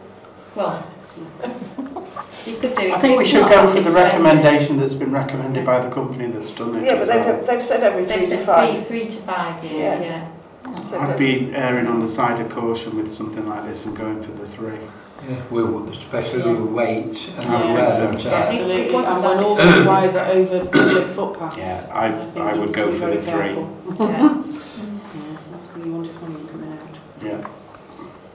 Well, 0.54 0.86
you 2.46 2.56
could 2.58 2.74
do. 2.74 2.92
I 2.92 2.98
think 3.00 3.18
we 3.18 3.26
should 3.26 3.48
go 3.48 3.66
that 3.66 3.74
for 3.74 3.80
the 3.82 3.90
recommendation 3.90 4.78
that's 4.78 4.94
been 4.94 5.12
recommended 5.12 5.64
by 5.66 5.80
the 5.80 5.90
company 5.90 6.28
that's 6.28 6.54
done 6.54 6.76
it. 6.76 6.84
Yeah, 6.84 6.96
but 6.98 7.06
they've, 7.08 7.46
they've 7.46 7.62
said 7.62 7.82
every 7.82 8.04
They've 8.04 8.18
three 8.20 8.36
to 8.38 8.44
five. 8.44 8.86
Three, 8.86 9.00
three 9.02 9.10
to 9.10 9.18
five 9.22 9.62
years, 9.64 10.00
Yeah. 10.00 10.28
yeah. 10.64 10.82
So 10.84 10.98
I'd 11.00 11.12
for- 11.12 11.18
be 11.18 11.54
erring 11.54 11.86
on 11.86 12.00
the 12.00 12.08
side 12.08 12.40
of 12.40 12.50
caution 12.50 12.96
with 12.96 13.12
something 13.12 13.46
like 13.48 13.64
this 13.66 13.86
and 13.86 13.96
going 13.96 14.22
for 14.22 14.32
the 14.32 14.46
three. 14.46 14.78
yeah. 15.28 15.42
We, 15.50 15.92
especially 15.92 16.40
yeah. 16.40 16.60
with 16.60 16.70
weight 16.72 17.28
and 17.38 17.44
yeah. 17.44 17.58
the 17.58 17.68
Yeah. 17.68 18.08
and 18.08 18.18
tear. 18.18 18.34
Absolutely, 18.34 18.94
and 18.94 19.22
when 19.24 19.38
all 19.44 19.54
the 19.54 19.84
wires 19.86 20.14
are 20.14 20.26
over 20.26 20.64
public 20.66 21.06
footpaths. 21.08 21.56
Yeah, 21.56 21.86
I, 21.92 22.06
I, 22.40 22.50
I 22.50 22.58
would 22.58 22.72
go 22.72 22.92
for 22.92 23.10
the 23.10 23.22
careful. 23.22 23.66
three. 23.84 24.06
yeah. 24.06 24.44
yeah, 24.44 25.38
that's 25.52 25.70
the 25.70 25.92
oldest 25.92 26.20
one 26.22 26.32
you 26.32 26.46
coming 26.48 26.72
out. 26.72 26.98
Yeah. 27.22 27.48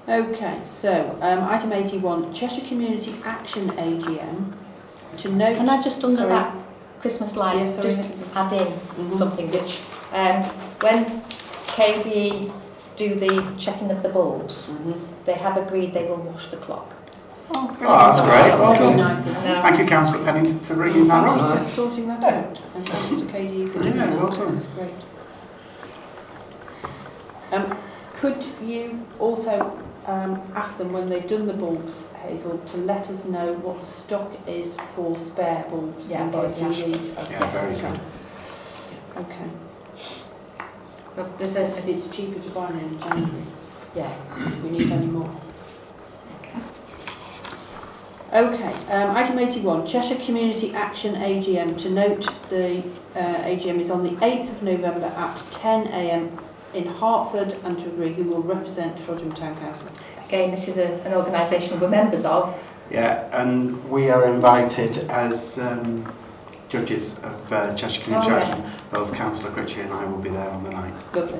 Okay, 0.07 0.59
so 0.65 1.17
um, 1.21 1.43
item 1.43 1.71
81, 1.71 2.33
Cheshire 2.33 2.65
Community 2.67 3.15
Action 3.23 3.69
AGM. 3.71 4.53
To 5.17 5.31
note, 5.31 5.57
Can 5.57 5.69
I 5.69 5.81
just 5.81 6.03
under 6.03 6.17
sorry. 6.17 6.29
that 6.29 6.55
Christmas 6.99 7.35
light 7.35 7.61
yeah, 7.61 7.69
sorry. 7.69 7.83
just 7.89 7.99
add 8.35 8.51
in 8.53 8.67
mm 8.67 8.73
-hmm. 8.95 9.17
something 9.17 9.51
which 9.51 9.81
um, 10.13 10.43
when 10.81 11.21
KDE 11.75 12.51
do 12.97 13.15
the 13.15 13.43
checking 13.57 13.89
of 13.91 14.03
the 14.03 14.09
bulbs, 14.09 14.71
Mhm. 14.71 14.99
they 15.25 15.33
have 15.33 15.57
agreed 15.57 15.93
they 15.93 16.05
will 16.05 16.17
wash 16.17 16.49
the 16.49 16.57
clock. 16.57 16.93
Oh, 17.53 17.75
Oh, 17.81 17.97
that's 17.97 18.21
great. 18.21 18.59
Well 18.59 18.73
Very 18.73 18.87
done. 18.89 18.97
nice 18.97 19.17
of 19.19 19.25
them. 19.25 19.43
No. 19.43 19.61
Thank 19.61 19.79
you, 19.79 19.85
Councillor 19.85 20.23
Pennington, 20.23 20.59
for 20.59 20.75
bringing 20.75 21.07
that 21.07 21.23
Thank 21.25 21.41
up. 21.41 21.59
you 21.59 21.65
for 21.65 21.71
sorting 21.71 22.07
that 22.07 22.23
out. 22.23 22.59
And 22.75 22.87
thanks 22.87 23.09
to 23.21 23.27
KDE 23.27 23.67
for 23.67 23.79
doing 23.83 23.95
Yeah, 23.97 24.05
that. 24.07 24.15
well 24.17 24.29
done. 24.31 24.55
That's 24.55 24.67
great. 24.67 24.93
Um, 27.51 27.77
could 28.13 28.45
you 28.63 28.99
also 29.19 29.77
um, 30.07 30.41
ask 30.55 30.77
them 30.77 30.93
when 30.93 31.07
they've 31.09 31.27
done 31.27 31.45
the 31.47 31.53
bulbs, 31.53 32.07
Hazel, 32.23 32.57
to 32.59 32.77
let 32.77 33.09
us 33.09 33.25
know 33.25 33.53
what 33.53 33.79
the 33.81 33.85
stock 33.85 34.31
is 34.47 34.77
for 34.95 35.17
spare 35.17 35.65
bulbs? 35.69 36.09
Yeah, 36.09 36.23
in 36.25 36.31
for 36.31 36.41
case 36.47 36.55
we 36.57 36.61
cash. 36.63 36.87
need- 36.87 37.17
okay, 37.17 37.31
Yeah, 37.33 37.51
very 37.51 37.69
that's 37.73 37.81
good. 37.81 37.99
fine. 39.15 39.25
Okay. 39.25 39.49
But 41.15 41.37
they 41.37 41.47
said 41.47 41.77
if 41.77 41.87
it's 41.87 42.15
cheaper 42.15 42.39
to 42.39 42.49
buy 42.49 42.69
in 42.69 42.99
January, 42.99 43.43
yeah, 43.95 44.13
we 44.63 44.69
need 44.71 44.91
any 44.91 45.05
more. 45.05 45.29
Okay, 48.33 48.71
um, 48.89 49.15
item 49.17 49.39
81, 49.39 49.85
Cheshire 49.85 50.15
Community 50.15 50.73
Action 50.73 51.15
AGM. 51.15 51.77
To 51.79 51.89
note, 51.89 52.29
the 52.49 52.81
uh, 53.13 53.43
AGM 53.43 53.81
is 53.81 53.91
on 53.91 54.03
the 54.03 54.11
8th 54.11 54.51
of 54.51 54.63
November 54.63 55.07
at 55.07 55.35
10am 55.51 56.31
in 56.73 56.87
Hartford 56.87 57.57
and 57.65 57.77
to 57.79 57.87
agree 57.87 58.13
who 58.13 58.23
will 58.23 58.41
represent 58.41 58.95
Frodsham 58.99 59.35
Town 59.35 59.57
Council. 59.57 59.87
Again, 60.27 60.51
this 60.51 60.69
is 60.69 60.77
a, 60.77 60.93
an 61.03 61.13
organisation 61.13 61.77
we're 61.77 61.89
members 61.89 62.23
of. 62.23 62.57
Yeah, 62.89 63.27
and 63.37 63.89
we 63.89 64.09
are 64.09 64.25
invited 64.33 64.97
as 65.09 65.59
um, 65.59 66.09
judges 66.71 67.17
of 67.19 67.53
uh, 67.53 67.75
Cheshire 67.75 68.01
Community 68.03 68.31
oh, 68.31 68.39
Church, 68.39 68.47
yeah. 68.47 68.79
both 68.91 69.13
Councillor 69.13 69.51
Critchley 69.51 69.83
and 69.83 69.93
I 69.93 70.05
will 70.05 70.17
be 70.17 70.29
there 70.29 70.49
on 70.49 70.63
the 70.63 70.69
night. 70.69 70.93
Lovely. 71.13 71.39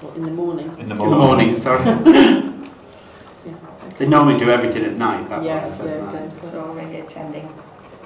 Well, 0.00 0.12
in 0.14 0.24
the 0.24 0.30
morning. 0.30 0.68
In 0.78 0.88
the 0.88 0.94
morning, 0.94 1.04
in 1.04 1.10
the 1.10 1.16
morning 1.16 1.56
sorry. 1.56 1.84
yeah. 3.44 3.52
They 3.98 4.06
normally 4.06 4.38
do 4.38 4.48
everything 4.48 4.84
at 4.84 4.96
night, 4.96 5.28
that's 5.28 5.44
yes, 5.44 5.78
what 5.80 5.88
I 5.88 5.90
said. 5.90 6.02
Yes, 6.02 6.14
yeah, 6.14 6.38
okay. 6.38 6.50
so 6.50 6.60
already 6.60 7.00
attending. 7.00 7.52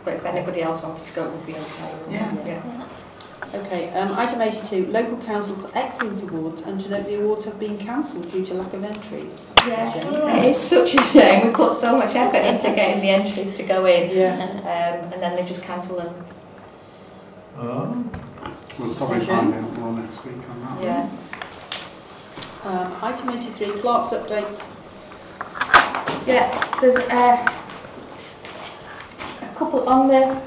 But 0.04 0.14
if 0.14 0.24
anybody 0.24 0.62
else 0.62 0.82
wants 0.82 1.02
to 1.02 1.12
go, 1.14 1.26
it 1.26 1.32
would 1.32 1.46
be 1.46 1.54
okay. 1.54 1.94
Yeah. 2.08 2.34
yeah. 2.34 2.46
yeah. 2.46 2.88
Okay, 3.52 3.90
um, 3.94 4.12
item 4.16 4.40
82, 4.42 4.86
Local 4.92 5.16
Council's 5.18 5.66
Excellence 5.74 6.22
Awards 6.22 6.60
and 6.62 6.80
to 6.80 6.88
note 6.88 7.06
the 7.06 7.20
awards 7.20 7.44
have 7.46 7.58
been 7.58 7.76
cancelled 7.78 8.30
due 8.30 8.44
to 8.46 8.54
lack 8.54 8.72
of 8.74 8.84
entries. 8.84 9.40
Yes, 9.66 10.08
it 10.08 10.44
is 10.44 10.56
such 10.56 10.94
a 10.94 11.02
shame. 11.02 11.48
We 11.48 11.52
put 11.52 11.74
so 11.74 11.96
much 11.96 12.14
effort 12.14 12.44
into 12.46 12.68
getting 12.76 13.00
the 13.00 13.10
entries 13.10 13.54
to 13.54 13.62
go 13.64 13.86
in, 13.86 14.16
Yeah. 14.16 14.34
um, 14.60 15.12
and 15.12 15.20
then 15.20 15.34
they 15.36 15.44
just 15.44 15.62
cancel 15.62 15.96
them. 15.96 16.24
Oh. 17.56 18.04
We'll 18.78 18.94
probably 18.94 19.20
find 19.20 19.52
out 19.52 19.78
more 19.78 19.92
next 19.94 20.24
week 20.24 20.36
on 20.48 20.60
that. 20.62 20.82
Yeah. 20.82 21.10
Um, 22.64 22.96
item 23.02 23.30
83, 23.30 23.80
Clerk's 23.80 24.14
updates. 24.14 24.62
Yeah, 26.26 26.78
there's 26.80 26.96
uh, 26.96 27.48
a 29.42 29.54
couple 29.56 29.88
on 29.88 30.08
the, 30.08 30.40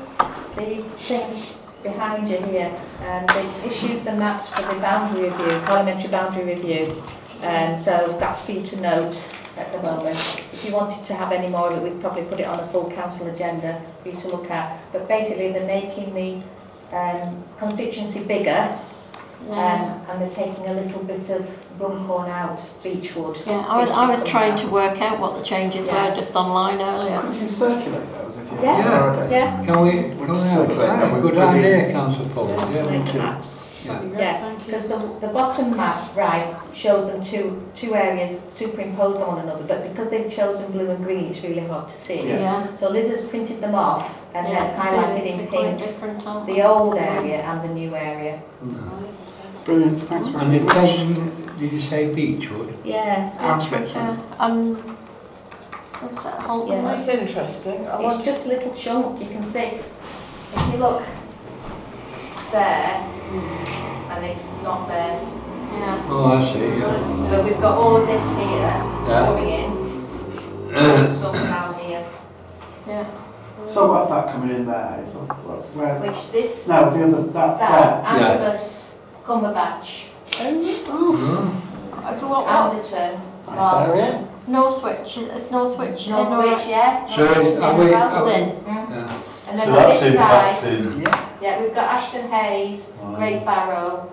the 0.56 0.84
thing 1.00 1.42
behind 1.84 2.30
you 2.30 2.38
here, 2.38 2.72
um, 3.08 3.26
they 3.28 3.68
issued 3.68 4.04
the 4.06 4.14
maps 4.14 4.50
for 4.50 4.62
the 4.74 4.80
boundary 4.80 5.30
review, 5.30 5.60
parliamentary 5.66 6.10
boundary 6.10 6.46
review. 6.46 7.04
Um, 7.44 7.78
so 7.78 8.16
that's 8.20 8.46
for 8.46 8.54
you 8.54 8.62
to 8.62 8.80
note 8.80 9.22
at 9.58 9.72
the 9.72 9.82
moment. 9.82 10.18
If 10.54 10.64
you 10.66 10.74
wanted 10.74 11.04
to 11.06 11.14
have 11.14 11.32
any 11.32 11.50
more 11.50 11.68
of 11.68 11.78
it, 11.78 11.84
we'd 11.84 12.02
probably 12.02 12.24
put 12.24 12.40
it 12.40 12.48
on 12.48 12.60
a 12.60 12.68
full 12.68 12.90
council 12.92 13.28
agenda 13.28 13.82
for 14.02 14.10
you 14.10 14.18
to 14.18 14.28
look 14.30 14.50
at. 14.50 14.80
But 14.94 15.08
basically, 15.08 15.52
they're 15.52 15.68
making 15.68 16.14
the 16.14 16.42
um, 16.96 17.44
constituency 17.58 18.24
bigger 18.24 18.80
yeah. 19.50 20.06
um, 20.08 20.10
and 20.10 20.22
they're 20.22 20.30
taking 20.30 20.66
a 20.68 20.74
little 20.74 21.04
bit 21.04 21.30
of 21.30 21.73
Runcorn 21.80 22.30
out, 22.30 22.62
Beechwood. 22.84 23.42
Yeah, 23.48 23.66
I 23.68 23.78
was, 23.82 23.90
I 23.90 24.08
was 24.08 24.24
trying 24.30 24.56
down. 24.56 24.66
to 24.66 24.72
work 24.72 25.02
out 25.02 25.20
what 25.20 25.36
the 25.38 25.44
changes 25.44 25.88
Yeah. 25.88 26.10
were 26.10 26.16
just 26.16 26.36
online 26.36 26.80
earlier. 26.80 27.20
Could 27.20 27.36
you 27.42 27.50
circulate 27.50 28.12
those 28.14 28.38
if 28.38 28.52
you 28.52 28.58
Yeah, 28.62 28.76
have 28.82 29.32
yeah. 29.32 29.64
Can 29.66 29.82
we, 29.82 29.92
can 29.92 30.20
we 30.20 30.26
have 30.28 30.38
circulate 30.38 30.78
them 30.78 31.00
that? 31.00 31.22
Good 31.24 31.34
bloody- 31.34 31.60
idea, 31.60 31.92
Councillor 31.92 32.30
Paul, 32.30 32.48
yeah. 32.72 32.84
Make 32.90 33.14
you. 33.14 33.20
maps. 33.20 33.70
That'd 33.86 34.02
be 34.04 34.08
great, 34.10 34.20
Yeah, 34.22 34.40
thank 34.40 34.60
you. 34.60 34.66
because 34.66 34.88
the, 34.88 34.98
the 35.20 35.34
bottom 35.34 35.76
map, 35.76 36.16
right, 36.16 36.56
shows 36.74 37.08
them 37.12 37.22
two, 37.24 37.68
two 37.74 37.96
areas 37.96 38.42
superimposed 38.50 39.20
on 39.22 39.36
one 39.36 39.40
another, 39.44 39.64
but 39.66 39.82
because 39.90 40.10
they've 40.10 40.32
chosen 40.32 40.72
blue 40.72 40.90
and 40.90 41.04
green, 41.04 41.26
it's 41.26 41.44
really 41.44 41.68
hard 41.68 41.90
to 41.90 41.94
see. 41.96 42.28
Yeah. 42.28 42.40
Yeah. 42.40 42.74
So 42.76 42.90
Liz 42.90 43.10
has 43.10 43.26
printed 43.26 43.60
them 43.62 43.74
off 43.76 44.16
and 44.36 44.46
then 44.46 44.54
Yeah, 44.54 44.80
so 44.82 44.90
highlighted 45.20 45.26
in 45.26 45.48
pink 45.48 45.80
different, 45.80 46.24
the 46.46 46.62
old 46.62 46.98
area 46.98 47.42
and 47.42 47.68
the 47.68 47.74
new 47.74 47.94
area. 47.96 48.42
Brilliant, 49.66 50.00
thanks 50.04 50.30
And 50.30 50.52
very 50.52 50.60
much. 50.60 51.43
Taken, 51.54 51.60
did 51.60 51.74
you 51.74 51.82
say 51.82 52.14
Beechwood? 52.14 52.78
Yeah, 52.84 53.36
Archwich. 53.40 53.92
Yeah, 53.94 54.18
and 54.40 54.78
what's 54.78 56.24
that, 56.24 56.42
Halton 56.42 56.72
Yeah. 56.72 56.82
That's 56.84 57.08
interesting. 57.08 57.88
I 57.88 58.04
it's 58.04 58.22
just 58.24 58.46
a 58.46 58.50
little 58.50 58.74
chunk, 58.74 59.22
you 59.22 59.30
can 59.30 59.46
see. 59.46 59.80
If 60.56 60.72
you 60.72 60.78
look 60.78 61.04
there, 62.52 62.96
and 64.12 64.26
it's 64.26 64.50
not 64.64 64.88
there. 64.88 65.20
Yeah. 65.74 66.06
Oh, 66.08 66.38
I 66.38 66.54
see, 66.54 66.60
yeah. 66.60 67.28
But 67.30 67.46
we've 67.46 67.60
got 67.62 67.78
all 67.78 67.96
of 67.98 68.08
this 68.08 68.24
here 68.30 69.08
Yeah. 69.08 69.26
coming 69.26 69.48
in, 69.50 70.76
and 70.76 71.10
some 71.22 71.34
down 71.34 71.74
here, 71.80 72.06
Yeah. 72.88 73.06
So 73.68 73.92
what's 73.92 74.10
that 74.10 74.28
coming 74.28 74.56
in 74.56 74.66
there? 74.66 75.00
Is 75.02 75.14
that- 75.14 75.22
where? 75.74 75.96
which 76.00 76.32
this, 76.32 76.68
No, 76.68 76.90
the 76.92 77.06
other, 77.06 77.24
that, 77.32 77.60
that, 77.60 78.04
there. 78.04 78.20
Yeah. 78.20 78.58
Antrobus, 80.40 80.84
Comberbach, 81.92 82.24
Uh, 82.24 82.28
What, 82.28 82.46
what? 82.46 82.74
Anderton, 82.74 83.22
Nice 83.48 83.90
area. 83.90 84.04
Marston, 84.04 84.28
Northwich, 84.48 85.18
is 85.18 85.52
Northwich? 85.52 86.08
in 86.08 86.14
Northwich, 86.14 86.68
yeah. 86.68 87.08
So 87.08 87.24
Northwich 87.26 87.48
is- 87.48 87.58
is 87.58 87.64
are 87.64 87.74
we- 87.76 87.94
as 87.94 88.14
are- 88.14 88.26
Then, 88.26 88.50
Mm. 88.66 88.90
Yeah. 88.90 89.08
And 89.50 89.60
then 89.60 89.68
So 89.68 89.72
on 89.74 89.78
that's 89.90 90.00
this 90.00 90.16
side, 90.16 90.56
impacting, 90.56 91.08
yeah, 91.42 91.60
we've 91.62 91.76
got 91.76 91.84
Ashton 91.96 92.32
Hayes, 92.32 92.92
Right. 93.04 93.16
Great 93.20 93.46
Barrow, 93.46 94.08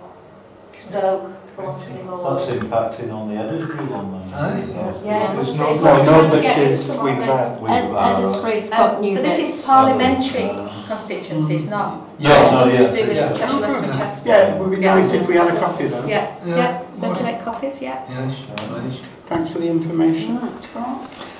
Stoke, 0.72 1.30
Thornton 1.60 2.06
that's 2.06 2.46
impacting 2.50 3.12
on 3.12 3.28
the 3.28 3.34
Eddisbury 3.34 3.88
one 3.90 4.32
Aye. 4.34 4.60
then. 4.60 5.04
Yeah, 5.04 5.34
There's 5.34 5.48
it's 5.48 5.56
not 5.58 5.74
No, 5.76 5.80
trying 5.82 6.04
to 6.06 6.10
Northwich 6.10 6.42
get 6.42 6.58
is 6.58 6.84
some 6.94 7.04
with 7.04 7.14
of 7.16 7.22
it. 7.22 7.26
that. 7.26 7.60
With 7.60 7.70
Ed, 7.70 7.88
that. 7.94 8.16
Eddisbury's 8.18 8.70
got 8.70 8.94
Um, 8.96 9.00
new 9.02 9.14
But 9.16 9.22
this 9.24 9.38
is 9.38 9.66
parliamentary 9.66 10.50
Uh, 10.50 10.68
constituency, 10.88 11.56
it's 11.56 11.66
not 11.68 12.20
No, 12.20 12.50
no, 12.50 12.64
yeah, 12.66 12.80
to 12.90 12.96
do 12.96 13.08
with 13.08 13.16
yeah. 13.16 13.32
Cheshire 13.32 13.60
West 13.60 13.84
and 13.84 13.92
Chester. 13.94 14.28
Yeah, 14.28 14.54
it 14.54 14.60
would 14.60 14.70
be 14.70 14.76
nice 14.76 15.12
if 15.12 15.28
we 15.28 15.34
had 15.36 15.48
a 15.54 15.58
copy 15.60 15.84
of 15.84 15.90
those. 15.92 16.08
Yeah, 16.08 16.30
Yeah. 16.44 16.56
yeah, 16.56 16.80
circulate 16.92 17.40
copies, 17.40 17.80
yeah. 17.82 18.02
Yes, 18.08 18.34
please. 18.56 19.00
Thanks 19.26 19.50
for 19.52 19.58
the 19.58 19.68
information. 19.68 20.38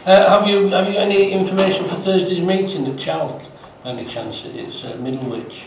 Uh, 0.07 0.29
have 0.39 0.47
you 0.49 0.69
have 0.69 0.89
you 0.89 0.97
any 0.97 1.33
information 1.33 1.85
for 1.85 1.95
Thursday's 1.97 2.41
meeting 2.41 2.87
at 2.87 2.97
ChALC? 2.97 3.43
Any 3.85 4.05
chance 4.05 4.45
it 4.45 4.55
is 4.57 4.85
uh, 4.85 4.93
Middlewich? 5.01 5.65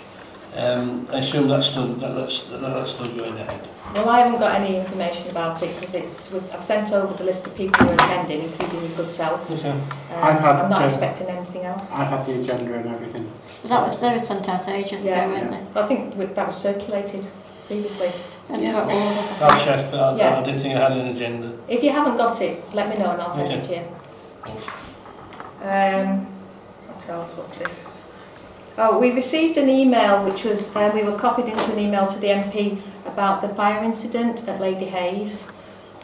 Um, 0.55 1.07
I 1.11 1.17
assume 1.17 1.47
that's 1.47 1.67
still 1.67 1.87
that, 1.87 2.15
that's 2.15 2.43
that, 2.45 2.61
that's 2.61 2.91
still 2.93 3.13
going 3.17 3.35
ahead. 3.37 3.67
Well, 3.93 4.09
I 4.09 4.19
haven't 4.21 4.39
got 4.39 4.59
any 4.59 4.77
information 4.77 5.29
about 5.29 5.61
it 5.61 5.75
because 5.75 5.93
it's. 5.93 6.33
I've 6.51 6.63
sent 6.63 6.91
over 6.93 7.13
the 7.13 7.23
list 7.23 7.45
of 7.45 7.55
people 7.55 7.83
who 7.85 7.91
are 7.91 7.93
attending, 7.93 8.41
including 8.41 8.81
your 8.81 8.97
good 8.97 9.11
self. 9.11 9.49
Okay. 9.51 9.69
Um, 9.69 9.81
I've 10.15 10.39
had. 10.39 10.55
I'm 10.55 10.69
not 10.69 10.81
uh, 10.81 10.85
expecting 10.85 11.27
anything 11.27 11.63
else. 11.63 11.83
I've 11.91 12.07
had 12.07 12.25
the 12.25 12.39
agenda 12.39 12.73
and 12.73 12.87
everything. 12.87 13.31
That 13.65 13.87
was 13.87 13.99
there 13.99 14.21
sent 14.23 14.49
out 14.49 14.67
ages 14.67 15.05
yeah. 15.05 15.25
ago, 15.25 15.33
wasn't 15.33 15.51
yeah. 15.51 15.59
it? 15.59 15.77
I 15.77 15.87
think 15.87 16.35
that 16.35 16.45
was 16.47 16.57
circulated 16.57 17.27
previously. 17.67 18.11
And 18.49 18.61
yeah. 18.61 18.81
Orders, 18.81 19.41
I'll 19.41 19.63
check 19.63 19.91
that. 19.91 20.17
Yeah. 20.17 20.39
I 20.39 20.43
didn't 20.43 20.61
think 20.61 20.75
I 20.75 20.89
had 20.89 20.97
an 20.97 21.07
agenda. 21.07 21.57
If 21.67 21.83
you 21.83 21.91
haven't 21.91 22.17
got 22.17 22.41
it, 22.41 22.63
let 22.73 22.89
me 22.89 22.97
know 22.97 23.11
and 23.11 23.21
I'll 23.21 23.29
send 23.29 23.53
okay. 23.53 23.59
it 23.59 23.63
to 23.63 23.73
you. 23.75 24.03
Um, 25.67 26.25
what 26.87 27.09
else? 27.09 27.37
What's 27.37 27.57
this? 27.57 27.92
Oh, 28.77 28.97
we 28.99 29.11
received 29.11 29.57
an 29.57 29.69
email 29.69 30.23
which 30.27 30.43
was, 30.45 30.75
um, 30.75 30.93
we 30.95 31.03
were 31.03 31.17
copied 31.17 31.45
into 31.47 31.71
an 31.71 31.79
email 31.79 32.07
to 32.07 32.19
the 32.19 32.27
MP 32.27 32.79
about 33.05 33.41
the 33.41 33.49
fire 33.49 33.83
incident 33.83 34.47
at 34.47 34.59
Lady 34.59 34.85
Heyes. 34.85 35.47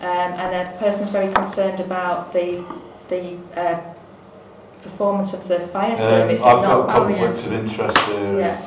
Um, 0.02 0.06
and 0.08 0.68
a 0.68 0.78
person's 0.80 1.10
very 1.10 1.32
concerned 1.34 1.80
about 1.80 2.32
the, 2.32 2.64
the 3.10 3.36
uh, 3.60 3.80
performance 4.84 5.34
of 5.34 5.48
the 5.48 5.60
fire 5.70 5.92
Um, 5.94 5.98
service. 5.98 6.42
I've 6.44 6.62
not- 6.62 6.88
got 6.88 6.96
oh, 7.02 7.08
yeah. 7.10 7.30
of 7.30 7.52
interest 7.54 7.98
there. 8.08 8.40
Yeah. 8.40 8.60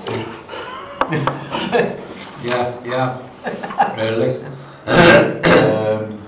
Yeah, 2.42 2.74
yeah. 2.84 3.96
Really? 3.96 4.44
Um, 4.86 6.18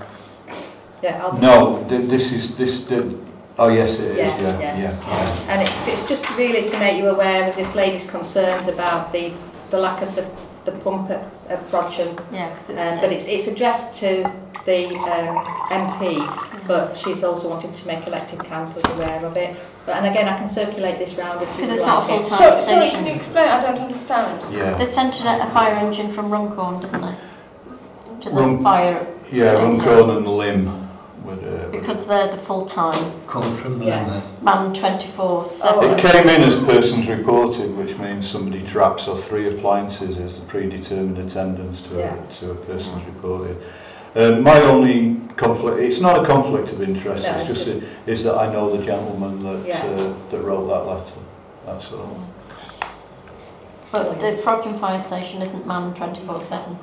Yeah, 1.03 1.21
I'll 1.23 1.37
no, 1.39 1.85
th- 1.89 2.09
this 2.09 2.31
is, 2.31 2.55
this, 2.55 2.83
the, 2.85 3.15
oh 3.57 3.69
yes 3.69 3.99
it 3.99 4.11
is, 4.11 4.17
Yeah, 4.17 4.37
yeah, 4.39 4.59
yeah. 4.59 4.77
yeah. 4.79 5.07
yeah. 5.07 5.51
And 5.51 5.61
it's, 5.61 5.87
it's 5.87 6.07
just 6.07 6.29
really 6.37 6.67
to 6.69 6.79
make 6.79 6.97
you 6.97 7.07
aware 7.09 7.49
of 7.49 7.55
this 7.55 7.75
lady's 7.75 8.09
concerns 8.09 8.67
about 8.67 9.11
the, 9.11 9.33
the 9.69 9.77
lack 9.77 10.01
of 10.01 10.13
the, 10.15 10.25
the 10.65 10.71
pump 10.79 11.09
at, 11.11 11.23
at 11.49 11.59
Frodsham. 11.69 12.19
Yeah, 12.31 12.53
because 12.55 12.69
Um, 12.77 13.01
but 13.01 13.11
it's, 13.11 13.27
it's 13.27 13.47
addressed 13.47 13.95
to 13.99 14.29
the 14.65 14.87
um, 14.95 15.45
MP, 15.69 16.67
but 16.67 16.97
she's 16.97 17.23
also 17.23 17.47
wanted 17.49 17.75
to 17.75 17.87
make 17.87 18.07
elected 18.07 18.39
councillors 18.43 18.83
aware 18.95 19.23
of 19.23 19.37
it. 19.37 19.55
But, 19.85 19.97
and 19.97 20.07
again, 20.07 20.27
I 20.27 20.35
can 20.35 20.47
circulate 20.47 20.97
this 20.97 21.13
round 21.15 21.41
if 21.43 21.49
Because 21.49 21.59
you 21.67 21.71
it's 21.73 21.81
like 21.83 21.87
not 21.87 22.03
a 22.03 22.07
full-time 22.07 22.37
so, 22.39 22.61
sorry, 22.61 22.63
station. 22.87 22.95
can 22.97 23.05
you 23.05 23.11
explain? 23.13 23.47
I 23.47 23.61
don't 23.61 23.77
understand. 23.79 24.53
Yeah, 24.53 24.75
They 24.77 24.85
sent 24.85 25.13
a, 25.21 25.43
a 25.47 25.49
fire 25.51 25.75
engine 25.75 26.11
from 26.11 26.31
Runcorn, 26.31 26.81
didn't 26.81 27.01
they? 27.01 27.15
To 28.21 28.29
the 28.31 28.35
Run- 28.41 28.63
fire, 28.63 29.05
yeah, 29.31 29.53
Runcorn 29.53 30.07
Hayes. 30.09 30.17
and 30.17 30.27
Lim 30.27 30.89
would, 31.25 31.43
uh, 31.43 31.67
Because 31.69 32.05
they're 32.05 32.29
the 32.29 32.37
full-time. 32.37 33.13
Come 33.27 33.55
from 33.57 33.81
yeah. 33.81 34.21
Eh? 34.23 34.43
Man 34.43 34.73
24, 34.73 35.51
7. 35.51 35.59
Oh, 35.63 35.93
it 35.93 35.99
came 35.99 36.29
in 36.29 36.41
as 36.41 36.55
persons 36.63 37.07
reported, 37.07 37.75
which 37.75 37.97
means 37.97 38.29
somebody 38.29 38.65
traps 38.65 39.07
or 39.07 39.17
three 39.17 39.47
appliances 39.47 40.17
is 40.17 40.39
the 40.39 40.45
predetermined 40.45 41.17
attendance 41.17 41.81
to, 41.81 41.97
yeah. 41.97 42.15
a, 42.15 42.33
to 42.33 42.51
a 42.51 42.55
person's 42.55 43.03
reported. 43.05 43.61
Um, 44.15 44.43
my 44.43 44.61
only 44.61 45.19
conflict, 45.35 45.79
it's 45.79 45.99
not 45.99 46.23
a 46.23 46.25
conflict 46.25 46.71
of 46.71 46.81
interest, 46.81 47.23
no, 47.23 47.31
it's, 47.31 47.49
it's 47.49 47.59
just, 47.59 47.81
just 47.81 47.83
a, 47.83 48.11
is 48.11 48.23
that 48.23 48.35
I 48.35 48.51
know 48.51 48.75
the 48.75 48.83
gentleman 48.83 49.43
that, 49.43 49.67
yeah. 49.67 49.83
uh, 49.83 50.15
that 50.29 50.39
wrote 50.39 50.67
that 50.67 50.85
letter, 50.85 51.19
that's 51.65 51.91
all. 51.91 52.25
But 53.91 54.19
the 54.21 54.41
Frogton 54.41 54.79
Fire 54.79 55.03
Station 55.03 55.41
isn't 55.41 55.67
manned 55.67 55.95
24-7, 55.95 56.77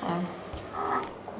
so 0.00 0.26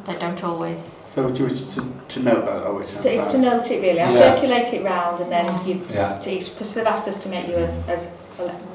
they 0.07 0.19
don't 0.19 0.43
always 0.45 0.99
So 1.17 1.31
just 1.31 1.71
to, 1.79 1.81
to 2.09 2.21
note 2.23 2.45
that, 2.45 2.67
oh, 2.67 2.77
it's 2.81 2.91
So 2.91 3.09
it's 3.09 3.27
to 3.29 3.39
note 3.39 3.71
it 3.71 3.81
really. 3.81 4.03
I'll 4.03 4.13
Yeah. 4.13 4.35
circulate 4.35 4.75
it 4.75 4.85
round 4.85 5.19
and 5.23 5.33
then 5.33 5.47
you, 5.67 5.81
Yeah. 5.91 6.19
because 6.23 6.75
they've 6.75 6.87
asked 6.87 7.09
us 7.09 7.23
to 7.23 7.31
make 7.31 7.49
you 7.49 7.57
a, 7.57 7.69
as 7.89 8.09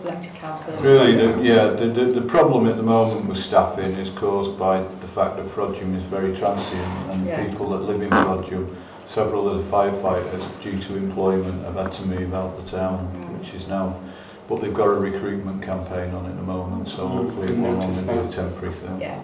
elected 0.03 0.33
councillors. 0.33 0.81
Really, 0.81 1.15
the, 1.17 1.39
yeah, 1.43 1.65
the, 1.67 1.85
the, 1.85 2.05
the 2.19 2.21
problem 2.21 2.67
at 2.67 2.77
the 2.77 2.81
moment 2.97 3.27
with 3.29 3.37
staffing 3.37 3.91
is 3.93 4.09
caused 4.09 4.57
by 4.57 4.81
the 4.81 5.07
fact 5.15 5.37
that 5.37 5.45
Frodsham 5.45 5.95
is 5.95 6.01
very 6.05 6.35
transient 6.35 7.11
and 7.11 7.27
Yeah. 7.27 7.45
people 7.47 7.69
that 7.69 7.83
live 7.83 8.01
in 8.01 8.09
Frodsham, 8.09 8.75
several 9.05 9.47
of 9.47 9.59
the 9.59 9.71
firefighters, 9.77 10.43
due 10.63 10.79
to 10.79 10.95
employment, 10.97 11.63
have 11.65 11.75
had 11.75 11.93
to 11.93 12.05
move 12.07 12.33
out 12.33 12.57
the 12.65 12.71
town, 12.75 13.07
Mm. 13.21 13.37
which 13.37 13.53
is 13.53 13.67
now, 13.67 13.93
but 14.49 14.59
they've 14.61 14.73
got 14.73 14.87
a 14.87 14.95
recruitment 15.09 15.61
campaign 15.61 16.11
on 16.15 16.25
at 16.25 16.35
the 16.37 16.41
moment, 16.41 16.89
so 16.89 17.03
Mm, 17.07 17.11
hopefully 17.17 17.47
it 17.49 17.57
will 17.59 17.83
only 17.83 17.85
be 17.85 18.27
a 18.27 18.31
temporary 18.31 18.73
thing. 18.73 18.97
Yeah. 18.99 19.19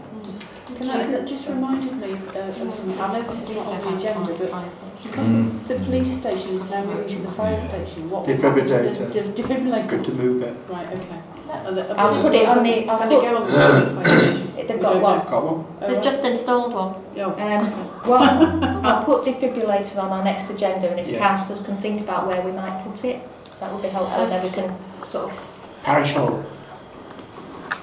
Can 0.78 0.90
I, 0.90 1.08
that 1.08 1.28
just 1.28 1.48
reminded 1.48 1.94
me 1.98 2.14
uh, 2.36 2.48
of 2.48 2.54
something, 2.56 3.00
I 3.02 3.14
know 3.14 3.22
this 3.24 3.42
is 3.50 3.56
not 3.56 3.66
on 3.66 3.82
the 3.82 3.98
agenda, 3.98 4.34
but 4.38 4.64
because 5.04 5.28
Mm. 5.28 5.68
the, 5.68 5.74
the 5.76 5.86
police 5.86 6.18
station 6.20 6.56
is 6.56 6.70
now 6.70 6.84
moving 6.84 7.08
to 7.18 7.28
the 7.28 7.32
fire 7.34 7.60
station, 7.60 8.10
what 8.10 8.28
will 8.28 8.36
Defibrillator. 8.36 9.12
the 9.14 9.22
de- 9.22 9.44
defibrillator? 9.44 9.88
Good 9.90 10.06
to 10.06 10.12
move 10.12 10.44
it. 10.44 10.56
Right, 10.70 10.88
okay. 10.88 11.22
And 11.52 11.78
the- 11.78 12.00
I'll 12.00 12.22
put 12.22 12.36
it 12.36 12.48
on 12.48 12.64
the- 12.64 12.88
I'll 12.88 13.00
Can 13.00 13.10
put- 13.10 13.18
it 13.18 13.22
go 13.30 13.38
on 13.38 13.48
the 13.48 14.02
fire 14.04 14.20
station? 14.20 14.52
They've 14.68 14.82
got 14.82 15.02
one. 15.02 15.20
Got 15.28 15.44
one? 15.46 15.66
Oh, 15.66 15.76
They've 15.88 15.96
right. 15.96 16.04
just 16.04 16.24
installed 16.26 16.74
one. 16.74 16.96
Yeah. 17.16 17.26
Um, 17.28 17.90
well, 18.08 18.22
I'll 18.86 19.04
put 19.06 19.24
defibrillator 19.26 19.98
on 19.98 20.12
our 20.12 20.24
next 20.24 20.50
agenda 20.50 20.90
and 20.90 21.00
if 21.00 21.08
Yeah. 21.08 21.20
councillors 21.20 21.62
can 21.62 21.78
think 21.78 22.02
about 22.02 22.28
where 22.28 22.42
we 22.42 22.52
might 22.52 22.84
put 22.84 23.04
it, 23.06 23.22
that 23.60 23.72
would 23.74 23.82
be 23.82 23.88
helpful 23.88 24.24
and 24.24 24.32
then 24.32 24.44
we 24.44 24.50
can 24.52 24.76
sort 25.08 25.26
of, 25.32 25.44
Parish 25.84 26.12
Hall. 26.12 26.44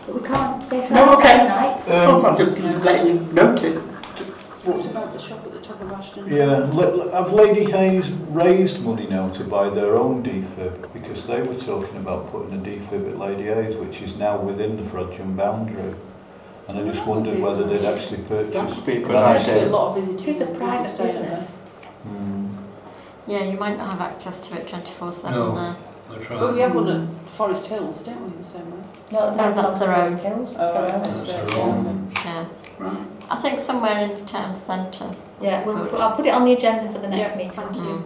But 0.07 0.15
we 0.15 0.21
can't 0.21 0.63
say 0.63 0.81
something 0.81 0.97
no, 0.97 1.19
okay. 1.19 1.39
tonight. 1.39 1.91
Um, 1.91 2.25
I'm 2.27 2.37
just 2.37 2.59
letting 2.59 3.07
you 3.07 3.33
note 3.33 3.63
it. 3.63 3.77
What's 4.65 4.87
about 4.87 5.13
the 5.13 5.19
shop 5.19 5.45
at 5.45 5.53
the 5.53 5.61
top 5.61 5.81
of 5.83 5.93
Ashton? 5.93 6.33
Yeah, 6.33 6.67
have 7.13 7.33
Lady 7.33 7.71
Hayes 7.71 8.11
raised 8.11 8.81
money 8.81 9.07
now 9.07 9.29
to 9.31 9.45
buy 9.45 9.69
their 9.69 9.97
own 9.97 10.23
defib? 10.23 10.93
Because 10.95 11.27
they 11.27 11.43
were 11.43 11.55
talking 11.55 11.97
about 11.99 12.31
putting 12.31 12.55
a 12.55 12.63
defib 12.63 13.11
at 13.11 13.19
Lady 13.19 13.45
Hayes, 13.45 13.77
which 13.77 14.01
is 14.01 14.17
now 14.17 14.41
within 14.41 14.77
the 14.77 14.83
Frodsham 14.85 15.37
boundary. 15.37 15.95
And 16.69 16.79
I 16.79 16.91
just 16.91 17.07
wondered 17.07 17.39
whether 17.41 17.65
they'd 17.65 17.85
actually 17.85 18.23
purchased 18.23 18.55
That'd 18.55 18.87
be 18.87 18.97
a 18.97 19.01
good. 19.01 19.11
A 19.11 19.67
lot 19.67 19.97
of 19.97 20.03
visitors. 20.03 20.41
It's 20.41 20.41
a 20.41 20.55
private 20.55 20.97
business. 20.97 21.59
Mm. 22.09 22.57
Yeah, 23.27 23.45
you 23.45 23.59
might 23.59 23.77
not 23.77 23.91
have 23.91 24.01
access 24.01 24.47
to 24.49 24.61
it 24.61 24.67
24-7 24.67 25.31
no. 25.31 25.55
there. 25.55 25.77
That's 26.11 26.29
But 26.29 26.55
we 26.55 26.61
have 26.61 26.75
one 26.75 26.89
at 26.89 27.31
Forest 27.31 27.67
Hills, 27.67 28.03
don't 28.03 28.25
we, 28.31 28.37
the 28.39 28.45
same 28.45 28.71
way? 28.71 28.85
No, 29.13 29.31
No, 29.31 29.37
that 29.37 29.55
that's 29.55 29.79
belongs 29.79 29.81
their 29.81 29.89
to. 29.89 29.95
Forest 29.95 30.23
Hills, 30.25 30.57
Oh, 30.59 30.65
it's 30.65 30.93
right, 30.93 31.03
that's 31.03 31.09
That's 31.09 31.27
their 31.27 31.47
their. 31.47 31.95
Yeah. 32.25 32.47
Right. 32.79 33.07
I 33.31 33.37
think 33.37 33.61
somewhere 33.61 33.99
in 33.99 34.15
the 34.15 34.25
town 34.27 34.55
centre. 34.57 35.11
Yeah, 35.41 35.65
we'll, 35.65 35.87
put- 35.87 36.01
I'll 36.01 36.15
put 36.17 36.27
it 36.27 36.31
on 36.35 36.45
the 36.45 36.53
agenda 36.53 36.93
for 36.93 36.99
the 36.99 37.09
next 37.09 37.31
Yeah, 37.33 37.37
meeting. 37.37 37.53
thank 37.53 37.71
Mm. 37.77 38.03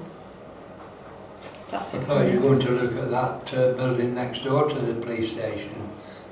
That's 1.71 1.95
I 1.95 1.99
it. 1.99 2.05
thought 2.05 2.27
you 2.33 2.41
were 2.41 2.49
going 2.49 2.61
to 2.61 2.71
look 2.71 2.97
at 2.97 3.11
that 3.11 3.55
uh, 3.55 3.73
building 3.75 4.15
next 4.15 4.43
door 4.45 4.69
to 4.69 4.75
the 4.75 4.95
police 5.01 5.33
station. 5.33 5.71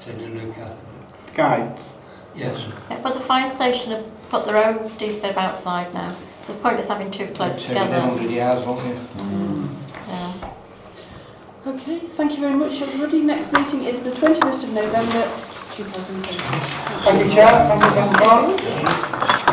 Said 0.04 0.18
to 0.18 0.26
look 0.28 0.56
at 0.56 0.70
it. 0.72 1.34
Guides. 1.34 1.98
Yes. 2.34 2.64
Yeah, 2.90 2.98
But 3.02 3.14
the 3.14 3.20
fire 3.20 3.54
station 3.54 3.92
have 3.92 4.06
put 4.30 4.46
their 4.46 4.56
own 4.56 4.78
defib 4.90 5.36
outside 5.36 5.92
now. 5.92 6.14
The 6.46 6.54
point 6.54 6.78
is 6.78 6.88
having 6.88 7.10
two 7.10 7.26
close 7.28 7.66
Two 7.66 7.74
within 7.74 7.88
together. 7.88 8.06
100 8.08 8.30
yards, 8.30 8.66
won't 8.66 8.86
you? 8.86 8.94
Yeah. 9.18 9.66
Okay, 11.66 11.98
thank 11.98 12.30
you 12.34 12.38
very 12.38 12.54
much 12.54 12.80
everybody. 12.80 13.22
Next 13.22 13.52
meeting 13.52 13.82
is 13.82 14.00
the 14.04 14.10
21st 14.10 14.62
of 14.62 14.72
November 14.72 15.24
2017. 15.74 16.38
Thank 17.02 17.24
you, 17.24 17.30
Chair. 17.32 17.48
Thank 17.66 17.82
you, 17.82 17.90
Councillor. 17.90 19.45